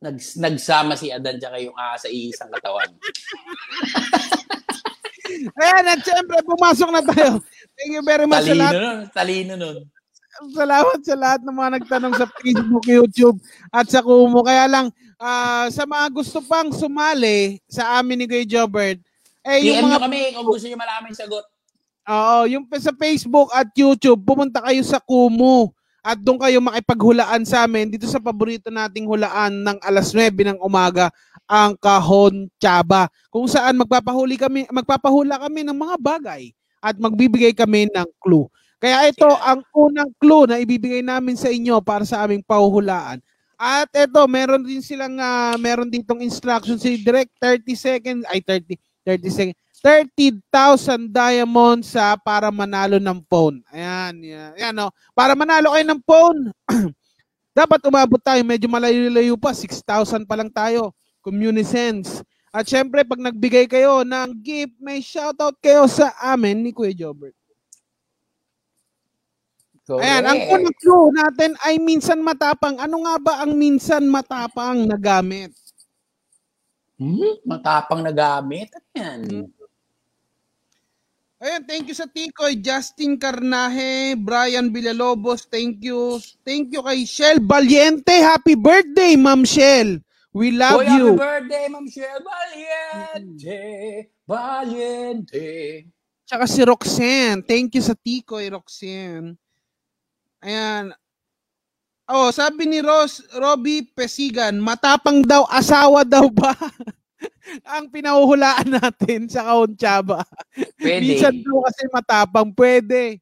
nag, 0.00 0.16
nagsama 0.16 0.96
si 0.96 1.12
Adan 1.12 1.36
tsaka 1.36 1.60
yung 1.60 1.76
ahas 1.76 2.06
sa 2.06 2.08
iisang 2.08 2.48
katawan. 2.48 2.88
Ayan, 5.60 5.84
at 5.92 6.00
syempre, 6.02 6.38
pumasok 6.44 6.88
na 6.92 7.02
tayo. 7.04 7.42
Thank 7.78 7.92
you 7.94 8.04
very 8.04 8.26
much 8.26 8.44
sa 8.44 8.52
Talino 8.52 8.62
lahat. 8.62 8.74
nun, 8.74 8.98
talino 9.14 9.54
nun. 9.54 9.78
Salamat 10.54 10.98
sa 11.02 11.16
lahat 11.18 11.40
ng 11.42 11.56
mga 11.56 11.70
nagtanong 11.82 12.14
sa 12.14 12.26
Facebook, 12.38 12.84
YouTube, 12.86 13.36
at 13.74 13.86
sa 13.90 14.00
Kumu. 14.02 14.40
Kaya 14.46 14.70
lang, 14.70 14.86
ah, 15.18 15.66
sa 15.70 15.82
mga 15.82 16.06
gusto 16.14 16.38
pang 16.46 16.70
sumali 16.70 17.58
sa 17.66 17.98
amin 17.98 18.22
ni 18.22 18.26
Kuya 18.30 18.46
Jobert, 18.46 19.02
eh, 19.42 19.58
yung 19.64 19.88
mga 19.88 20.02
kami 20.04 20.18
kung 20.36 20.46
gusto 20.46 20.68
nyo 20.68 20.78
malaman 20.78 21.14
sagot. 21.16 21.44
Oo, 22.08 22.48
yung 22.48 22.64
sa 22.80 22.92
Facebook 22.96 23.48
at 23.52 23.68
YouTube, 23.76 24.20
pumunta 24.24 24.64
kayo 24.64 24.80
sa 24.84 25.00
Kumu 25.00 25.72
at 26.02 26.18
doon 26.22 26.38
kayo 26.38 26.58
makipaghulaan 26.62 27.42
sa 27.42 27.66
amin 27.66 27.90
dito 27.90 28.06
sa 28.06 28.22
paborito 28.22 28.70
nating 28.70 29.04
hulaan 29.04 29.62
ng 29.66 29.78
alas 29.82 30.14
9 30.14 30.30
ng 30.32 30.58
umaga, 30.62 31.10
ang 31.48 31.74
Kahon 31.80 32.46
Chaba. 32.60 33.08
Kung 33.32 33.48
saan 33.48 33.80
magpapahuli 33.80 34.36
kami, 34.36 34.68
magpapahula 34.68 35.40
kami 35.40 35.64
ng 35.64 35.76
mga 35.76 35.96
bagay 35.98 36.52
at 36.78 36.94
magbibigay 37.00 37.52
kami 37.56 37.90
ng 37.90 38.08
clue. 38.22 38.46
Kaya 38.78 39.10
ito 39.10 39.26
Yeah. 39.26 39.50
ang 39.56 39.60
unang 39.74 40.10
clue 40.22 40.46
na 40.46 40.62
ibibigay 40.62 41.02
namin 41.02 41.34
sa 41.34 41.50
inyo 41.50 41.82
para 41.82 42.06
sa 42.06 42.22
aming 42.22 42.46
pahuhulaan. 42.46 43.18
At 43.58 43.90
ito, 43.90 44.22
meron 44.30 44.62
din 44.62 44.78
silang 44.78 45.18
ah, 45.18 45.58
meron 45.58 45.90
ditong 45.90 46.22
instruction 46.22 46.78
si 46.78 47.02
Direct 47.02 47.34
30 47.42 47.74
seconds 47.74 48.22
ay 48.30 48.38
30 48.38 48.78
30 49.02 49.34
seconds 49.34 49.58
30,000 49.78 51.06
diamonds 51.06 51.94
sa 51.94 52.18
para 52.18 52.50
manalo 52.50 52.98
ng 52.98 53.18
phone. 53.30 53.62
Ayan, 53.70 54.14
yan. 54.20 54.50
Ayan, 54.58 54.74
no. 54.74 54.90
Para 55.14 55.38
manalo 55.38 55.70
kayo 55.70 55.86
ng 55.86 56.02
phone, 56.02 56.50
dapat 57.58 57.80
umabot 57.86 58.18
tayo. 58.18 58.42
Medyo 58.42 58.66
malayo-layo 58.66 59.38
pa. 59.38 59.54
6,000 59.54 60.26
pa 60.26 60.34
lang 60.34 60.50
tayo. 60.50 60.90
Communisense. 61.22 62.26
At 62.50 62.66
syempre, 62.66 63.06
pag 63.06 63.22
nagbigay 63.22 63.70
kayo 63.70 64.02
ng 64.02 64.34
gift, 64.42 64.74
may 64.82 64.98
shoutout 64.98 65.54
kayo 65.62 65.86
sa 65.86 66.10
amin 66.18 66.58
ni 66.58 66.74
Kuya 66.74 66.90
Jobert. 66.90 67.38
Ayan, 69.88 70.24
ang 70.28 70.36
Correct. 70.36 70.52
unang 70.52 70.76
clue 70.84 71.08
natin 71.16 71.50
ay 71.64 71.80
minsan 71.80 72.20
matapang. 72.20 72.76
Ano 72.76 73.08
nga 73.08 73.16
ba 73.16 73.32
ang 73.40 73.56
minsan 73.56 74.04
matapang 74.04 74.84
na 74.84 75.00
gamit? 75.00 75.56
Hmm, 77.00 77.40
matapang 77.48 78.04
na 78.04 78.12
gamit. 78.12 78.68
Ano 78.76 78.88
yan? 78.92 79.48
Ayun, 81.38 81.62
thank 81.70 81.86
you 81.86 81.94
sa 81.94 82.10
Tikoy, 82.10 82.58
Justin 82.58 83.14
Carnaje, 83.14 84.18
Brian 84.18 84.74
Villalobos, 84.74 85.46
thank 85.46 85.78
you. 85.86 86.18
Thank 86.42 86.74
you 86.74 86.82
kay 86.82 87.06
Shell 87.06 87.38
Valiente. 87.46 88.10
Happy 88.10 88.58
birthday, 88.58 89.14
Ma'am 89.14 89.46
Shell. 89.46 90.02
We 90.34 90.50
love 90.50 90.82
Hoy, 90.82 90.90
you. 90.90 91.14
happy 91.14 91.22
birthday, 91.22 91.64
Ma'am 91.70 91.86
Shell 91.86 92.18
Valiente. 92.26 93.62
Valiente. 94.26 95.48
Tsaka 96.26 96.50
si 96.50 96.60
Roxanne. 96.66 97.46
Thank 97.46 97.78
you 97.78 97.86
sa 97.86 97.94
Tikoy, 97.94 98.50
Roxanne. 98.50 99.38
Ayan. 100.42 100.90
Oh, 102.10 102.34
sabi 102.34 102.66
ni 102.66 102.82
Ros, 102.82 103.22
Robbie 103.38 103.86
Pesigan, 103.94 104.58
matapang 104.58 105.22
daw, 105.22 105.46
asawa 105.46 106.02
daw 106.02 106.26
ba? 106.34 106.50
ang 107.74 107.90
pinahuhulaan 107.90 108.68
natin 108.78 109.26
sa 109.26 109.46
Kaunchaba. 109.46 110.22
Pwede. 110.78 111.02
Minsan 111.02 111.34
daw 111.42 111.64
kasi 111.66 111.82
matapang, 111.90 112.50
pwede. 112.54 113.18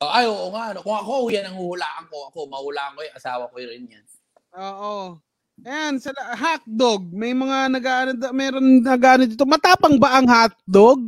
Oh, 0.00 0.12
Ay, 0.12 0.28
oo 0.28 0.52
nga. 0.52 0.76
Kung 0.80 0.96
ako, 0.96 1.32
yan 1.32 1.48
ang 1.48 1.56
huhulaan 1.56 2.04
ko. 2.12 2.28
Ako, 2.28 2.38
mahulaan 2.52 2.92
ko 2.96 3.00
yung 3.00 3.16
asawa 3.16 3.48
ko 3.48 3.56
rin 3.56 3.88
yan. 3.88 4.04
Oo. 4.56 5.16
Ayan, 5.64 5.96
sa 5.96 6.12
hotdog. 6.36 7.08
May 7.16 7.32
mga 7.32 7.72
nag 7.72 7.86
meron 8.36 8.84
nag 8.84 9.04
dito. 9.24 9.48
Matapang 9.48 9.96
ba 9.96 10.20
ang 10.20 10.28
hotdog? 10.28 11.00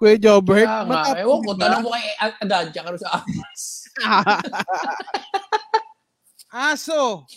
Kuya 0.00 0.16
Jobert? 0.16 0.64
Nga, 0.64 0.88
Matapang 0.88 1.20
ewan 1.20 1.40
ko, 1.44 1.50
tanong 1.60 1.82
mo 1.84 1.92
kay 1.92 2.06
Adan, 2.16 2.72
tsaka 2.72 2.88
rin 2.88 3.00
sa 3.00 3.10
Amas. 3.20 3.62
Aso. 6.48 7.28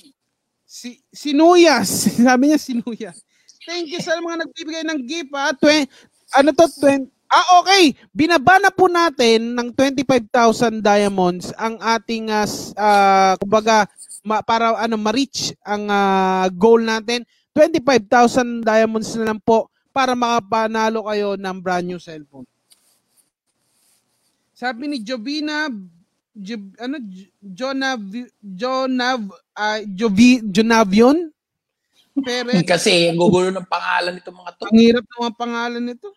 Si 0.63 1.03
sinuyas. 1.11 2.07
Sabi 2.23 2.47
niya 2.47 2.59
sinuyas. 2.63 3.27
Thank 3.63 3.95
you 3.95 4.01
sa 4.03 4.19
mga 4.19 4.43
nagbibigay 4.43 4.83
ng 4.83 4.99
gift 5.07 5.31
ha. 5.31 5.55
Twen, 5.55 5.87
ano 6.35 6.49
to? 6.51 6.67
Twen, 6.79 7.07
ah, 7.31 7.63
okay. 7.63 7.95
Binaba 8.11 8.59
na 8.59 8.71
po 8.71 8.91
natin 8.91 9.55
ng 9.55 9.71
25,000 9.71 10.83
diamonds 10.83 11.55
ang 11.55 11.79
ating 11.79 12.27
uh, 12.27 13.33
kumbaga 13.39 13.87
ma, 14.27 14.43
para 14.43 14.75
ano 14.75 14.95
ma-reach 14.99 15.55
ang 15.63 15.87
ah, 15.87 16.47
goal 16.51 16.83
natin. 16.83 17.23
25,000 17.55 18.65
diamonds 18.65 19.13
na 19.15 19.31
lang 19.31 19.39
po 19.39 19.69
para 19.93 20.17
makapanalo 20.17 21.05
kayo 21.05 21.37
ng 21.37 21.57
brand 21.61 21.85
new 21.85 22.01
cellphone. 22.01 22.49
Sabi 24.57 24.89
ni 24.89 24.97
Jovina 25.05 25.69
Job, 26.33 26.65
ano 26.81 26.97
Jonav 27.37 28.01
Jonav 28.41 29.21
uh, 29.53 29.79
Jovi 29.85 30.41
Jonavion 30.49 31.29
Perez 32.21 32.61
Kasi, 32.73 33.09
ang 33.09 33.17
gugulo 33.17 33.49
ng 33.49 33.65
pangalan 33.65 34.13
nito 34.13 34.29
mga 34.29 34.51
to. 34.59 34.63
ang 34.69 34.77
hirap 34.77 35.05
ng 35.05 35.19
mga 35.25 35.35
pangalan 35.37 35.83
nito. 35.83 36.09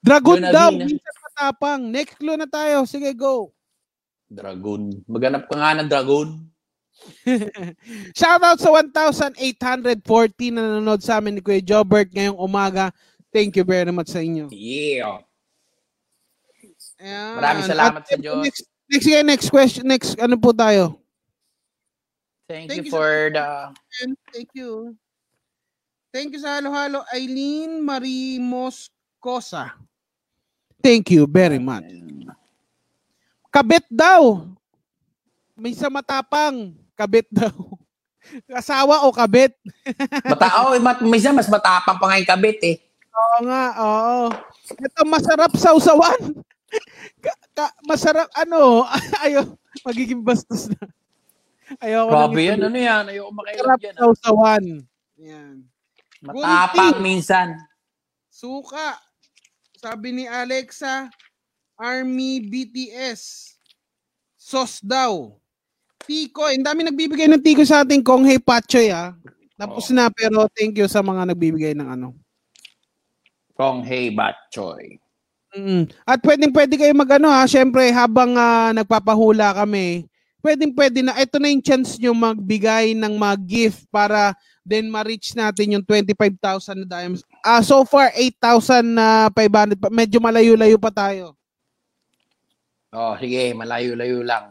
Dragon 0.00 0.38
Jonavina. 0.40 0.56
daw, 0.56 0.68
minsan 0.72 1.16
matapang. 1.28 1.80
Next 1.92 2.14
clue 2.16 2.38
na 2.38 2.48
tayo. 2.48 2.88
Sige, 2.88 3.12
go. 3.12 3.52
Dragon. 4.30 4.88
Maganap 5.10 5.44
ka 5.50 5.54
nga 5.58 5.76
ng 5.76 5.88
dragon. 5.90 6.28
Shoutout 8.18 8.60
sa 8.60 8.70
1,840 8.72 10.54
na 10.54 10.62
nanonood 10.62 11.00
sa 11.00 11.18
amin 11.18 11.36
ni 11.36 11.42
Kuya 11.44 11.60
Jobert 11.60 12.12
ngayong 12.12 12.38
umaga. 12.38 12.92
Thank 13.32 13.56
you 13.58 13.64
very 13.64 13.90
much 13.92 14.12
sa 14.12 14.22
inyo. 14.22 14.48
Yeah. 14.50 15.24
Ayan. 17.00 17.32
Maraming 17.40 17.66
salamat 17.68 18.00
At 18.04 18.08
sa 18.08 18.16
Diyos. 18.20 18.44
Next, 18.44 18.62
next, 18.92 19.06
next 19.08 19.48
question. 19.48 19.84
Next, 19.88 20.12
ano 20.20 20.36
po 20.36 20.52
tayo? 20.52 20.99
Thank, 22.50 22.66
Thank 22.66 22.82
you 22.82 22.90
you, 22.90 22.98
for 22.98 23.30
the... 23.30 23.46
Thank 24.34 24.50
you. 24.58 24.98
Thank 26.10 26.34
you 26.34 26.42
sa 26.42 26.58
halo-halo. 26.58 27.06
Eileen 27.14 27.78
Marie 27.78 28.42
Moscosa. 28.42 29.78
Thank 30.82 31.14
you 31.14 31.30
very 31.30 31.62
much. 31.62 31.86
Kabit 33.54 33.86
daw. 33.86 34.50
May 35.54 35.78
sa 35.78 35.86
matapang. 35.86 36.74
Kabit 36.98 37.30
daw. 37.30 37.54
Asawa 38.58 39.06
o 39.06 39.14
kabit? 39.14 39.54
Mata 40.26 40.50
oh, 40.66 40.74
mat 40.82 40.98
minsan 41.06 41.38
mas 41.38 41.46
matapang 41.46 42.02
pa 42.02 42.04
nga 42.10 42.18
yung 42.18 42.30
kabit 42.34 42.58
eh. 42.66 42.76
Oo 43.14 43.38
nga, 43.46 43.62
oo. 43.78 44.22
Ito 44.74 45.06
masarap 45.06 45.54
sausawan. 45.54 46.34
Ka- 47.22 47.42
ka- 47.54 47.76
masarap 47.86 48.26
ano, 48.34 48.82
ayo 49.22 49.54
magiging 49.86 50.26
bastos 50.26 50.66
na. 50.66 50.90
Ayoko 51.78 52.10
Grabe 52.10 52.40
yan, 52.42 52.60
ano 52.66 52.78
yan? 52.78 53.04
Ayoko 53.06 53.30
makialam 53.30 53.54
Masarap 53.62 53.78
dyan. 53.78 53.94
ah. 53.94 54.00
sausawan. 54.02 54.64
Yan. 55.20 55.56
Matapang 56.20 56.98
minsan. 56.98 57.54
Suka. 58.26 58.98
Sabi 59.78 60.12
ni 60.12 60.24
Alexa, 60.26 61.06
Army 61.78 62.42
BTS. 62.42 63.54
Sos 64.34 64.82
daw. 64.82 65.38
Tiko, 66.02 66.48
ang 66.48 66.64
dami 66.64 66.82
nagbibigay 66.82 67.30
ng 67.30 67.44
tiko 67.44 67.62
sa 67.62 67.86
ating 67.86 68.02
Kong 68.02 68.26
Hey 68.26 68.40
Pachoy 68.42 68.90
ah. 68.90 69.14
Tapos 69.54 69.92
Oo. 69.92 69.94
na 69.94 70.08
pero 70.08 70.48
thank 70.56 70.74
you 70.74 70.88
sa 70.88 71.04
mga 71.04 71.30
nagbibigay 71.30 71.76
ng 71.76 71.86
ano. 71.86 72.16
Kong 73.60 73.84
Hey 73.84 74.08
Batchoy. 74.08 74.96
Mm. 75.52 75.84
At 76.08 76.24
pwedeng 76.24 76.54
pwede 76.56 76.80
kayo 76.80 76.96
magano 76.96 77.28
ha, 77.28 77.44
syempre 77.44 77.92
habang 77.92 78.32
ah, 78.40 78.72
nagpapahula 78.72 79.52
kami, 79.52 80.08
pwedeng 80.40 80.72
pwede 80.74 81.00
na 81.04 81.16
ito 81.16 81.36
na 81.38 81.48
yung 81.48 81.62
chance 81.64 81.96
nyo 81.96 82.12
magbigay 82.12 82.92
ng 82.96 83.14
mga 83.16 83.36
gift 83.44 83.84
para 83.88 84.32
then 84.64 84.88
ma-reach 84.88 85.32
natin 85.32 85.78
yung 85.78 85.84
25,000 85.84 86.84
na 86.84 86.86
diamonds. 86.88 87.24
Ah, 87.40 87.64
so 87.64 87.84
far 87.84 88.12
8,000 88.12 88.84
na 88.84 89.28
500 89.32 89.76
pa. 89.76 89.88
Medyo 89.88 90.18
malayo-layo 90.20 90.76
pa 90.76 90.92
tayo. 90.92 91.32
Oh, 92.90 93.14
sige, 93.16 93.54
malayo-layo 93.54 94.20
lang. 94.26 94.50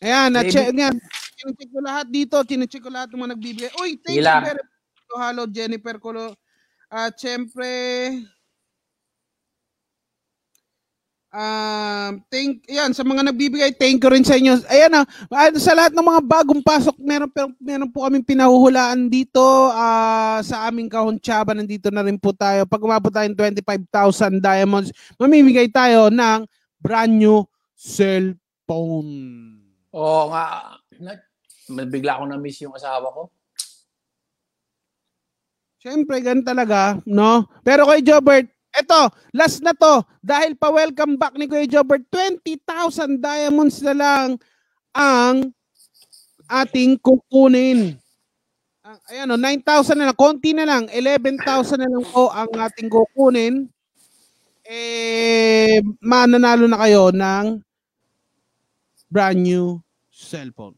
Ayan, 0.00 0.28
na 0.32 0.40
Maybe- 0.44 0.52
check 0.52 0.68
yan. 0.72 0.96
Chinecheck 1.34 1.70
ko 1.72 1.80
lahat 1.82 2.06
dito, 2.08 2.36
chinecheck 2.44 2.82
ko 2.84 2.90
lahat 2.92 3.08
ng 3.12 3.20
mga 3.20 3.32
nagbibigay. 3.36 3.70
Uy, 3.80 3.98
thank 4.00 4.16
Sige 4.16 4.24
you 4.24 4.44
very 4.44 4.62
much. 4.64 4.72
Hello, 5.14 5.44
Jennifer 5.46 5.96
Colo. 6.00 6.34
At 6.90 7.14
syempre, 7.18 7.66
um, 11.34 12.22
thank, 12.30 12.62
yan, 12.70 12.94
sa 12.94 13.02
mga 13.02 13.26
nagbibigay, 13.26 13.74
thank 13.74 13.98
you 13.98 14.10
rin 14.10 14.22
sa 14.22 14.38
inyo. 14.38 14.54
Ayan 14.70 14.94
na, 14.94 15.02
ah, 15.34 15.50
sa 15.58 15.74
lahat 15.74 15.90
ng 15.90 16.06
mga 16.06 16.22
bagong 16.22 16.62
pasok, 16.62 16.94
meron, 17.02 17.28
pero- 17.28 17.58
meron 17.58 17.90
po 17.90 18.06
kaming 18.06 18.22
pinahuhulaan 18.22 19.10
dito 19.10 19.42
ah, 19.74 20.38
sa 20.46 20.70
aming 20.70 20.86
kahontsaba. 20.86 21.52
Nandito 21.52 21.90
na 21.90 22.06
rin 22.06 22.16
po 22.16 22.30
tayo. 22.30 22.62
Pag 22.64 22.86
umabot 22.86 23.10
tayo 23.10 23.26
ng 23.26 23.36
25,000 23.36 24.38
diamonds, 24.38 24.94
mamimigay 25.18 25.66
tayo 25.68 26.08
ng 26.08 26.46
brand 26.78 27.10
new 27.10 27.42
cellphone. 27.74 29.10
Oo 29.90 30.30
nga. 30.30 30.78
Bigla 31.68 32.16
akong 32.16 32.30
na-miss 32.30 32.62
yung 32.62 32.76
asawa 32.78 33.10
ko. 33.10 33.22
Siyempre, 35.84 36.16
ganun 36.24 36.48
talaga, 36.48 36.96
no? 37.04 37.44
Pero 37.60 37.84
kay 37.84 38.00
Jobert, 38.00 38.48
eto, 38.74 39.10
last 39.30 39.62
na 39.62 39.72
to. 39.72 40.02
Dahil 40.18 40.58
pa-welcome 40.58 41.14
back 41.14 41.34
ni 41.38 41.46
Kuya 41.46 41.66
Jobert, 41.66 42.02
20,000 42.10 43.18
diamonds 43.22 43.78
na 43.82 43.94
lang 43.94 44.28
ang 44.94 45.54
ating 46.50 46.98
kukunin. 47.00 47.96
Ah, 48.84 49.00
Ayan 49.08 49.32
o, 49.32 49.40
9,000 49.40 49.96
na 49.96 50.12
lang. 50.12 50.18
Konti 50.18 50.52
na 50.52 50.68
lang. 50.68 50.84
11,000 50.92 51.80
na 51.80 51.88
lang 51.88 52.04
po 52.04 52.28
ang 52.28 52.50
ating 52.52 52.92
kukunin. 52.92 53.66
Eh, 54.64 55.80
mananalo 56.00 56.64
na 56.68 56.80
kayo 56.84 57.12
ng 57.12 57.60
brand 59.08 59.40
new 59.40 59.80
cellphone. 60.08 60.76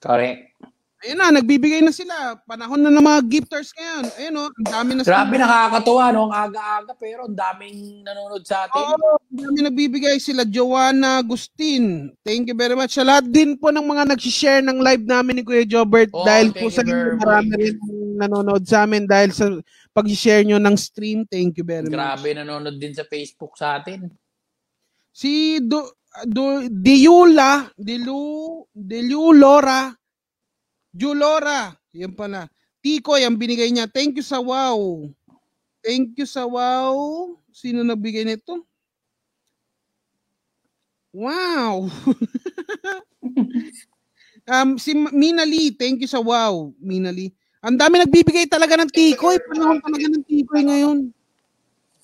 Correct. 0.00 0.45
Ayun 1.06 1.22
na, 1.22 1.38
nagbibigay 1.38 1.86
na 1.86 1.94
sila. 1.94 2.34
Panahon 2.42 2.82
na 2.82 2.90
ng 2.90 2.98
mga 2.98 3.20
gifters 3.30 3.70
ngayon. 3.78 4.04
Ayun 4.18 4.34
o, 4.34 4.50
ang 4.50 4.66
dami 4.66 4.90
na 4.98 5.06
Grabe, 5.06 5.38
nakakatuwa, 5.38 6.04
no? 6.10 6.26
Ang 6.26 6.34
aga-aga, 6.34 6.92
pero 6.98 7.30
ang 7.30 7.36
daming 7.38 8.02
nanonood 8.02 8.42
sa 8.42 8.66
atin. 8.66 8.82
Oo, 8.82 9.14
ang 9.14 9.38
dami 9.38 9.58
nagbibigay 9.70 10.18
sila. 10.18 10.42
Joanna 10.42 11.22
Agustin. 11.22 12.10
Thank 12.26 12.50
you 12.50 12.58
very 12.58 12.74
much. 12.74 12.98
Sa 12.98 13.06
lahat 13.06 13.30
din 13.30 13.54
po 13.54 13.70
ng 13.70 13.86
mga 13.86 14.18
nag-share 14.18 14.66
ng 14.66 14.82
live 14.82 15.06
namin 15.06 15.38
ni 15.38 15.42
Kuya 15.46 15.62
Jobert. 15.62 16.10
Oo, 16.10 16.26
dahil 16.26 16.50
po 16.50 16.66
sa 16.74 16.82
inyo, 16.82 17.22
marami 17.22 17.54
rin 17.54 17.78
nanonood 18.18 18.66
sa 18.66 18.82
amin 18.82 19.06
dahil 19.06 19.30
sa 19.30 19.46
pag-share 19.94 20.42
nyo 20.42 20.58
ng 20.58 20.74
stream. 20.74 21.22
Thank 21.30 21.62
you 21.62 21.64
very 21.64 21.86
much. 21.86 21.94
Grabe, 21.94 22.34
nanonood 22.34 22.82
din 22.82 22.98
sa 22.98 23.06
Facebook 23.06 23.54
sa 23.54 23.78
atin. 23.78 24.10
Si 25.14 25.62
Do, 25.62 26.02
Do, 26.26 26.66
Diula, 26.66 27.70
Dilu, 27.78 28.64
Dilu 28.74 29.30
Lora, 29.36 29.94
Julora, 30.96 31.76
yan 31.92 32.16
pala. 32.16 32.48
Tiko, 32.80 33.20
yung 33.20 33.36
binigay 33.36 33.68
niya. 33.68 33.84
Thank 33.84 34.16
you 34.16 34.24
sa 34.24 34.40
wow. 34.40 35.04
Thank 35.84 36.16
you 36.16 36.24
sa 36.24 36.48
wow. 36.48 37.36
Sino 37.52 37.84
nagbigay 37.84 38.24
nito? 38.24 38.64
Wow. 41.12 41.88
um, 44.52 44.80
si 44.80 44.96
Ma- 44.96 45.12
Mina 45.12 45.44
Lee, 45.44 45.76
thank 45.76 46.00
you 46.00 46.08
sa 46.08 46.20
wow, 46.20 46.72
Mina 46.80 47.12
Lee. 47.12 47.32
Ang 47.60 47.76
dami 47.76 48.00
nagbibigay 48.00 48.48
talaga 48.48 48.80
ng 48.80 48.92
tikoy. 48.92 49.36
Panahon 49.52 49.80
talaga 49.80 50.06
ng 50.12 50.24
tikoy 50.24 50.62
ngayon. 50.64 50.98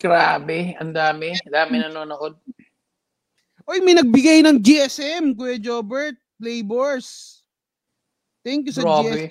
Grabe, 0.00 0.74
ang 0.80 0.90
dami. 0.90 1.36
Ang 1.38 1.52
dami 1.52 1.74
nanonood. 1.78 2.34
Oy, 3.68 3.78
may 3.78 3.94
nagbigay 3.94 4.42
ng 4.42 4.58
GSM, 4.58 5.38
Kuya 5.38 5.54
Jobert, 5.60 6.18
Flavors. 6.34 7.41
Thank 8.42 8.66
you 8.68 8.74
sa 8.74 8.82
Grabe. 8.82 9.30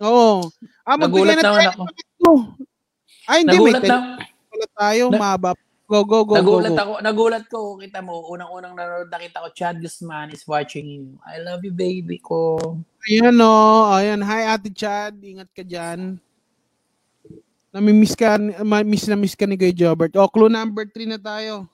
Oo. 0.00 0.48
Ah, 0.82 0.96
magbigay 0.96 1.34
Nagulat 1.34 1.36
na 1.36 1.42
naman 1.42 1.58
tayo 1.58 1.68
ako. 1.70 1.82
ito. 1.92 2.30
Ay, 3.28 3.38
hindi. 3.44 3.50
Nagulat 3.52 3.82
may 3.82 3.90
na, 3.90 3.98
pala 4.48 4.66
tayo. 4.72 5.04
Na- 5.08 5.20
Mahaba. 5.20 5.50
Go, 5.88 6.04
go, 6.04 6.20
go, 6.20 6.36
nagulat 6.36 6.68
go, 6.68 6.76
go. 6.76 6.80
ako, 6.84 6.92
nagulat 7.00 7.44
ko. 7.48 7.58
Kita 7.76 8.04
mo, 8.04 8.28
unang-unang 8.28 8.76
nanonood 8.76 9.08
nakita 9.08 9.40
ko, 9.40 9.48
Chad 9.52 9.80
Guzman 9.80 10.28
is 10.30 10.44
watching 10.44 10.84
you. 10.84 11.04
I 11.24 11.40
love 11.40 11.64
you, 11.64 11.72
baby 11.72 12.20
ko. 12.20 12.60
Ayan, 13.08 13.40
o. 13.40 13.88
Ayan. 13.92 14.20
Hi, 14.20 14.52
Ate 14.52 14.68
Chad. 14.68 15.16
Ingat 15.16 15.48
ka 15.48 15.64
dyan. 15.64 16.20
Namimiss 17.68 18.12
ka, 18.12 18.36
ma- 18.64 18.84
miss 18.84 19.08
na 19.08 19.16
miss 19.16 19.36
ka 19.36 19.44
ni 19.44 19.56
Kuya 19.56 19.72
Jobert. 19.72 20.12
O, 20.16 20.28
clue 20.28 20.48
number 20.48 20.84
3 20.84 21.08
na 21.08 21.20
tayo. 21.20 21.64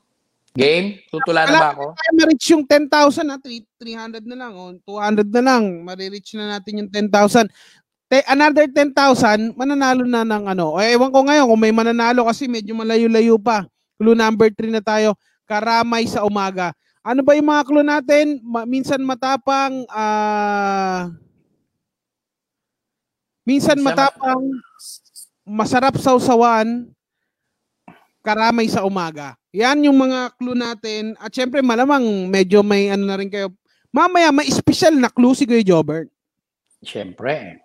Game? 0.55 1.03
Tutula 1.11 1.51
na 1.51 1.59
ba 1.59 1.69
ako? 1.75 1.99
Ma-reach 2.15 2.55
yung 2.55 2.63
10,000 2.63 3.27
na. 3.27 3.43
300 3.43 4.23
na 4.23 4.37
lang. 4.39 4.53
O, 4.55 4.71
200 4.87 5.27
na 5.27 5.43
lang. 5.43 5.63
Ma-reach 5.83 6.39
na 6.39 6.55
natin 6.55 6.87
yung 6.87 6.91
10,000. 6.91 7.51
Te, 8.07 8.23
another 8.31 8.71
10,000, 8.71 9.59
mananalo 9.59 10.07
na 10.07 10.23
ng 10.23 10.55
ano. 10.55 10.79
O, 10.79 10.79
ewan 10.79 11.11
ko 11.11 11.27
ngayon 11.27 11.51
kung 11.51 11.59
may 11.59 11.75
mananalo 11.75 12.31
kasi 12.31 12.47
medyo 12.47 12.71
malayo-layo 12.79 13.35
pa. 13.35 13.67
Clue 13.99 14.15
number 14.15 14.47
3 14.47 14.79
na 14.79 14.83
tayo. 14.83 15.19
Karamay 15.43 16.07
sa 16.07 16.23
umaga. 16.23 16.71
Ano 17.03 17.27
ba 17.27 17.35
yung 17.35 17.51
mga 17.51 17.67
clue 17.67 17.85
natin? 17.85 18.39
Ma- 18.47 18.65
minsan 18.65 19.03
matapang, 19.03 19.83
ah... 19.91 21.11
minsan 23.43 23.75
Minsan 23.75 23.79
matapang, 23.83 24.43
masarap 25.45 25.99
sausawan, 25.99 26.89
karamay 28.25 28.71
sa 28.71 28.87
umaga. 28.87 29.37
Yan 29.55 29.87
yung 29.87 29.95
mga 29.95 30.35
clue 30.35 30.59
natin. 30.59 31.15
At 31.23 31.31
syempre 31.31 31.63
malamang 31.63 32.27
medyo 32.27 32.67
may 32.67 32.91
ano 32.91 33.07
na 33.07 33.15
rin 33.15 33.31
kayo. 33.31 33.55
Mamaya 33.95 34.35
may 34.35 34.51
special 34.51 34.99
na 34.99 35.07
clue 35.07 35.39
si 35.39 35.47
Kuya 35.47 35.63
Jobert. 35.63 36.11
Siyempre. 36.83 37.63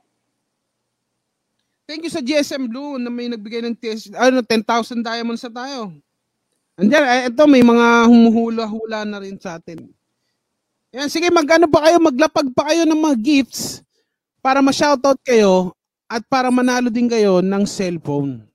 Thank 1.90 2.06
you 2.06 2.14
sa 2.14 2.22
GSM 2.22 2.70
Blue 2.70 3.02
na 3.02 3.10
may 3.10 3.26
nagbigay 3.26 3.66
ng 3.66 3.74
tes- 3.74 4.14
ano, 4.14 4.46
10,000 4.46 5.02
diamonds 5.02 5.42
sa 5.42 5.50
tayo. 5.50 5.90
Andiyan, 6.78 7.06
eh, 7.10 7.22
ito 7.34 7.44
may 7.50 7.66
mga 7.66 8.06
humuhula-hula 8.06 9.10
na 9.10 9.18
rin 9.18 9.42
sa 9.42 9.58
atin. 9.58 9.90
Yan, 10.94 11.10
sige, 11.10 11.34
magano 11.34 11.66
pa 11.66 11.90
kayo, 11.90 11.98
maglapag 11.98 12.54
pa 12.54 12.70
kayo 12.70 12.86
ng 12.86 12.98
mga 12.98 13.18
gifts 13.18 13.82
para 14.38 14.62
ma-shoutout 14.62 15.18
kayo 15.26 15.74
at 16.10 16.22
para 16.30 16.50
manalo 16.54 16.94
din 16.94 17.10
kayo 17.10 17.42
ng 17.42 17.66
cellphone. 17.66 18.49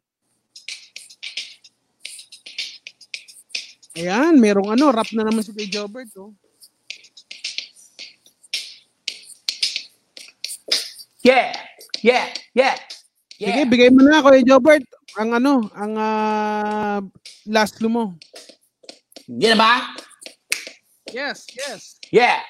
Ayan, 3.94 4.42
merong 4.42 4.74
ano, 4.74 4.90
rap 4.90 5.06
na 5.14 5.22
naman 5.22 5.46
si 5.46 5.54
Kuya 5.54 5.70
Jobert. 5.70 6.10
Oh. 6.18 6.34
Yeah! 11.22 11.54
Yeah! 12.02 12.26
Yeah! 12.58 12.74
Sige, 13.38 13.62
Yeah! 13.62 13.70
bigay 13.70 13.94
mo 13.94 14.02
na 14.02 14.18
Kuya 14.18 14.42
Jobert 14.42 14.82
ang 15.14 15.38
ano, 15.38 15.70
ang 15.78 15.92
ah, 15.94 16.98
last 17.46 17.78
clue 17.78 17.86
mo. 17.86 18.18
Yan 19.30 19.54
na 19.54 19.58
ba? 19.62 19.72
Yes, 21.14 21.46
yes. 21.54 22.02
Yeah! 22.10 22.42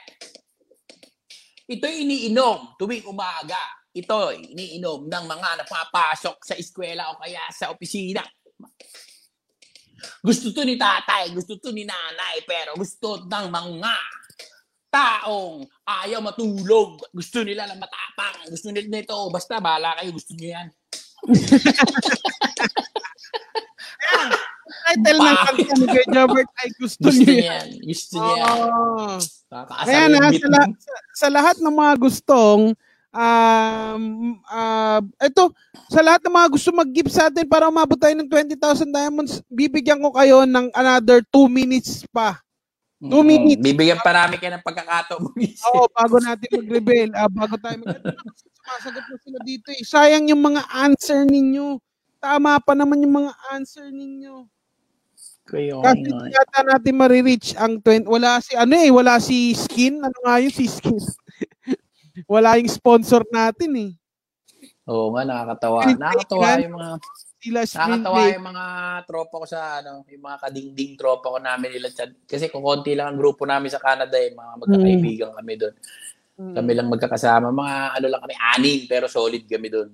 Ito'y 1.69 2.09
iniinom 2.09 2.81
tuwing 2.81 3.05
umaga. 3.05 3.61
Ito'y 3.93 4.57
iniinom 4.57 5.13
ng 5.13 5.25
mga 5.29 5.61
napapasok 5.61 6.41
sa 6.41 6.57
eskwela 6.57 7.13
o 7.13 7.21
kaya 7.21 7.45
sa 7.53 7.69
opisina. 7.69 8.25
Gusto 10.25 10.57
to 10.57 10.65
ni 10.65 10.81
tatay, 10.81 11.37
gusto 11.37 11.61
to 11.61 11.69
ni 11.69 11.85
nanay, 11.85 12.41
pero 12.49 12.73
gusto 12.81 13.21
ng 13.29 13.47
mga 13.53 13.93
taong 14.89 15.69
ayaw 15.85 16.25
matulog. 16.25 17.05
Gusto 17.13 17.45
nila 17.45 17.69
na 17.69 17.77
matapang. 17.77 18.49
Gusto 18.49 18.73
nila 18.73 18.89
nito. 18.89 19.13
Basta, 19.29 19.61
bahala 19.61 20.01
kayo. 20.01 20.17
Gusto 20.17 20.33
niyo 20.33 20.57
yan. 20.57 20.73
Title 24.85 25.19
ng 25.21 25.39
kanta 25.45 25.75
ni 25.81 25.87
Kuya 25.89 26.05
Jobert 26.13 26.51
ay 26.61 26.69
gusto 26.77 27.05
Gusto 27.05 27.25
niyo 27.25 27.45
yan. 27.45 27.69
Gusto 27.85 28.15
niyo 28.17 28.33
yan. 28.39 28.59
Oh. 28.65 29.19
Ayan 29.85 30.13
ha, 30.19 30.29
bit 30.33 30.41
sa, 30.41 30.49
la- 30.51 30.73
sa, 30.77 30.93
sa 31.15 31.29
lahat 31.29 31.57
ng 31.61 31.75
mga 31.75 31.95
gustong 32.01 32.73
Um, 33.15 34.43
uh, 34.51 34.99
ito, 35.23 35.55
sa 35.87 36.03
lahat 36.03 36.27
ng 36.27 36.35
mga 36.35 36.49
gusto 36.51 36.75
mag-give 36.75 37.07
sa 37.07 37.31
atin 37.31 37.47
para 37.47 37.71
umabot 37.71 37.95
tayo 37.95 38.11
ng 38.19 38.27
20,000 38.27 38.91
diamonds, 38.91 39.39
bibigyan 39.47 40.03
ko 40.03 40.11
kayo 40.11 40.43
ng 40.43 40.75
another 40.75 41.23
2 41.31 41.47
minutes 41.47 42.03
pa. 42.11 42.43
2 42.99 43.23
minutes. 43.23 43.63
Bibigyan 43.63 44.03
pa 44.03 44.11
namin 44.11 44.43
kayo 44.43 44.59
ng 44.59 44.67
pagkakataon. 44.67 45.31
Oo, 45.71 45.87
bago 45.95 46.17
natin 46.19 46.49
mag-reveal. 46.59 47.11
Uh, 47.15 47.31
bago 47.31 47.55
tayo 47.63 47.77
mag 47.87 48.03
Sumasagot 48.65 49.05
na 49.07 49.17
sila 49.21 49.39
dito 49.45 49.69
eh. 49.71 49.83
Sayang 49.85 50.27
yung 50.33 50.43
mga 50.43 50.67
answer 50.73 51.23
ninyo. 51.29 51.79
Tama 52.19 52.59
pa 52.65 52.73
naman 52.73 53.05
yung 53.05 53.29
mga 53.29 53.33
answer 53.53 53.93
ninyo. 53.93 54.49
Kayo, 55.45 55.85
Kasi 55.85 56.09
hindi 56.09 56.33
yata 56.33 56.65
natin 56.65 56.95
marireach 56.97 57.53
ang 57.61 57.77
20. 57.85 58.09
Wala 58.09 58.41
si, 58.41 58.57
ano 58.57 58.75
eh, 58.81 58.89
wala 58.89 59.21
si 59.21 59.53
Skin. 59.53 60.01
Ano 60.01 60.17
nga 60.25 60.41
yun, 60.41 60.49
si 60.49 60.65
Skin. 60.65 60.97
Wala 62.31 62.57
yung 62.63 62.71
sponsor 62.71 63.27
natin 63.31 63.71
eh. 63.75 63.93
Oo 64.87 65.13
nga, 65.17 65.23
nakakatawa. 65.25 65.79
Nakakatawa 65.97 66.49
yung 66.61 66.77
mga 66.77 66.91
Sila 67.45 67.61
nakakatawa 67.61 68.21
yung 68.33 68.47
mga 68.49 68.65
tropa 69.05 69.35
ko 69.37 69.45
sa 69.45 69.61
ano, 69.85 70.01
yung 70.09 70.25
mga 70.25 70.39
kadingding 70.49 70.97
tropa 70.97 71.29
ko 71.29 71.37
namin 71.37 71.77
nila 71.77 71.93
Chad. 71.93 72.17
Kasi 72.25 72.49
kung 72.49 72.65
konti 72.65 72.97
lang 72.97 73.13
ang 73.13 73.19
grupo 73.21 73.45
namin 73.45 73.69
sa 73.69 73.85
Canada 73.85 74.17
eh, 74.17 74.33
mga 74.33 74.53
magkakaibigan 74.65 75.31
kami 75.37 75.53
doon. 75.61 75.75
Mm. 76.41 76.55
Kami 76.57 76.73
lang 76.73 76.89
magkakasama, 76.89 77.53
mga 77.53 77.77
ano 78.01 78.07
lang 78.09 78.21
kami, 78.25 78.35
anim, 78.57 78.79
pero 78.89 79.05
solid 79.13 79.45
kami 79.45 79.69
doon. 79.69 79.89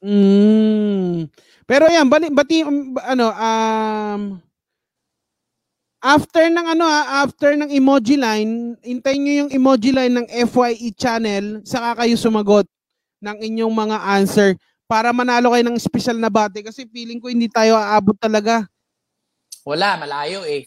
Mm. 0.00 1.28
Pero 1.68 1.84
yan, 1.92 2.08
bali, 2.08 2.32
bati, 2.32 2.64
um, 2.64 2.96
ano, 2.98 3.26
um, 3.30 4.20
after 6.02 6.50
ng 6.50 6.66
ano 6.66 6.84
ha, 6.84 7.22
after 7.22 7.54
ng 7.54 7.70
emoji 7.70 8.18
line, 8.18 8.74
hintayin 8.82 9.22
nyo 9.22 9.34
yung 9.46 9.50
emoji 9.54 9.94
line 9.94 10.12
ng 10.18 10.26
FYE 10.50 10.90
channel, 10.98 11.62
saka 11.62 12.02
kayo 12.04 12.18
sumagot 12.18 12.66
ng 13.22 13.38
inyong 13.38 13.70
mga 13.70 13.98
answer 14.18 14.58
para 14.90 15.14
manalo 15.14 15.54
kayo 15.54 15.64
ng 15.64 15.78
special 15.78 16.18
na 16.18 16.28
bate 16.28 16.60
kasi 16.60 16.84
feeling 16.90 17.22
ko 17.22 17.30
hindi 17.30 17.46
tayo 17.46 17.78
aabot 17.78 18.18
talaga. 18.18 18.66
Wala, 19.62 19.94
malayo 19.94 20.42
eh. 20.42 20.66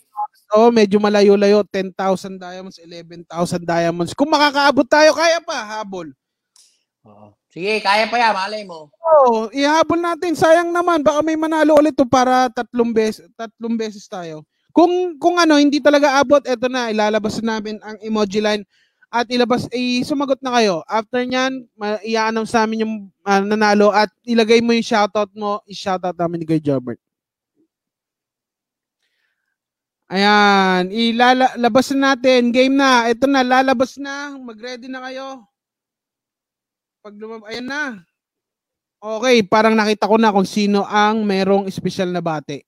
Oo, 0.55 0.71
medyo 0.71 1.03
malayo-layo, 1.03 1.67
10,000 1.67 2.39
diamonds, 2.39 2.79
11,000 2.79 3.67
diamonds. 3.67 4.15
Kung 4.15 4.31
makakaabot 4.31 4.88
tayo, 4.88 5.11
kaya 5.11 5.43
pa, 5.43 5.67
habol. 5.77 6.15
Oo. 7.03 7.36
Sige, 7.51 7.83
kaya 7.83 8.07
pa 8.07 8.15
yan, 8.19 8.33
malay 8.36 8.63
mo. 8.63 8.88
Oo, 9.03 9.51
ihabol 9.51 9.99
natin. 9.99 10.31
Sayang 10.38 10.71
naman, 10.71 11.03
baka 11.03 11.19
may 11.23 11.36
manalo 11.36 11.75
ulit 11.75 11.95
to 11.97 12.07
para 12.07 12.47
tatlong 12.51 12.91
beses, 12.95 13.27
tatlong 13.36 13.75
beses 13.75 14.05
tayo. 14.07 14.43
Kung 14.76 15.15
kung 15.15 15.39
ano 15.39 15.55
hindi 15.55 15.80
talaga 15.80 16.19
abot, 16.19 16.43
eto 16.43 16.67
na 16.67 16.91
ilalabas 16.91 17.39
namin 17.39 17.80
ang 17.80 17.95
emoji 18.03 18.43
line 18.43 18.67
at 19.07 19.23
ilabas 19.32 19.71
eh, 19.71 20.03
sumagot 20.03 20.43
na 20.43 20.51
kayo. 20.59 20.84
After 20.84 21.23
niyan, 21.23 21.63
i-announce 22.03 22.51
namin 22.51 22.84
yung 22.84 22.93
uh, 23.23 23.39
nanalo 23.39 23.95
at 23.95 24.11
ilagay 24.28 24.59
mo 24.59 24.76
yung 24.76 24.84
shoutout 24.84 25.32
mo, 25.32 25.63
i-shoutout 25.71 26.19
namin 26.19 26.43
ni 26.43 26.45
Kuya 26.45 26.59
Jobert. 26.59 26.99
Ayan, 30.11 30.91
ilalabas 30.91 31.95
na 31.95 32.13
natin. 32.13 32.51
Game 32.53 32.76
na. 32.78 33.09
Ito 33.09 33.26
na, 33.26 33.41
lalabas 33.41 33.97
na. 33.97 34.38
Mag-ready 34.38 34.86
na 34.86 35.01
kayo. 35.07 35.47
Pag 37.01 37.15
lumab 37.17 37.47
ayan 37.49 37.65
na. 37.65 37.84
Okay, 39.01 39.41
parang 39.47 39.73
nakita 39.73 40.05
ko 40.05 40.17
na 40.21 40.34
kung 40.34 40.45
sino 40.45 40.86
ang 40.86 41.26
merong 41.26 41.65
special 41.73 42.13
na 42.13 42.21
bate. 42.21 42.67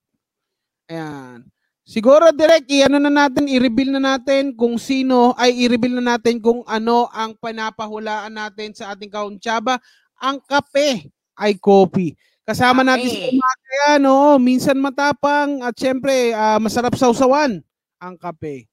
Ayan. 0.89 1.45
Siguro 1.87 2.35
direct 2.35 2.67
i-ano 2.67 2.99
na 2.99 3.07
natin, 3.07 3.47
i-reveal 3.47 3.95
na 3.95 4.19
natin 4.19 4.51
kung 4.51 4.75
sino 4.75 5.31
ay 5.39 5.55
i-reveal 5.55 6.03
na 6.03 6.19
natin 6.19 6.43
kung 6.43 6.59
ano 6.67 7.07
ang 7.15 7.31
panapahulaan 7.39 8.35
natin 8.35 8.75
sa 8.75 8.91
ating 8.91 9.07
kauntsaba. 9.07 9.79
Ang 10.19 10.43
kape 10.43 11.07
ay 11.39 11.55
coffee. 11.55 12.11
Kasama 12.43 12.83
Kape. 12.83 12.91
natin 12.91 13.07
si 13.07 13.19
Umaka 13.31 13.71
yan, 13.87 14.03
oo. 14.03 14.35
Minsan 14.35 14.83
matapang 14.83 15.63
at 15.63 15.71
syempre 15.79 16.35
ah, 16.35 16.59
masarap 16.59 16.91
sausawan 16.99 17.63
ang 18.03 18.19
kape. 18.19 18.67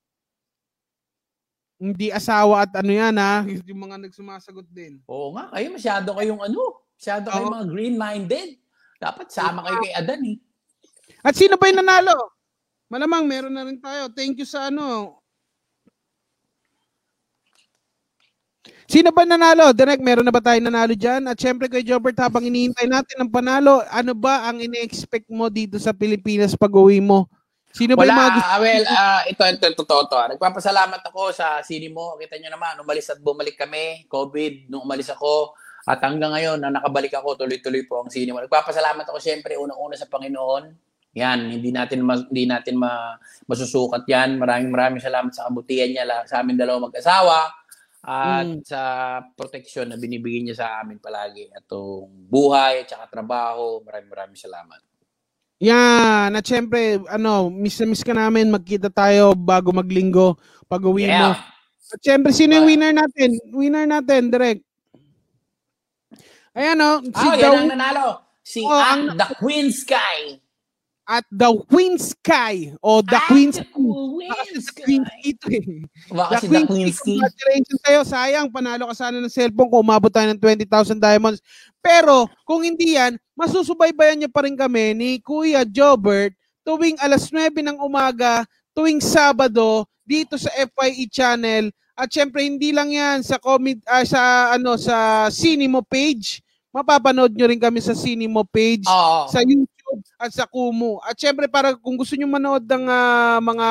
Hindi 1.79 2.11
asawa 2.11 2.67
at 2.67 2.75
ano 2.83 2.91
yan 2.91 3.15
ha, 3.15 3.47
yung 3.71 3.79
mga 3.79 4.11
nagsumasagot 4.11 4.67
din. 4.75 4.99
Oo 5.07 5.39
nga, 5.39 5.55
kayo 5.55 5.71
masyado 5.71 6.19
kayong 6.19 6.43
ano, 6.43 6.83
masyado 6.99 7.31
kayong 7.31 7.55
mga 7.63 7.67
green-minded. 7.71 8.49
Dapat 8.99 9.31
sama 9.31 9.63
kayo 9.63 9.79
kay 9.87 9.95
Adan 9.95 10.23
eh. 10.35 10.37
At 11.23 11.39
sino 11.39 11.55
ba 11.55 11.71
yung 11.71 11.79
nanalo? 11.79 12.34
Malamang 12.95 13.27
meron 13.27 13.51
na 13.51 13.67
rin 13.67 13.83
tayo. 13.83 14.07
Thank 14.15 14.39
you 14.39 14.47
sa 14.47 14.71
ano. 14.71 15.19
Sino 18.87 19.11
ba 19.11 19.27
nanalo? 19.27 19.75
Direct, 19.75 19.99
meron 19.99 20.23
na 20.23 20.31
ba 20.31 20.39
tayo 20.39 20.63
nanalo 20.63 20.95
dyan? 20.95 21.27
At 21.27 21.35
syempre 21.35 21.67
kay 21.67 21.83
Jobert, 21.83 22.15
habang 22.23 22.47
iniintay 22.47 22.87
natin 22.87 23.19
ang 23.19 23.35
panalo, 23.35 23.83
ano 23.91 24.15
ba 24.15 24.47
ang 24.47 24.63
ini-expect 24.63 25.27
mo 25.27 25.51
dito 25.51 25.75
sa 25.83 25.91
Pilipinas 25.91 26.55
pag 26.55 26.71
uwi 26.71 27.03
mo? 27.03 27.27
Sino 27.75 27.99
ba 27.99 28.07
Wala, 28.07 28.15
yung 28.15 28.21
mga 28.23 28.33
gusto? 28.39 28.47
ah, 28.47 28.59
well, 28.63 28.85
ah, 28.87 29.23
ito, 29.27 29.43
ito, 29.43 29.67
totoo 29.83 30.03
to. 30.07 30.15
ah. 30.15 30.29
Nagpapasalamat 30.31 31.03
ako 31.11 31.35
sa 31.35 31.67
sini 31.67 31.91
mo. 31.91 32.15
Kita 32.23 32.39
nyo 32.39 32.55
naman, 32.55 32.79
umalis 32.79 33.11
at 33.11 33.19
bumalik 33.19 33.59
kami. 33.59 34.07
COVID, 34.07 34.71
nung 34.71 34.87
umalis 34.87 35.11
ako. 35.11 35.59
At 35.91 35.99
hanggang 35.99 36.31
ngayon, 36.31 36.63
na 36.63 36.71
nakabalik 36.71 37.11
ako, 37.19 37.43
tuloy-tuloy 37.43 37.83
po 37.91 38.07
ang 38.07 38.11
sini 38.15 38.31
mo. 38.31 38.39
Nagpapasalamat 38.39 39.11
ako 39.11 39.19
syempre, 39.19 39.59
unang-una 39.59 39.99
sa 39.99 40.07
Panginoon. 40.07 40.94
Yan, 41.15 41.47
hindi 41.49 41.71
natin 41.71 42.03
ma, 42.03 42.19
hindi 42.19 42.45
natin 42.45 42.75
ma, 42.75 43.15
masusukat 43.47 44.03
yan. 44.05 44.35
Maraming 44.37 44.69
maraming 44.69 44.99
salamat 44.99 45.31
sa 45.31 45.47
kabutihan 45.47 45.87
niya 45.87 46.03
la- 46.03 46.27
sa 46.27 46.43
amin 46.43 46.59
dalawa 46.59 46.91
mag-asawa 46.91 47.55
at 48.03 48.45
Mm. 48.45 48.67
sa 48.67 48.81
proteksyon 49.33 49.89
na 49.89 49.97
binibigay 49.97 50.43
niya 50.43 50.59
sa 50.59 50.83
amin 50.83 50.99
palagi. 50.99 51.49
Atong 51.51 52.11
buhay 52.27 52.83
at 52.83 52.91
saka 52.91 53.07
trabaho. 53.09 53.79
Maraming 53.81 54.11
maraming 54.11 54.37
salamat. 54.37 54.83
Yan, 55.63 56.35
at 56.35 56.45
syempre, 56.45 56.99
ano, 57.07 57.47
miss 57.49 57.79
na 57.79 57.87
miss 57.87 58.03
ka 58.03 58.11
namin, 58.11 58.51
magkita 58.51 58.91
tayo 58.91 59.33
bago 59.33 59.71
maglinggo, 59.71 60.35
pag 60.67 60.83
uwi 60.83 61.07
mo. 61.07 61.31
Yeah. 61.31 61.39
At 61.89 62.01
syempre, 62.03 62.35
sino 62.35 62.53
yung 62.53 62.67
winner 62.67 62.91
natin? 62.91 63.39
Winner 63.49 63.87
natin, 63.87 64.29
direct. 64.29 64.67
Ayan 66.53 66.79
o, 66.79 66.91
si 67.01 67.11
Ah, 67.15 67.35
Daw 67.35 67.41
yan 67.41 67.55
ang 67.57 67.71
nanalo. 67.71 68.07
Si 68.43 68.61
Oh, 68.61 68.71
ang- 68.71 69.15
the 69.15 69.29
Queen 69.39 69.71
Sky. 69.71 70.43
At 71.05 71.25
The 71.29 71.53
Queen 71.69 72.01
Sky 72.01 72.73
o 72.81 73.05
The 73.05 73.21
At 73.21 73.29
Queen 73.29 73.53
the 73.53 73.61
Sky. 73.61 74.83
Queen 74.85 75.03
The 75.05 75.17
ito 75.21 75.47
eh. 75.53 75.85
Baka 76.09 76.33
The 76.33 76.39
si 76.41 76.47
The 76.49 76.51
Queen 76.51 76.67
Queen 76.67 76.89
Sky, 76.89 76.97
Sky. 76.97 77.17
congratulations 77.21 77.81
sa'yo. 77.85 78.01
Sayang, 78.09 78.49
panalo 78.49 78.89
ka 78.89 78.97
sana 78.97 79.21
ng 79.21 79.33
cellphone 79.33 79.69
kung 79.69 79.85
umabot 79.85 80.09
tayo 80.09 80.33
ng 80.33 80.41
20,000 80.41 80.97
diamonds. 80.97 81.41
Pero, 81.85 82.25
kung 82.49 82.65
hindi 82.65 82.97
yan, 82.97 83.21
masusubaybayan 83.37 84.25
niya 84.25 84.31
pa 84.33 84.49
rin 84.49 84.57
kami 84.57 84.97
ni 84.97 85.09
Kuya 85.21 85.69
Jobert 85.69 86.33
tuwing 86.65 86.97
alas 87.05 87.29
9 87.29 87.53
ng 87.61 87.77
umaga, 87.77 88.49
tuwing 88.73 88.99
Sabado, 88.99 89.85
dito 90.05 90.41
sa 90.41 90.49
FYE 90.57 91.05
channel. 91.13 91.69
At 91.95 92.09
syempre, 92.11 92.43
hindi 92.43 92.73
lang 92.73 92.91
yan 92.91 93.21
sa, 93.21 93.37
comedy, 93.37 93.85
ah, 93.87 94.03
sa, 94.03 94.57
ano, 94.57 94.75
sa 94.81 95.29
Cinemo 95.29 95.85
page. 95.85 96.41
Mapapanood 96.75 97.31
nyo 97.37 97.47
rin 97.47 97.61
kami 97.61 97.79
sa 97.79 97.95
Cinemo 97.95 98.43
page 98.43 98.83
Oo. 98.89 99.31
sa 99.31 99.45
YouTube 99.45 99.74
at 100.17 100.31
sa 100.33 100.49
Kumu. 100.49 101.03
At 101.05 101.19
syempre 101.19 101.47
para 101.51 101.77
kung 101.77 101.99
gusto 101.99 102.15
niyo 102.15 102.31
manood 102.31 102.65
ng 102.65 102.85
ah, 102.89 103.39
mga 103.43 103.69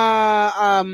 um, 0.55 0.89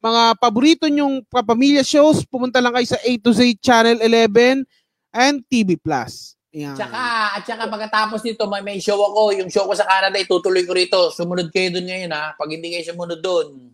mga 0.00 0.22
paborito 0.40 0.86
nyong 0.88 1.28
kapamilya 1.28 1.84
shows, 1.84 2.24
pumunta 2.24 2.58
lang 2.58 2.72
kayo 2.72 2.88
sa 2.88 3.00
A 3.00 3.10
to 3.20 3.36
Z 3.36 3.44
Channel 3.60 4.00
11 4.00 4.64
and 5.12 5.44
TV 5.44 5.76
Plus. 5.76 6.40
Yan. 6.50 6.74
Tsaka, 6.74 7.02
at 7.38 7.42
tsaka 7.46 7.62
pagkatapos 7.70 8.26
nito, 8.26 8.42
may, 8.50 8.64
may 8.64 8.78
show 8.82 8.98
ako. 8.98 9.38
Yung 9.38 9.52
show 9.52 9.70
ko 9.70 9.74
sa 9.76 9.86
Canada, 9.86 10.18
itutuloy 10.18 10.66
ko 10.66 10.74
rito. 10.74 10.98
Sumunod 11.14 11.52
kayo 11.54 11.70
dun 11.70 11.86
ngayon, 11.86 12.10
ha? 12.10 12.34
Pag 12.34 12.50
hindi 12.58 12.74
kayo 12.74 12.90
sumunod 12.90 13.20
dun. 13.22 13.70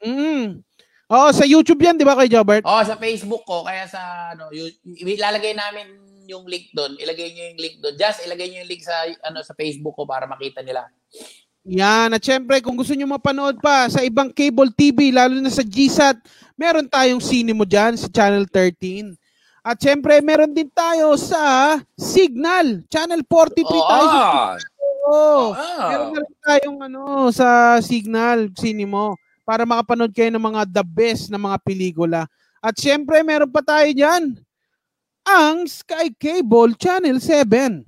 Mm. 0.00 0.64
Oo, 1.12 1.28
sa 1.36 1.44
YouTube 1.44 1.84
yan, 1.84 2.00
di 2.00 2.06
ba 2.06 2.16
kay 2.16 2.32
Jobert? 2.32 2.64
Oh, 2.64 2.80
sa 2.80 2.96
Facebook 2.96 3.44
ko, 3.44 3.60
kaya 3.60 3.84
sa, 3.84 4.32
ano, 4.32 4.48
ilalagay 4.88 5.52
namin 5.52 6.00
yung 6.28 6.44
link 6.48 6.72
doon. 6.72 6.96
Ilagay 6.98 7.28
niyo 7.32 7.42
yung 7.52 7.60
link 7.60 7.76
doon. 7.80 7.94
Just 7.96 8.24
ilagay 8.24 8.46
niyo 8.48 8.64
yung 8.64 8.70
link 8.70 8.84
sa, 8.84 8.96
ano, 9.24 9.40
sa 9.44 9.54
Facebook 9.56 9.94
ko 9.94 10.04
para 10.08 10.24
makita 10.24 10.64
nila. 10.64 10.88
Yan. 11.64 12.12
At 12.12 12.22
syempre, 12.22 12.60
kung 12.60 12.76
gusto 12.76 12.92
niyo 12.92 13.08
mapanood 13.08 13.60
pa 13.60 13.88
sa 13.88 14.04
ibang 14.04 14.28
cable 14.28 14.72
TV, 14.72 15.12
lalo 15.12 15.40
na 15.40 15.48
sa 15.48 15.64
GSAT, 15.64 16.20
meron 16.54 16.88
tayong 16.88 17.24
cinema 17.24 17.64
dyan 17.64 17.96
sa 17.96 18.08
Channel 18.12 18.44
13. 18.48 19.16
At 19.64 19.80
syempre, 19.80 20.20
meron 20.20 20.52
din 20.52 20.68
tayo 20.68 21.16
sa 21.16 21.76
Signal, 21.96 22.84
Channel 22.92 23.24
43 23.24 23.64
tayo. 23.64 24.08
sa 24.60 24.74
Oo. 25.04 25.52
Ah. 25.52 25.88
Meron 25.88 26.08
na 26.12 26.20
rin 26.20 26.36
tayong 26.44 26.78
ano, 26.84 27.02
sa 27.32 27.80
Signal, 27.80 28.52
Cinemo, 28.56 29.16
para 29.44 29.68
makapanood 29.68 30.12
kayo 30.12 30.32
ng 30.32 30.40
mga 30.52 30.62
the 30.68 30.84
best 30.84 31.28
na 31.28 31.40
mga 31.40 31.56
pelikula. 31.60 32.28
At 32.64 32.76
syempre, 32.80 33.20
meron 33.20 33.52
pa 33.52 33.60
tayo 33.60 33.88
dyan, 33.92 34.36
ang 35.24 35.64
Sky 35.64 36.12
Cable 36.14 36.76
Channel 36.76 37.18
7. 37.18 37.82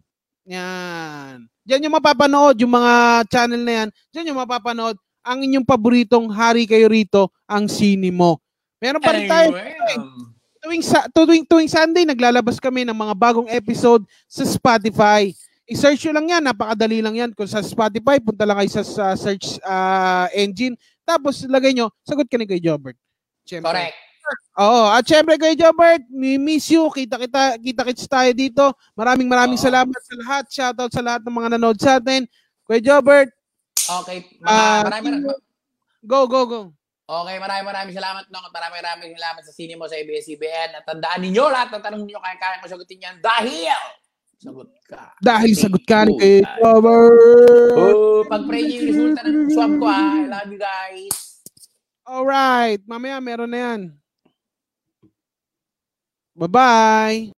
Yan. 0.48 1.46
Diyan 1.66 1.86
yung 1.86 1.96
mapapanood, 1.98 2.56
yung 2.62 2.72
mga 2.72 3.26
channel 3.28 3.62
na 3.62 3.72
yan, 3.84 3.88
diyan 4.14 4.28
yung 4.32 4.40
mapapanood 4.40 4.96
ang 5.26 5.42
inyong 5.42 5.66
paboritong 5.66 6.30
hari 6.30 6.70
kayo 6.70 6.86
rito, 6.86 7.34
ang 7.50 7.66
Cinemo. 7.66 8.38
Meron 8.78 9.02
pa 9.02 9.10
rin 9.10 9.26
tayo, 9.26 9.58
tuwing, 10.62 10.84
sa, 10.86 11.10
tuwing, 11.10 11.42
tuwing 11.42 11.66
Sunday, 11.66 12.06
naglalabas 12.06 12.62
kami 12.62 12.86
ng 12.86 12.94
mga 12.94 13.14
bagong 13.18 13.50
episode 13.50 14.06
sa 14.30 14.46
Spotify. 14.46 15.34
I-search 15.66 16.06
nyo 16.06 16.12
lang 16.14 16.26
yan, 16.30 16.42
napakadali 16.46 17.02
lang 17.02 17.18
yan. 17.18 17.30
Kung 17.34 17.50
sa 17.50 17.58
Spotify, 17.58 18.22
punta 18.22 18.46
lang 18.46 18.62
kayo 18.62 18.70
sa, 18.70 18.86
sa 18.86 19.04
search 19.18 19.58
ah, 19.66 20.30
engine. 20.30 20.78
Tapos 21.02 21.42
lagay 21.50 21.74
nyo, 21.74 21.90
sagot 22.06 22.30
ka 22.30 22.38
ni 22.38 22.46
kay 22.46 22.62
Jobert. 22.62 22.94
Siyempre. 23.42 23.74
Correct. 23.74 24.05
Oo, 24.56 24.88
at 24.88 25.04
syempre 25.04 25.36
kay 25.36 25.54
Jobert, 25.54 26.02
mi 26.08 26.40
miss 26.40 26.66
you. 26.72 26.88
Kita 26.88 27.20
kita 27.20 27.60
kita 27.60 27.82
kits 27.86 28.08
tayo 28.08 28.30
dito. 28.32 28.72
Maraming 28.96 29.28
maraming 29.28 29.60
Oo. 29.60 29.66
salamat 29.68 29.98
sa 30.00 30.14
lahat. 30.18 30.44
Shoutout 30.48 30.92
sa 30.92 31.02
lahat 31.04 31.20
ng 31.22 31.36
mga 31.36 31.48
nanood 31.56 31.78
sa 31.78 32.00
atin. 32.00 32.24
Kuya 32.66 32.80
Jobert, 32.82 33.30
Okay. 33.86 34.18
Ah, 34.42 34.82
Maraming 34.82 35.22
maraming 35.22 35.38
go 36.02 36.26
go 36.26 36.42
go. 36.42 36.60
Okay, 37.06 37.38
maraming 37.38 37.66
maraming 37.70 37.94
salamat 37.94 38.26
no. 38.34 38.42
Maraming 38.50 38.82
maraming 38.82 39.10
salamat 39.14 39.42
sa 39.46 39.52
sine 39.54 39.78
mo 39.78 39.86
sa 39.86 39.94
ABS-CBN. 39.94 40.74
At 40.74 40.84
tandaan 40.90 41.22
ninyo 41.22 41.44
lahat 41.46 41.70
ng 41.70 41.82
tanong 41.86 42.02
niyo 42.02 42.18
kaya-kaya 42.18 42.58
ko 42.58 42.66
sagutin 42.66 42.98
yan 42.98 43.16
dahil 43.22 43.70
sagot 44.42 44.66
ka. 44.90 45.14
Dahil 45.22 45.54
Thank 45.54 45.62
sagot 45.62 45.82
ka 45.86 45.98
ni 46.02 46.14
guys. 46.18 46.46
Jobert. 46.58 47.14
Oh, 47.78 48.26
pag-pray 48.26 48.62
niyo 48.66 48.78
yung 48.82 48.88
resulta 48.90 49.20
ng 49.22 49.50
swab 49.54 49.72
ko 49.78 49.86
ha. 49.86 50.02
I 50.18 50.26
love 50.26 50.50
you 50.50 50.58
guys. 50.58 51.14
Alright, 52.06 52.80
mamaya 52.90 53.22
meron 53.22 53.50
na 53.50 53.58
yan. 53.70 53.80
Bye-bye. 56.38 57.32